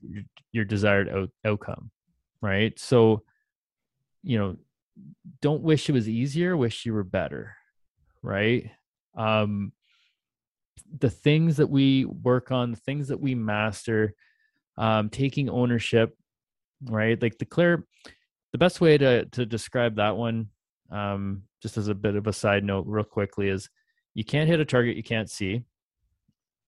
your, 0.50 0.64
desired 0.64 1.08
out- 1.08 1.30
outcome 1.44 1.90
right? 2.40 2.78
So 2.78 3.22
you 4.22 4.38
know 4.38 4.56
don't 5.42 5.62
wish 5.62 5.88
it 5.88 5.92
was 5.92 6.08
easier 6.08 6.56
wish 6.56 6.86
you 6.86 6.94
were 6.94 7.04
better 7.04 7.56
right? 8.22 8.70
Um 9.16 9.72
the 10.98 11.10
things 11.10 11.56
that 11.56 11.68
we 11.68 12.04
work 12.04 12.50
on 12.50 12.70
the 12.70 12.76
things 12.76 13.08
that 13.08 13.20
we 13.20 13.34
master 13.34 14.14
um 14.76 15.08
taking 15.08 15.48
ownership 15.48 16.16
right? 16.90 17.20
Like 17.20 17.38
the 17.38 17.44
clear 17.44 17.86
the 18.52 18.58
best 18.58 18.80
way 18.80 18.98
to 18.98 19.24
to 19.26 19.46
describe 19.46 19.96
that 19.96 20.16
one 20.16 20.48
um 20.90 21.42
just 21.62 21.76
as 21.76 21.88
a 21.88 21.94
bit 21.94 22.14
of 22.14 22.26
a 22.26 22.32
side 22.32 22.64
note 22.64 22.86
real 22.86 23.04
quickly 23.04 23.48
is 23.48 23.68
you 24.14 24.24
can't 24.24 24.48
hit 24.48 24.60
a 24.60 24.64
target 24.64 24.96
you 24.96 25.02
can't 25.02 25.30
see 25.30 25.62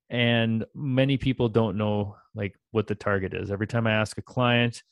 and 0.08 0.64
many 0.74 1.16
people 1.16 1.48
don't 1.48 1.76
know 1.76 2.16
like 2.34 2.54
what 2.70 2.86
the 2.86 2.94
target 2.94 3.34
is. 3.34 3.50
Every 3.50 3.66
time 3.66 3.86
i 3.86 3.92
ask 3.92 4.18
a 4.18 4.22
client 4.22 4.82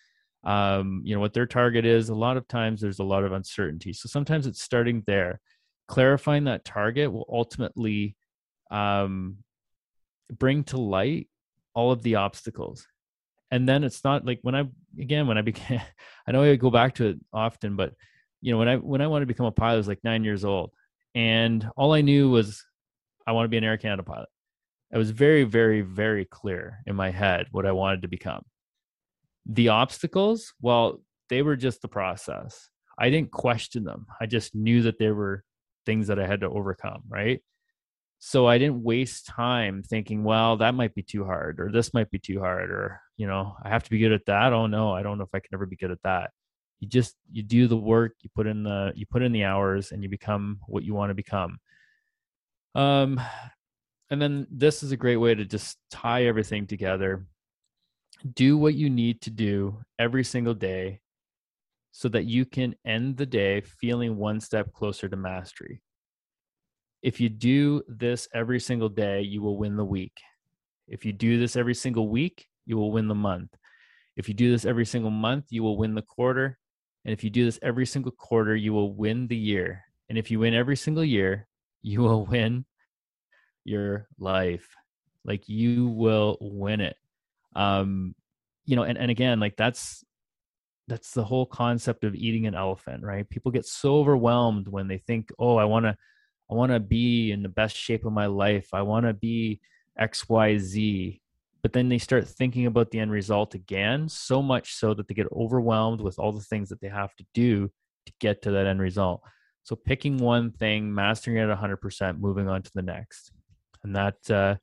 um, 0.44 1.00
you 1.04 1.14
know 1.14 1.20
what 1.20 1.32
their 1.32 1.46
target 1.46 1.86
is 1.86 2.10
a 2.10 2.14
lot 2.14 2.36
of 2.36 2.46
times 2.48 2.80
there's 2.80 2.98
a 2.98 3.04
lot 3.04 3.24
of 3.24 3.32
uncertainty. 3.32 3.92
So 3.94 4.08
sometimes 4.08 4.46
it's 4.46 4.62
starting 4.62 5.02
there. 5.06 5.40
Clarifying 5.88 6.44
that 6.44 6.66
target 6.66 7.10
will 7.10 7.26
ultimately 7.32 8.16
um, 8.74 9.36
bring 10.32 10.64
to 10.64 10.78
light 10.78 11.28
all 11.74 11.92
of 11.92 12.02
the 12.02 12.16
obstacles. 12.16 12.86
And 13.50 13.68
then 13.68 13.84
it's 13.84 14.02
not 14.02 14.26
like 14.26 14.40
when 14.42 14.56
i 14.56 14.64
again 14.98 15.28
when 15.28 15.38
i 15.38 15.42
began 15.42 15.82
i 16.26 16.32
know 16.32 16.42
i 16.42 16.56
go 16.56 16.70
back 16.70 16.94
to 16.94 17.06
it 17.06 17.18
often 17.32 17.76
but 17.76 17.92
you 18.40 18.52
know 18.52 18.58
when 18.58 18.68
i 18.68 18.76
when 18.76 19.00
i 19.00 19.06
wanted 19.06 19.24
to 19.24 19.32
become 19.34 19.46
a 19.46 19.52
pilot 19.52 19.74
i 19.74 19.76
was 19.76 19.88
like 19.88 20.02
nine 20.02 20.24
years 20.24 20.44
old. 20.44 20.70
And 21.14 21.68
all 21.76 21.92
i 21.92 22.00
knew 22.00 22.30
was 22.30 22.64
i 23.26 23.32
want 23.32 23.44
to 23.44 23.48
be 23.48 23.58
an 23.58 23.64
air 23.64 23.76
canada 23.76 24.02
pilot. 24.02 24.28
It 24.92 24.98
was 24.98 25.10
very 25.10 25.44
very 25.44 25.82
very 25.82 26.24
clear 26.24 26.80
in 26.86 26.96
my 26.96 27.10
head 27.10 27.46
what 27.52 27.66
i 27.66 27.72
wanted 27.72 28.02
to 28.02 28.08
become. 28.08 28.42
The 29.46 29.68
obstacles 29.68 30.52
well 30.60 31.00
they 31.28 31.42
were 31.42 31.56
just 31.56 31.80
the 31.80 31.88
process. 31.88 32.68
I 32.98 33.10
didn't 33.10 33.30
question 33.30 33.84
them. 33.84 34.06
I 34.20 34.26
just 34.26 34.54
knew 34.54 34.82
that 34.82 34.98
there 34.98 35.14
were 35.14 35.44
things 35.86 36.08
that 36.08 36.18
i 36.18 36.26
had 36.26 36.40
to 36.40 36.48
overcome 36.48 37.02
right 37.08 37.40
so 38.26 38.46
i 38.46 38.56
didn't 38.56 38.82
waste 38.82 39.26
time 39.26 39.82
thinking 39.82 40.24
well 40.24 40.56
that 40.56 40.74
might 40.74 40.94
be 40.94 41.02
too 41.02 41.26
hard 41.26 41.60
or 41.60 41.70
this 41.70 41.92
might 41.92 42.10
be 42.10 42.18
too 42.18 42.40
hard 42.40 42.70
or 42.70 42.98
you 43.18 43.26
know 43.26 43.54
i 43.62 43.68
have 43.68 43.84
to 43.84 43.90
be 43.90 43.98
good 43.98 44.12
at 44.12 44.24
that. 44.24 44.54
Oh 44.54 44.66
no 44.66 44.92
i 44.92 45.02
don't 45.02 45.18
know 45.18 45.24
if 45.24 45.34
i 45.34 45.40
can 45.40 45.52
ever 45.52 45.66
be 45.66 45.76
good 45.76 45.90
at 45.90 46.02
that. 46.04 46.30
You 46.80 46.88
just 46.88 47.16
you 47.30 47.42
do 47.42 47.68
the 47.68 47.76
work 47.76 48.14
you 48.22 48.30
put 48.34 48.46
in 48.46 48.62
the 48.62 48.94
you 48.96 49.04
put 49.04 49.22
in 49.22 49.32
the 49.32 49.44
hours 49.44 49.92
and 49.92 50.02
you 50.02 50.08
become 50.08 50.58
what 50.66 50.84
you 50.84 50.94
want 50.94 51.10
to 51.10 51.14
become. 51.14 51.58
Um 52.74 53.20
and 54.10 54.22
then 54.22 54.46
this 54.50 54.82
is 54.82 54.90
a 54.90 54.96
great 54.96 55.18
way 55.18 55.34
to 55.34 55.44
just 55.44 55.76
tie 55.90 56.24
everything 56.24 56.66
together. 56.66 57.26
Do 58.32 58.56
what 58.56 58.74
you 58.74 58.88
need 58.88 59.20
to 59.22 59.30
do 59.30 59.82
every 59.98 60.24
single 60.24 60.54
day 60.54 61.00
so 61.92 62.08
that 62.08 62.24
you 62.24 62.46
can 62.46 62.74
end 62.86 63.18
the 63.18 63.26
day 63.26 63.60
feeling 63.60 64.16
one 64.16 64.40
step 64.40 64.72
closer 64.72 65.10
to 65.10 65.16
mastery 65.16 65.82
if 67.04 67.20
you 67.20 67.28
do 67.28 67.82
this 67.86 68.26
every 68.34 68.58
single 68.58 68.88
day 68.88 69.20
you 69.20 69.40
will 69.42 69.56
win 69.56 69.76
the 69.76 69.84
week 69.84 70.16
if 70.88 71.04
you 71.04 71.12
do 71.12 71.38
this 71.38 71.54
every 71.54 71.74
single 71.74 72.08
week 72.08 72.48
you 72.66 72.76
will 72.76 72.90
win 72.90 73.08
the 73.08 73.14
month 73.14 73.50
if 74.16 74.28
you 74.28 74.34
do 74.34 74.50
this 74.50 74.64
every 74.64 74.86
single 74.86 75.10
month 75.10 75.44
you 75.50 75.62
will 75.62 75.76
win 75.76 75.94
the 75.94 76.02
quarter 76.02 76.58
and 77.04 77.12
if 77.12 77.22
you 77.22 77.30
do 77.30 77.44
this 77.44 77.58
every 77.62 77.86
single 77.86 78.12
quarter, 78.12 78.56
you 78.56 78.72
will 78.72 78.92
win 78.92 79.26
the 79.26 79.36
year. 79.36 79.84
And 80.08 80.16
if 80.16 80.30
you 80.30 80.38
win 80.38 80.54
every 80.54 80.76
single 80.76 81.04
year, 81.04 81.46
you 81.82 82.00
will 82.00 82.24
win 82.30 82.64
your 83.64 84.08
life. 84.18 84.66
Like 85.24 85.48
you 85.48 85.88
will 85.88 86.38
win 86.40 86.80
it. 86.80 86.96
Um, 87.54 88.14
you 88.66 88.76
know, 88.76 88.82
and, 88.82 88.98
and 88.98 89.10
again, 89.10 89.40
like 89.40 89.56
that's 89.56 90.02
that's 90.86 91.12
the 91.12 91.24
whole 91.24 91.46
concept 91.46 92.04
of 92.04 92.14
eating 92.14 92.46
an 92.46 92.54
elephant, 92.54 93.02
right? 93.02 93.28
People 93.28 93.50
get 93.50 93.64
so 93.64 93.96
overwhelmed 93.96 94.68
when 94.68 94.86
they 94.86 94.98
think, 94.98 95.30
oh, 95.38 95.56
I 95.56 95.64
wanna 95.64 95.96
I 96.50 96.54
wanna 96.54 96.80
be 96.80 97.32
in 97.32 97.42
the 97.42 97.48
best 97.48 97.76
shape 97.76 98.04
of 98.04 98.12
my 98.12 98.26
life. 98.26 98.68
I 98.72 98.82
wanna 98.82 99.12
be 99.12 99.60
XYZ 100.00 101.20
but 101.64 101.72
then 101.72 101.88
they 101.88 101.96
start 101.96 102.28
thinking 102.28 102.66
about 102.66 102.90
the 102.90 102.98
end 102.98 103.10
result 103.10 103.54
again 103.54 104.06
so 104.06 104.42
much 104.42 104.74
so 104.74 104.92
that 104.92 105.08
they 105.08 105.14
get 105.14 105.26
overwhelmed 105.32 106.02
with 106.02 106.18
all 106.18 106.30
the 106.30 106.42
things 106.42 106.68
that 106.68 106.78
they 106.82 106.88
have 106.90 107.16
to 107.16 107.24
do 107.32 107.70
to 108.04 108.12
get 108.20 108.42
to 108.42 108.50
that 108.50 108.66
end 108.66 108.82
result. 108.82 109.22
So 109.62 109.74
picking 109.74 110.18
one 110.18 110.50
thing 110.50 110.94
mastering 110.94 111.38
it 111.38 111.48
100% 111.48 112.18
moving 112.18 112.50
on 112.50 112.60
to 112.60 112.70
the 112.74 112.82
next. 112.82 113.32
And 113.82 113.96
that 113.96 114.30
uh, 114.30 114.56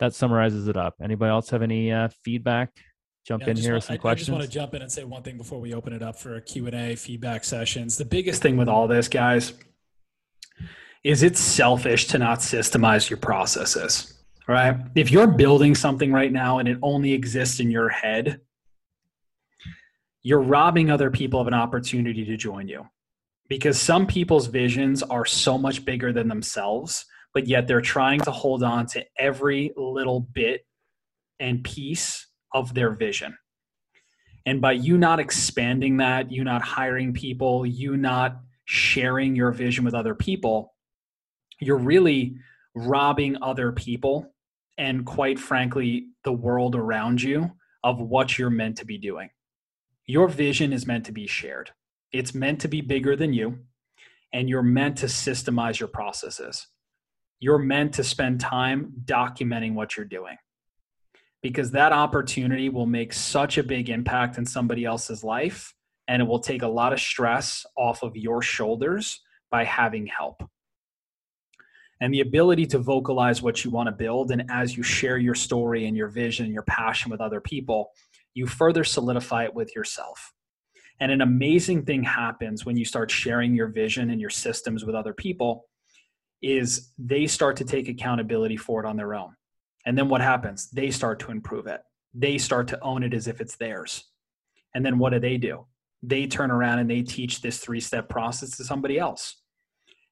that 0.00 0.14
summarizes 0.14 0.66
it 0.66 0.76
up. 0.76 0.96
Anybody 1.00 1.30
else 1.30 1.48
have 1.50 1.62
any 1.62 1.92
uh, 1.92 2.08
feedback? 2.24 2.72
Jump 3.24 3.44
Yeah, 3.44 3.50
in 3.50 3.56
here 3.56 3.70
want- 3.70 3.74
with 3.76 3.84
some 3.84 3.98
I, 4.08 4.10
I 4.10 4.14
just 4.16 4.30
want 4.30 4.42
to 4.42 4.50
jump 4.50 4.74
in 4.74 4.82
and 4.82 4.90
say 4.90 5.04
one 5.04 5.22
thing 5.22 5.36
before 5.36 5.60
we 5.60 5.74
open 5.74 5.92
it 5.92 6.02
up 6.02 6.18
for 6.18 6.40
Q&A 6.40 6.96
feedback 6.96 7.44
sessions. 7.44 7.96
The 7.96 8.04
biggest 8.04 8.42
thing 8.42 8.56
with 8.56 8.68
all 8.68 8.88
this, 8.88 9.06
guys, 9.06 9.52
is 11.04 11.22
it's 11.22 11.40
selfish 11.40 12.06
to 12.08 12.18
not 12.18 12.40
systemize 12.40 13.08
your 13.08 13.18
processes, 13.18 14.14
right? 14.46 14.76
If 14.94 15.10
you're 15.10 15.26
building 15.26 15.74
something 15.74 16.12
right 16.12 16.32
now 16.32 16.58
and 16.58 16.68
it 16.68 16.78
only 16.82 17.12
exists 17.12 17.60
in 17.60 17.70
your 17.70 17.88
head, 17.88 18.40
you're 20.22 20.42
robbing 20.42 20.90
other 20.90 21.10
people 21.10 21.40
of 21.40 21.46
an 21.46 21.54
opportunity 21.54 22.24
to 22.24 22.36
join 22.36 22.68
you. 22.68 22.86
Because 23.48 23.80
some 23.80 24.06
people's 24.06 24.46
visions 24.46 25.02
are 25.02 25.24
so 25.24 25.56
much 25.56 25.84
bigger 25.84 26.12
than 26.12 26.28
themselves, 26.28 27.06
but 27.32 27.46
yet 27.46 27.66
they're 27.66 27.80
trying 27.80 28.20
to 28.20 28.30
hold 28.30 28.62
on 28.62 28.84
to 28.86 29.04
every 29.18 29.72
little 29.76 30.20
bit 30.20 30.66
and 31.40 31.64
piece 31.64 32.26
of 32.52 32.74
their 32.74 32.90
vision. 32.90 33.38
And 34.44 34.60
by 34.60 34.72
you 34.72 34.98
not 34.98 35.20
expanding 35.20 35.98
that, 35.98 36.32
you 36.32 36.44
not 36.44 36.62
hiring 36.62 37.12
people, 37.12 37.64
you 37.64 37.96
not 37.96 38.40
sharing 38.64 39.34
your 39.36 39.52
vision 39.52 39.84
with 39.84 39.94
other 39.94 40.14
people, 40.14 40.74
you're 41.60 41.78
really 41.78 42.36
robbing 42.74 43.36
other 43.42 43.72
people 43.72 44.32
and, 44.76 45.04
quite 45.04 45.38
frankly, 45.38 46.06
the 46.24 46.32
world 46.32 46.76
around 46.76 47.20
you 47.22 47.52
of 47.82 48.00
what 48.00 48.38
you're 48.38 48.50
meant 48.50 48.78
to 48.78 48.84
be 48.84 48.98
doing. 48.98 49.30
Your 50.06 50.28
vision 50.28 50.72
is 50.72 50.86
meant 50.86 51.04
to 51.06 51.12
be 51.12 51.26
shared, 51.26 51.70
it's 52.12 52.34
meant 52.34 52.60
to 52.60 52.68
be 52.68 52.80
bigger 52.80 53.16
than 53.16 53.32
you, 53.32 53.58
and 54.32 54.48
you're 54.48 54.62
meant 54.62 54.98
to 54.98 55.06
systemize 55.06 55.78
your 55.78 55.88
processes. 55.88 56.66
You're 57.40 57.58
meant 57.58 57.94
to 57.94 58.04
spend 58.04 58.40
time 58.40 58.92
documenting 59.04 59.74
what 59.74 59.96
you're 59.96 60.06
doing 60.06 60.36
because 61.42 61.70
that 61.70 61.92
opportunity 61.92 62.68
will 62.68 62.86
make 62.86 63.12
such 63.12 63.58
a 63.58 63.62
big 63.62 63.90
impact 63.90 64.38
in 64.38 64.46
somebody 64.46 64.84
else's 64.84 65.22
life 65.22 65.72
and 66.08 66.22
it 66.22 66.24
will 66.24 66.40
take 66.40 66.62
a 66.62 66.68
lot 66.68 66.92
of 66.92 67.00
stress 67.00 67.64
off 67.76 68.02
of 68.02 68.16
your 68.16 68.42
shoulders 68.42 69.20
by 69.50 69.64
having 69.64 70.06
help. 70.06 70.42
And 72.00 72.14
the 72.14 72.20
ability 72.20 72.66
to 72.66 72.78
vocalize 72.78 73.42
what 73.42 73.64
you 73.64 73.70
want 73.70 73.88
to 73.88 73.92
build, 73.92 74.30
and 74.30 74.44
as 74.50 74.76
you 74.76 74.82
share 74.82 75.18
your 75.18 75.34
story 75.34 75.86
and 75.86 75.96
your 75.96 76.08
vision 76.08 76.44
and 76.44 76.54
your 76.54 76.62
passion 76.62 77.10
with 77.10 77.20
other 77.20 77.40
people, 77.40 77.90
you 78.34 78.46
further 78.46 78.84
solidify 78.84 79.44
it 79.44 79.54
with 79.54 79.74
yourself. 79.74 80.32
And 81.00 81.10
an 81.10 81.20
amazing 81.20 81.84
thing 81.84 82.02
happens 82.02 82.64
when 82.64 82.76
you 82.76 82.84
start 82.84 83.10
sharing 83.10 83.54
your 83.54 83.68
vision 83.68 84.10
and 84.10 84.20
your 84.20 84.30
systems 84.30 84.84
with 84.84 84.94
other 84.94 85.12
people 85.12 85.66
is 86.40 86.92
they 86.98 87.26
start 87.26 87.56
to 87.56 87.64
take 87.64 87.88
accountability 87.88 88.56
for 88.56 88.84
it 88.84 88.86
on 88.86 88.96
their 88.96 89.14
own. 89.14 89.34
And 89.86 89.98
then 89.98 90.08
what 90.08 90.20
happens? 90.20 90.70
They 90.70 90.90
start 90.90 91.18
to 91.20 91.32
improve 91.32 91.66
it. 91.66 91.80
They 92.14 92.38
start 92.38 92.68
to 92.68 92.82
own 92.82 93.02
it 93.02 93.14
as 93.14 93.26
if 93.26 93.40
it's 93.40 93.56
theirs. 93.56 94.04
And 94.74 94.84
then 94.84 94.98
what 94.98 95.12
do 95.12 95.18
they 95.18 95.36
do? 95.36 95.66
they 96.02 96.26
turn 96.26 96.50
around 96.50 96.78
and 96.78 96.90
they 96.90 97.02
teach 97.02 97.40
this 97.40 97.58
three 97.58 97.80
step 97.80 98.08
process 98.08 98.56
to 98.56 98.64
somebody 98.64 98.98
else. 98.98 99.40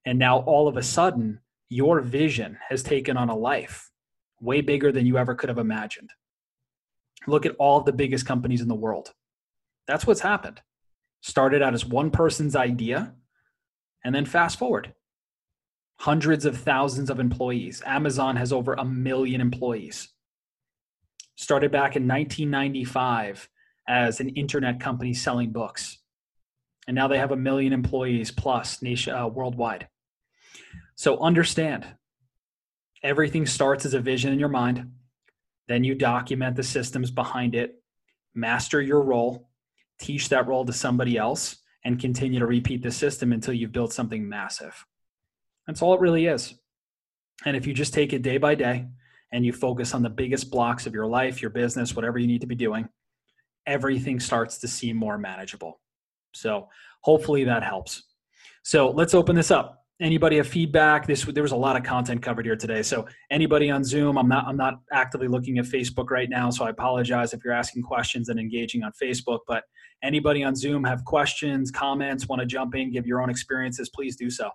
And 0.04 0.18
now 0.18 0.40
all 0.40 0.68
of 0.68 0.76
a 0.76 0.82
sudden, 0.82 1.40
your 1.68 2.00
vision 2.00 2.58
has 2.68 2.82
taken 2.82 3.16
on 3.16 3.28
a 3.28 3.36
life 3.36 3.90
way 4.40 4.60
bigger 4.60 4.92
than 4.92 5.06
you 5.06 5.18
ever 5.18 5.34
could 5.34 5.48
have 5.48 5.58
imagined. 5.58 6.10
Look 7.26 7.46
at 7.46 7.56
all 7.58 7.80
the 7.80 7.92
biggest 7.92 8.26
companies 8.26 8.60
in 8.60 8.68
the 8.68 8.74
world. 8.74 9.12
That's 9.86 10.06
what's 10.06 10.20
happened. 10.20 10.60
Started 11.22 11.62
out 11.62 11.74
as 11.74 11.84
one 11.84 12.10
person's 12.10 12.54
idea, 12.54 13.14
and 14.04 14.14
then 14.14 14.24
fast 14.24 14.58
forward 14.58 14.94
hundreds 15.98 16.44
of 16.44 16.56
thousands 16.58 17.10
of 17.10 17.18
employees. 17.18 17.82
Amazon 17.86 18.36
has 18.36 18.52
over 18.52 18.74
a 18.74 18.84
million 18.84 19.40
employees. 19.40 20.08
Started 21.36 21.70
back 21.70 21.96
in 21.96 22.06
1995 22.06 23.48
as 23.88 24.20
an 24.20 24.28
internet 24.30 24.80
company 24.80 25.14
selling 25.14 25.52
books. 25.52 25.98
And 26.86 26.94
now 26.94 27.08
they 27.08 27.18
have 27.18 27.32
a 27.32 27.36
million 27.36 27.72
employees 27.72 28.30
plus 28.30 28.82
nation, 28.82 29.14
uh, 29.14 29.26
worldwide. 29.26 29.88
So 30.96 31.18
understand 31.18 31.86
everything 33.02 33.46
starts 33.46 33.84
as 33.84 33.94
a 33.94 34.00
vision 34.00 34.32
in 34.32 34.40
your 34.40 34.48
mind. 34.48 34.90
Then 35.68 35.84
you 35.84 35.94
document 35.94 36.56
the 36.56 36.62
systems 36.62 37.10
behind 37.10 37.54
it, 37.54 37.82
master 38.34 38.80
your 38.80 39.02
role, 39.02 39.50
teach 40.00 40.28
that 40.30 40.46
role 40.46 40.64
to 40.64 40.72
somebody 40.72 41.16
else, 41.16 41.56
and 41.84 42.00
continue 42.00 42.40
to 42.40 42.46
repeat 42.46 42.82
the 42.82 42.90
system 42.90 43.32
until 43.32 43.54
you've 43.54 43.72
built 43.72 43.92
something 43.92 44.28
massive. 44.28 44.84
That's 45.66 45.82
all 45.82 45.94
it 45.94 46.00
really 46.00 46.26
is. 46.26 46.54
And 47.44 47.56
if 47.56 47.66
you 47.66 47.74
just 47.74 47.94
take 47.94 48.12
it 48.12 48.22
day 48.22 48.38
by 48.38 48.54
day 48.54 48.86
and 49.32 49.44
you 49.44 49.52
focus 49.52 49.94
on 49.94 50.02
the 50.02 50.10
biggest 50.10 50.50
blocks 50.50 50.86
of 50.86 50.94
your 50.94 51.06
life, 51.06 51.42
your 51.42 51.50
business, 51.50 51.94
whatever 51.94 52.18
you 52.18 52.26
need 52.26 52.40
to 52.40 52.46
be 52.46 52.54
doing, 52.54 52.88
everything 53.66 54.18
starts 54.18 54.58
to 54.58 54.68
seem 54.68 54.96
more 54.96 55.18
manageable. 55.18 55.80
So 56.32 56.68
hopefully 57.02 57.44
that 57.44 57.62
helps. 57.62 58.04
So 58.62 58.90
let's 58.90 59.14
open 59.14 59.36
this 59.36 59.50
up. 59.50 59.85
Anybody 59.98 60.36
have 60.36 60.46
feedback? 60.46 61.06
This 61.06 61.24
there 61.24 61.42
was 61.42 61.52
a 61.52 61.56
lot 61.56 61.74
of 61.74 61.82
content 61.82 62.20
covered 62.20 62.44
here 62.44 62.56
today. 62.56 62.82
So 62.82 63.06
anybody 63.30 63.70
on 63.70 63.82
Zoom, 63.82 64.18
I'm 64.18 64.28
not 64.28 64.46
I'm 64.46 64.56
not 64.56 64.80
actively 64.92 65.26
looking 65.26 65.58
at 65.58 65.64
Facebook 65.64 66.10
right 66.10 66.28
now, 66.28 66.50
so 66.50 66.66
I 66.66 66.70
apologize 66.70 67.32
if 67.32 67.42
you're 67.42 67.54
asking 67.54 67.82
questions 67.82 68.28
and 68.28 68.38
engaging 68.38 68.82
on 68.82 68.92
Facebook. 69.02 69.40
But 69.46 69.64
anybody 70.02 70.44
on 70.44 70.54
Zoom 70.54 70.84
have 70.84 71.02
questions, 71.06 71.70
comments, 71.70 72.28
want 72.28 72.40
to 72.40 72.46
jump 72.46 72.74
in, 72.74 72.92
give 72.92 73.06
your 73.06 73.22
own 73.22 73.30
experiences, 73.30 73.88
please 73.88 74.16
do 74.16 74.28
so. 74.28 74.50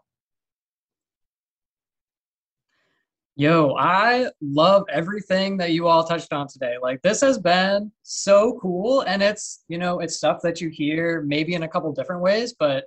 Yo, 3.36 3.76
I 3.80 4.30
love 4.42 4.84
everything 4.92 5.58
that 5.58 5.72
you 5.72 5.88
all 5.88 6.04
touched 6.04 6.34
on 6.34 6.48
today. 6.48 6.76
Like 6.80 7.02
this 7.02 7.22
has 7.22 7.40
been 7.40 7.92
so 8.04 8.60
cool 8.62 9.02
and 9.02 9.24
it's, 9.24 9.64
you 9.68 9.80
know, 9.80 10.00
it's 10.02 10.18
stuff 10.18 10.42
that 10.44 10.62
you 10.62 10.70
hear 10.70 11.24
maybe 11.26 11.56
in 11.56 11.64
a 11.64 11.68
couple 11.68 11.92
different 11.94 12.22
ways, 12.22 12.54
but 12.60 12.86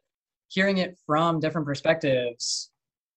hearing 0.55 0.79
it 0.79 0.97
from 1.07 1.41
different 1.41 1.67
perspectives 1.67 2.71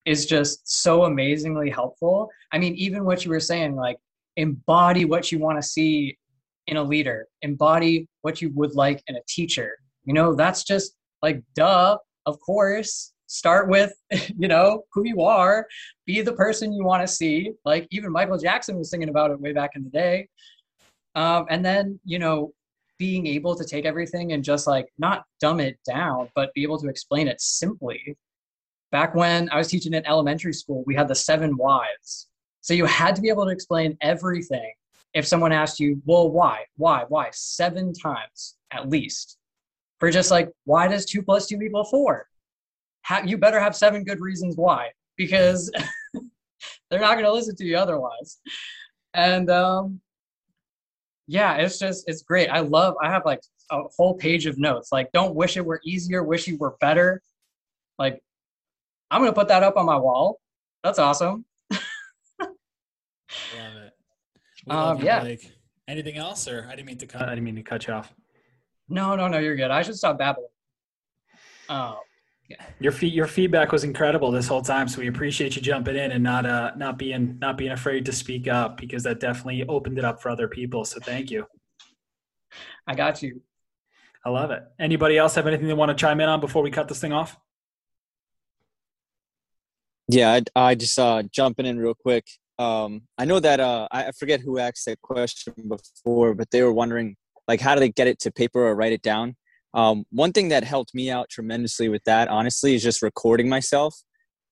is 0.06 0.26
just 0.26 0.82
so 0.82 1.04
amazingly 1.04 1.70
helpful. 1.70 2.30
I 2.52 2.58
mean, 2.58 2.74
even 2.76 3.06
what 3.06 3.24
you 3.24 3.32
were 3.32 3.40
saying 3.40 3.76
like 3.76 3.98
embody 4.36 5.06
what 5.06 5.32
you 5.32 5.40
want 5.40 5.62
to 5.62 5.68
see 5.68 6.18
in 6.68 6.78
a 6.78 6.84
leader, 6.84 7.28
embody 7.42 8.08
what 8.22 8.42
you 8.42 8.52
would 8.56 8.76
like 8.76 9.04
in 9.08 9.16
a 9.16 9.22
teacher. 9.28 9.78
You 10.06 10.14
know, 10.14 10.34
that's 10.34 10.64
just 10.64 10.96
like 11.22 11.42
duh, 11.56 11.98
of 12.26 12.40
course 12.40 13.14
start 13.28 13.70
with 13.70 13.94
you 14.38 14.48
know 14.48 14.84
who 14.94 15.06
you 15.06 15.22
are 15.22 15.68
be 16.06 16.22
the 16.22 16.34
person 16.34 16.74
you 16.74 16.84
want 16.84 17.06
to 17.06 17.08
see 17.08 17.52
like 17.66 17.88
even 17.92 18.12
michael 18.12 18.38
jackson 18.38 18.78
was 18.78 18.90
thinking 18.90 19.10
about 19.10 19.32
it 19.32 19.40
way 19.40 19.52
back 19.52 19.72
in 19.76 19.84
the 19.84 19.90
day 19.90 20.28
um, 21.16 21.46
and 21.50 21.66
then 21.66 22.00
you 22.06 22.20
know 22.20 22.52
being 22.98 23.28
able 23.28 23.56
to 23.56 23.66
take 23.66 23.86
everything 23.86 24.34
and 24.34 24.44
just 24.44 24.68
like 24.68 24.88
not 24.98 25.24
dumb 25.40 25.60
it 25.60 25.78
down 25.86 26.30
but 26.36 26.54
be 26.54 26.64
able 26.64 26.80
to 26.80 26.88
explain 26.88 27.28
it 27.28 27.40
simply. 27.42 28.18
Back 28.92 29.16
when 29.16 29.50
i 29.50 29.58
was 29.58 29.68
teaching 29.68 29.94
in 29.94 30.06
elementary 30.06 30.54
school 30.54 30.84
we 30.86 30.96
had 30.96 31.08
the 31.08 31.16
seven 31.16 31.52
whys. 31.58 32.28
So 32.62 32.74
you 32.74 32.86
had 32.86 33.16
to 33.16 33.22
be 33.22 33.30
able 33.30 33.46
to 33.46 33.52
explain 33.52 33.98
everything 34.02 34.74
if 35.14 35.26
someone 35.26 35.52
asked 35.52 35.80
you 35.80 36.02
well 36.06 36.30
why 36.30 36.66
why 36.76 37.06
why? 37.08 37.30
seven 37.32 37.94
times 37.94 38.56
at 38.72 38.90
least. 38.90 39.38
For 40.00 40.12
just 40.12 40.32
like 40.32 40.50
why 40.66 40.88
does 40.88 41.06
two 41.06 41.22
plus 41.22 41.48
two 41.48 41.62
equal 41.62 41.84
four? 41.86 42.28
You 43.26 43.38
better 43.38 43.60
have 43.60 43.76
seven 43.76 44.04
good 44.04 44.20
reasons 44.20 44.58
why 44.58 44.90
because 45.16 45.72
they're 46.90 47.00
not 47.00 47.14
going 47.14 47.26
to 47.26 47.32
listen 47.32 47.56
to 47.56 47.66
you 47.66 47.78
otherwise. 47.78 48.40
And 49.14 49.50
um 49.50 50.02
yeah 51.28 51.56
it's 51.56 51.78
just 51.78 52.08
it's 52.08 52.22
great. 52.24 52.48
I 52.50 52.60
love 52.60 52.96
i 53.02 53.10
have 53.10 53.26
like 53.26 53.42
a 53.70 53.82
whole 53.98 54.16
page 54.16 54.46
of 54.46 54.58
notes. 54.58 54.92
Like 54.92 55.12
don't 55.12 55.36
wish 55.36 55.58
it 55.58 55.66
were 55.66 55.82
easier 55.84 56.24
wish 56.24 56.48
you 56.48 56.58
were 56.58 56.76
better. 56.80 57.22
Like 58.00 58.22
i'm 59.12 59.22
going 59.22 59.32
to 59.32 59.36
put 59.36 59.50
that 59.50 59.64
up 59.64 59.78
on 59.78 59.86
my 59.86 59.98
wall. 59.98 60.40
That's 60.84 61.00
awesome. 61.00 61.46
Love 61.72 61.80
it. 63.60 63.94
We 64.66 64.72
um, 64.72 65.02
yeah. 65.02 65.20
Blake. 65.22 65.52
anything 65.88 66.18
else 66.18 66.48
or 66.48 66.68
i 66.70 66.76
didn't 66.76 66.88
mean 66.88 66.98
to 66.98 67.08
cut 67.08 67.24
i 67.24 67.30
didn't 67.30 67.44
mean 67.44 67.56
to 67.56 67.64
cut 67.64 67.88
you 67.88 67.94
off. 67.94 68.14
No 68.90 69.16
no 69.16 69.28
no 69.28 69.38
you're 69.38 69.56
good. 69.56 69.72
I 69.72 69.82
should 69.82 69.98
stop 69.98 70.18
babbling. 70.18 70.48
Um 71.70 71.98
your 72.80 72.92
feed, 72.92 73.14
your 73.14 73.28
feedback 73.28 73.72
was 73.72 73.84
incredible 73.84 74.32
this 74.32 74.48
whole 74.48 74.62
time, 74.62 74.88
so 74.88 75.00
we 75.00 75.08
appreciate 75.08 75.56
you 75.56 75.62
jumping 75.62 75.96
in 75.96 76.12
and 76.12 76.24
not 76.24 76.46
uh 76.46 76.72
not 76.78 76.98
being 76.98 77.38
not 77.40 77.58
being 77.58 77.72
afraid 77.72 78.06
to 78.06 78.12
speak 78.12 78.48
up 78.48 78.78
because 78.78 79.04
that 79.04 79.20
definitely 79.20 79.66
opened 79.68 79.98
it 79.98 80.06
up 80.06 80.22
for 80.22 80.30
other 80.30 80.48
people. 80.48 80.86
So 80.86 81.00
thank 81.00 81.30
you. 81.30 81.46
I 82.88 82.96
got 82.96 83.22
you. 83.22 83.42
I 84.26 84.30
love 84.30 84.52
it. 84.52 84.64
Anybody 84.80 85.18
else 85.18 85.36
have 85.36 85.48
anything 85.48 85.68
they 85.68 85.74
want 85.74 85.90
to 85.90 85.96
chime 85.96 86.22
in 86.22 86.30
on 86.30 86.40
before 86.40 86.62
we 86.62 86.72
cut 86.72 86.88
this 86.88 87.00
thing 87.00 87.14
off? 87.14 87.38
Yeah, 90.08 90.40
I, 90.56 90.70
I 90.70 90.76
just 90.76 90.98
uh 90.98 91.24
jumping 91.32 91.66
in 91.66 91.78
real 91.78 91.96
quick. 91.96 92.26
Um, 92.60 93.04
I 93.18 93.26
know 93.26 93.40
that 93.40 93.60
uh 93.60 93.88
I 93.92 94.12
forget 94.18 94.40
who 94.40 94.58
asked 94.58 94.86
that 94.86 95.02
question 95.02 95.54
before, 95.68 96.34
but 96.34 96.50
they 96.52 96.64
were 96.64 96.74
wondering 96.74 97.18
like 97.48 97.60
how 97.60 97.76
do 97.76 97.80
they 97.80 97.90
get 97.90 98.08
it 98.08 98.20
to 98.20 98.32
paper 98.32 98.66
or 98.66 98.76
write 98.76 98.94
it 98.94 99.02
down? 99.02 99.36
Um, 99.78 100.06
one 100.10 100.34
thing 100.34 100.50
that 100.50 100.64
helped 100.64 100.96
me 100.96 101.12
out 101.12 101.30
tremendously 101.30 101.88
with 101.88 102.04
that, 102.06 102.30
honestly, 102.30 102.74
is 102.74 102.82
just 102.82 103.04
recording 103.04 103.48
myself, 103.48 103.96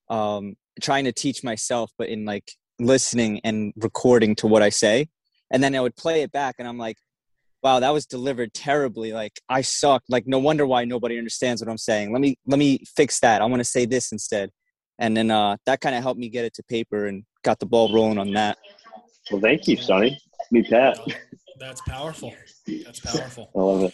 um, 0.07 0.53
trying 0.79 1.05
to 1.05 1.11
teach 1.11 1.43
myself, 1.43 1.91
but 1.97 2.09
in 2.09 2.25
like 2.25 2.51
listening 2.77 3.41
and 3.43 3.73
recording 3.77 4.35
to 4.35 4.47
what 4.47 4.61
I 4.61 4.69
say. 4.69 5.07
And 5.49 5.63
then 5.63 5.75
I 5.75 5.81
would 5.81 5.95
play 5.95 6.21
it 6.21 6.31
back 6.31 6.55
and 6.59 6.67
I'm 6.67 6.77
like, 6.77 6.97
wow, 7.63 7.79
that 7.79 7.89
was 7.89 8.05
delivered 8.05 8.53
terribly. 8.53 9.13
Like 9.13 9.41
I 9.49 9.61
suck. 9.61 10.03
Like 10.09 10.27
no 10.27 10.37
wonder 10.37 10.67
why 10.67 10.85
nobody 10.85 11.17
understands 11.17 11.59
what 11.59 11.71
I'm 11.71 11.79
saying. 11.79 12.13
Let 12.13 12.21
me, 12.21 12.37
let 12.45 12.59
me 12.59 12.83
fix 12.95 13.19
that. 13.21 13.41
I 13.41 13.45
want 13.45 13.61
to 13.61 13.65
say 13.65 13.85
this 13.85 14.11
instead. 14.11 14.51
And 14.99 15.17
then 15.17 15.31
uh, 15.31 15.57
that 15.65 15.81
kind 15.81 15.95
of 15.95 16.03
helped 16.03 16.19
me 16.19 16.29
get 16.29 16.45
it 16.45 16.53
to 16.53 16.63
paper 16.63 17.07
and 17.07 17.23
got 17.43 17.57
the 17.57 17.65
ball 17.65 17.91
rolling 17.91 18.19
on 18.19 18.31
that. 18.33 18.59
Well, 19.31 19.41
thank 19.41 19.67
you, 19.67 19.77
Sonny. 19.77 20.19
Me, 20.51 20.61
Pat. 20.61 20.99
That's 21.59 21.81
powerful. 21.81 22.31
That's 22.85 22.99
powerful. 22.99 23.49
I 23.55 23.59
love 23.59 23.83
it. 23.85 23.93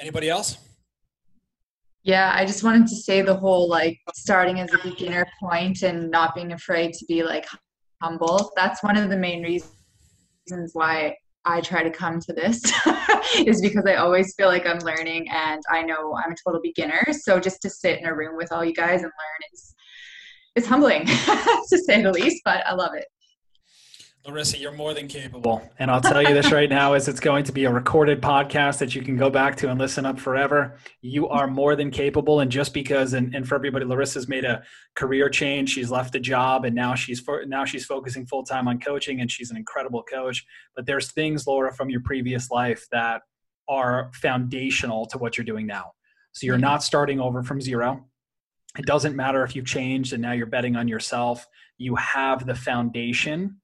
Anybody 0.00 0.28
else? 0.28 0.58
Yeah, 2.02 2.32
I 2.34 2.46
just 2.46 2.62
wanted 2.62 2.86
to 2.88 2.96
say 2.96 3.22
the 3.22 3.34
whole 3.34 3.68
like 3.68 3.98
starting 4.14 4.60
as 4.60 4.72
a 4.72 4.78
beginner 4.78 5.26
point 5.40 5.82
and 5.82 6.10
not 6.10 6.34
being 6.34 6.52
afraid 6.52 6.94
to 6.94 7.04
be 7.06 7.22
like 7.22 7.46
humble. 8.00 8.52
That's 8.56 8.82
one 8.82 8.96
of 8.96 9.10
the 9.10 9.16
main 9.16 9.42
reasons 9.42 10.70
why 10.72 11.16
I 11.44 11.60
try 11.60 11.82
to 11.82 11.90
come 11.90 12.20
to 12.20 12.32
this 12.32 12.62
is 13.46 13.60
because 13.60 13.84
I 13.86 13.96
always 13.96 14.34
feel 14.36 14.48
like 14.48 14.66
I'm 14.66 14.78
learning 14.78 15.28
and 15.30 15.62
I 15.70 15.82
know 15.82 16.16
I'm 16.16 16.32
a 16.32 16.36
total 16.44 16.60
beginner. 16.62 17.06
So 17.22 17.40
just 17.40 17.60
to 17.62 17.70
sit 17.70 17.98
in 17.98 18.06
a 18.06 18.14
room 18.14 18.36
with 18.36 18.52
all 18.52 18.64
you 18.64 18.74
guys 18.74 19.02
and 19.02 19.10
learn 19.10 19.52
is 19.52 19.74
is 20.54 20.66
humbling 20.66 21.06
to 21.06 21.78
say 21.86 22.02
the 22.02 22.12
least, 22.12 22.42
but 22.44 22.66
I 22.66 22.74
love 22.74 22.94
it. 22.94 23.06
Larissa, 24.26 24.58
you're 24.58 24.72
more 24.72 24.92
than 24.92 25.08
capable. 25.08 25.62
And 25.78 25.90
I'll 25.90 26.00
tell 26.00 26.22
you 26.22 26.34
this 26.34 26.52
right 26.52 26.68
now 26.68 26.92
as 26.92 27.08
it's 27.08 27.20
going 27.20 27.44
to 27.44 27.52
be 27.52 27.64
a 27.64 27.72
recorded 27.72 28.20
podcast 28.20 28.78
that 28.78 28.94
you 28.94 29.00
can 29.00 29.16
go 29.16 29.30
back 29.30 29.56
to 29.56 29.70
and 29.70 29.78
listen 29.78 30.04
up 30.04 30.18
forever. 30.18 30.76
You 31.00 31.28
are 31.28 31.46
more 31.46 31.76
than 31.76 31.90
capable. 31.90 32.40
And 32.40 32.50
just 32.50 32.74
because, 32.74 33.14
and, 33.14 33.34
and 33.34 33.48
for 33.48 33.54
everybody, 33.54 33.86
Larissa's 33.86 34.28
made 34.28 34.44
a 34.44 34.62
career 34.96 35.30
change. 35.30 35.70
She's 35.70 35.90
left 35.90 36.14
a 36.14 36.20
job 36.20 36.64
and 36.64 36.74
now 36.74 36.94
she's, 36.94 37.20
for, 37.20 37.44
now 37.46 37.64
she's 37.64 37.86
focusing 37.86 38.26
full 38.26 38.42
time 38.42 38.68
on 38.68 38.80
coaching 38.80 39.20
and 39.20 39.30
she's 39.30 39.50
an 39.50 39.56
incredible 39.56 40.02
coach. 40.02 40.44
But 40.76 40.84
there's 40.84 41.10
things, 41.12 41.46
Laura, 41.46 41.72
from 41.72 41.88
your 41.88 42.02
previous 42.02 42.50
life 42.50 42.86
that 42.92 43.22
are 43.68 44.10
foundational 44.14 45.06
to 45.06 45.18
what 45.18 45.38
you're 45.38 45.44
doing 45.44 45.66
now. 45.66 45.92
So 46.32 46.46
you're 46.46 46.56
mm-hmm. 46.56 46.62
not 46.62 46.82
starting 46.82 47.20
over 47.20 47.42
from 47.42 47.60
zero. 47.60 48.04
It 48.78 48.84
doesn't 48.84 49.16
matter 49.16 49.42
if 49.44 49.56
you've 49.56 49.66
changed 49.66 50.12
and 50.12 50.20
now 50.20 50.32
you're 50.32 50.46
betting 50.46 50.76
on 50.76 50.86
yourself. 50.88 51.46
You 51.78 51.94
have 51.96 52.46
the 52.46 52.54
foundation 52.54 53.60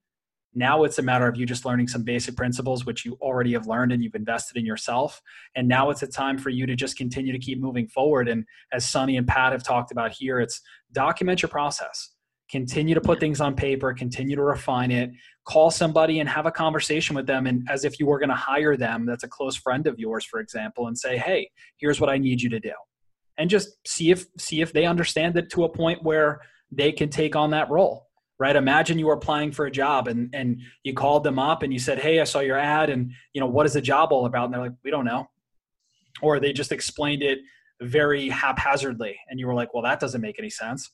now 0.54 0.84
it's 0.84 0.98
a 0.98 1.02
matter 1.02 1.26
of 1.26 1.36
you 1.36 1.46
just 1.46 1.64
learning 1.64 1.88
some 1.88 2.04
basic 2.04 2.36
principles, 2.36 2.86
which 2.86 3.04
you 3.04 3.18
already 3.20 3.52
have 3.54 3.66
learned 3.66 3.92
and 3.92 4.02
you've 4.02 4.14
invested 4.14 4.56
in 4.56 4.64
yourself. 4.64 5.20
And 5.56 5.66
now 5.66 5.90
it's 5.90 6.02
a 6.02 6.06
time 6.06 6.38
for 6.38 6.50
you 6.50 6.64
to 6.66 6.76
just 6.76 6.96
continue 6.96 7.32
to 7.32 7.38
keep 7.38 7.60
moving 7.60 7.88
forward. 7.88 8.28
And 8.28 8.44
as 8.72 8.88
Sonny 8.88 9.16
and 9.16 9.26
Pat 9.26 9.52
have 9.52 9.62
talked 9.64 9.90
about 9.90 10.12
here, 10.12 10.40
it's 10.40 10.60
document 10.92 11.42
your 11.42 11.48
process. 11.48 12.10
continue 12.50 12.94
to 12.94 13.00
put 13.00 13.20
things 13.20 13.40
on 13.40 13.54
paper, 13.54 13.92
continue 13.92 14.36
to 14.36 14.42
refine 14.42 14.90
it, 14.90 15.10
call 15.44 15.70
somebody 15.70 16.20
and 16.20 16.28
have 16.28 16.46
a 16.46 16.50
conversation 16.50 17.16
with 17.16 17.26
them 17.26 17.46
and 17.46 17.66
as 17.70 17.84
if 17.84 17.98
you 17.98 18.06
were 18.06 18.18
going 18.18 18.28
to 18.28 18.34
hire 18.34 18.76
them 18.76 19.04
that's 19.04 19.24
a 19.24 19.28
close 19.28 19.56
friend 19.56 19.86
of 19.86 19.98
yours 19.98 20.24
for 20.24 20.40
example 20.40 20.86
and 20.86 20.96
say, 20.96 21.18
"Hey, 21.18 21.50
here's 21.76 22.00
what 22.00 22.10
I 22.10 22.18
need 22.18 22.40
you 22.40 22.48
to 22.50 22.60
do." 22.60 22.72
And 23.36 23.50
just 23.50 23.68
see 23.86 24.10
if 24.10 24.26
see 24.38 24.60
if 24.60 24.72
they 24.72 24.86
understand 24.86 25.36
it 25.36 25.50
to 25.50 25.64
a 25.64 25.68
point 25.68 26.02
where 26.02 26.40
they 26.70 26.92
can 26.92 27.08
take 27.08 27.36
on 27.36 27.50
that 27.50 27.70
role. 27.70 28.03
Right? 28.38 28.56
Imagine 28.56 28.98
you 28.98 29.06
were 29.06 29.14
applying 29.14 29.52
for 29.52 29.66
a 29.66 29.70
job 29.70 30.08
and 30.08 30.34
and 30.34 30.60
you 30.82 30.92
called 30.92 31.24
them 31.24 31.38
up 31.38 31.62
and 31.62 31.72
you 31.72 31.78
said, 31.78 31.98
"Hey, 31.98 32.20
I 32.20 32.24
saw 32.24 32.40
your 32.40 32.58
ad 32.58 32.90
and, 32.90 33.12
you 33.32 33.40
know, 33.40 33.46
what 33.46 33.64
is 33.66 33.74
the 33.74 33.80
job 33.80 34.12
all 34.12 34.26
about?" 34.26 34.46
And 34.46 34.54
they're 34.54 34.60
like, 34.60 34.72
"We 34.82 34.90
don't 34.90 35.04
know." 35.04 35.28
Or 36.20 36.40
they 36.40 36.52
just 36.52 36.72
explained 36.72 37.22
it 37.22 37.38
very 37.80 38.28
haphazardly 38.28 39.16
and 39.28 39.38
you 39.38 39.46
were 39.46 39.54
like, 39.54 39.72
"Well, 39.72 39.82
that 39.84 40.00
doesn't 40.00 40.20
make 40.20 40.38
any 40.38 40.50
sense." 40.50 40.90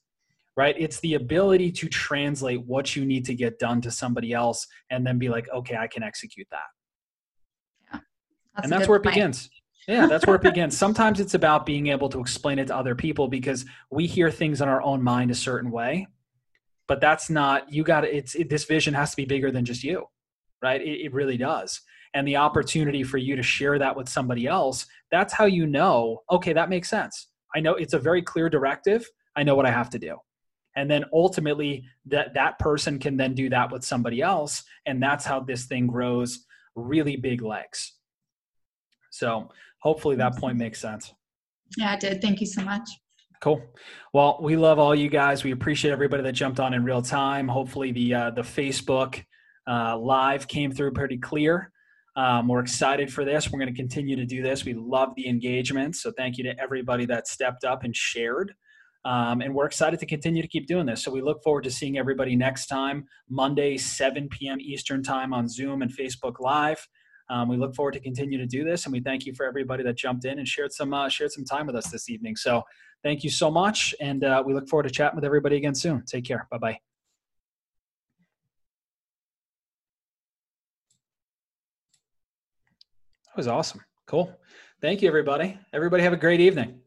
right? 0.56 0.74
It's 0.78 1.00
the 1.00 1.14
ability 1.14 1.72
to 1.72 1.88
translate 1.88 2.66
what 2.66 2.94
you 2.94 3.04
need 3.04 3.24
to 3.26 3.34
get 3.34 3.58
done 3.58 3.80
to 3.80 3.90
somebody 3.90 4.32
else 4.32 4.66
and 4.90 5.06
then 5.06 5.18
be 5.18 5.28
like, 5.28 5.48
okay, 5.54 5.76
I 5.76 5.86
can 5.86 6.02
execute 6.02 6.46
that. 6.50 6.58
Yeah. 7.92 8.00
That's 8.54 8.64
and 8.64 8.72
that's 8.72 8.88
where 8.88 8.96
it 8.98 9.02
point. 9.02 9.14
begins. 9.14 9.50
Yeah, 9.88 10.06
that's 10.06 10.26
where 10.26 10.36
it 10.36 10.42
begins. 10.42 10.76
Sometimes 10.76 11.18
it's 11.18 11.34
about 11.34 11.64
being 11.64 11.86
able 11.86 12.08
to 12.10 12.20
explain 12.20 12.58
it 12.58 12.66
to 12.66 12.76
other 12.76 12.94
people 12.94 13.26
because 13.26 13.64
we 13.90 14.06
hear 14.06 14.30
things 14.30 14.60
in 14.60 14.68
our 14.68 14.82
own 14.82 15.02
mind 15.02 15.30
a 15.30 15.34
certain 15.34 15.70
way, 15.70 16.06
but 16.90 17.00
that's 17.00 17.30
not, 17.30 17.72
you 17.72 17.84
got 17.84 18.04
it's, 18.04 18.34
it, 18.34 18.50
this 18.50 18.64
vision 18.64 18.94
has 18.94 19.12
to 19.12 19.16
be 19.16 19.24
bigger 19.24 19.52
than 19.52 19.64
just 19.64 19.84
you, 19.84 20.06
right? 20.60 20.80
It, 20.80 21.04
it 21.04 21.12
really 21.12 21.36
does. 21.36 21.80
And 22.14 22.26
the 22.26 22.34
opportunity 22.34 23.04
for 23.04 23.16
you 23.16 23.36
to 23.36 23.44
share 23.44 23.78
that 23.78 23.96
with 23.96 24.08
somebody 24.08 24.48
else, 24.48 24.86
that's 25.08 25.32
how 25.32 25.44
you 25.44 25.68
know, 25.68 26.22
okay, 26.32 26.52
that 26.52 26.68
makes 26.68 26.90
sense. 26.90 27.28
I 27.54 27.60
know 27.60 27.74
it's 27.76 27.94
a 27.94 27.98
very 28.00 28.22
clear 28.22 28.50
directive. 28.50 29.06
I 29.36 29.44
know 29.44 29.54
what 29.54 29.66
I 29.66 29.70
have 29.70 29.88
to 29.90 30.00
do 30.00 30.16
and 30.76 30.90
then 30.90 31.04
ultimately 31.12 31.84
that 32.06 32.34
that 32.34 32.58
person 32.58 32.98
can 32.98 33.16
then 33.16 33.34
do 33.34 33.48
that 33.50 33.70
with 33.70 33.84
somebody 33.84 34.20
else 34.20 34.62
and 34.86 35.02
that's 35.02 35.24
how 35.24 35.40
this 35.40 35.66
thing 35.66 35.86
grows 35.86 36.46
really 36.74 37.16
big 37.16 37.42
legs 37.42 37.94
so 39.10 39.48
hopefully 39.80 40.16
that 40.16 40.36
point 40.36 40.56
makes 40.56 40.80
sense 40.80 41.12
yeah 41.76 41.94
it 41.94 42.00
did 42.00 42.22
thank 42.22 42.40
you 42.40 42.46
so 42.46 42.62
much 42.62 42.88
cool 43.40 43.62
well 44.12 44.38
we 44.42 44.56
love 44.56 44.78
all 44.78 44.94
you 44.94 45.08
guys 45.08 45.44
we 45.44 45.52
appreciate 45.52 45.90
everybody 45.90 46.22
that 46.22 46.32
jumped 46.32 46.60
on 46.60 46.74
in 46.74 46.84
real 46.84 47.02
time 47.02 47.48
hopefully 47.48 47.92
the 47.92 48.14
uh, 48.14 48.30
the 48.30 48.42
facebook 48.42 49.24
uh, 49.68 49.96
live 49.96 50.46
came 50.48 50.70
through 50.70 50.92
pretty 50.92 51.18
clear 51.18 51.72
um, 52.16 52.48
we're 52.48 52.60
excited 52.60 53.12
for 53.12 53.24
this 53.24 53.50
we're 53.50 53.58
going 53.58 53.72
to 53.72 53.76
continue 53.76 54.16
to 54.16 54.26
do 54.26 54.42
this 54.42 54.64
we 54.64 54.74
love 54.74 55.14
the 55.16 55.28
engagement 55.28 55.96
so 55.96 56.12
thank 56.16 56.36
you 56.38 56.44
to 56.44 56.58
everybody 56.60 57.06
that 57.06 57.26
stepped 57.26 57.64
up 57.64 57.84
and 57.84 57.94
shared 57.96 58.54
um, 59.04 59.40
and 59.40 59.54
we're 59.54 59.66
excited 59.66 59.98
to 60.00 60.06
continue 60.06 60.42
to 60.42 60.48
keep 60.48 60.66
doing 60.66 60.84
this. 60.84 61.02
So 61.02 61.10
we 61.10 61.22
look 61.22 61.42
forward 61.42 61.64
to 61.64 61.70
seeing 61.70 61.96
everybody 61.96 62.36
next 62.36 62.66
time, 62.66 63.06
Monday, 63.30 63.78
7 63.78 64.28
p.m. 64.28 64.60
Eastern 64.60 65.02
Time 65.02 65.32
on 65.32 65.48
Zoom 65.48 65.80
and 65.82 65.90
Facebook 65.90 66.38
Live. 66.38 66.86
Um, 67.30 67.48
we 67.48 67.56
look 67.56 67.74
forward 67.74 67.92
to 67.92 68.00
continue 68.00 68.38
to 68.38 68.46
do 68.46 68.64
this, 68.64 68.84
and 68.84 68.92
we 68.92 69.00
thank 69.00 69.24
you 69.24 69.32
for 69.34 69.46
everybody 69.46 69.84
that 69.84 69.96
jumped 69.96 70.24
in 70.24 70.38
and 70.38 70.48
shared 70.48 70.72
some 70.72 70.92
uh, 70.92 71.08
shared 71.08 71.30
some 71.30 71.44
time 71.44 71.66
with 71.66 71.76
us 71.76 71.88
this 71.88 72.10
evening. 72.10 72.34
So 72.34 72.62
thank 73.02 73.24
you 73.24 73.30
so 73.30 73.50
much, 73.50 73.94
and 74.00 74.24
uh, 74.24 74.42
we 74.44 74.54
look 74.54 74.68
forward 74.68 74.84
to 74.84 74.90
chatting 74.90 75.16
with 75.16 75.24
everybody 75.24 75.56
again 75.56 75.74
soon. 75.74 76.04
Take 76.04 76.24
care. 76.24 76.46
Bye 76.50 76.58
bye. 76.58 76.78
That 83.26 83.36
was 83.36 83.48
awesome. 83.48 83.80
Cool. 84.06 84.36
Thank 84.80 85.02
you, 85.02 85.08
everybody. 85.08 85.58
Everybody 85.72 86.02
have 86.02 86.12
a 86.12 86.16
great 86.16 86.40
evening. 86.40 86.80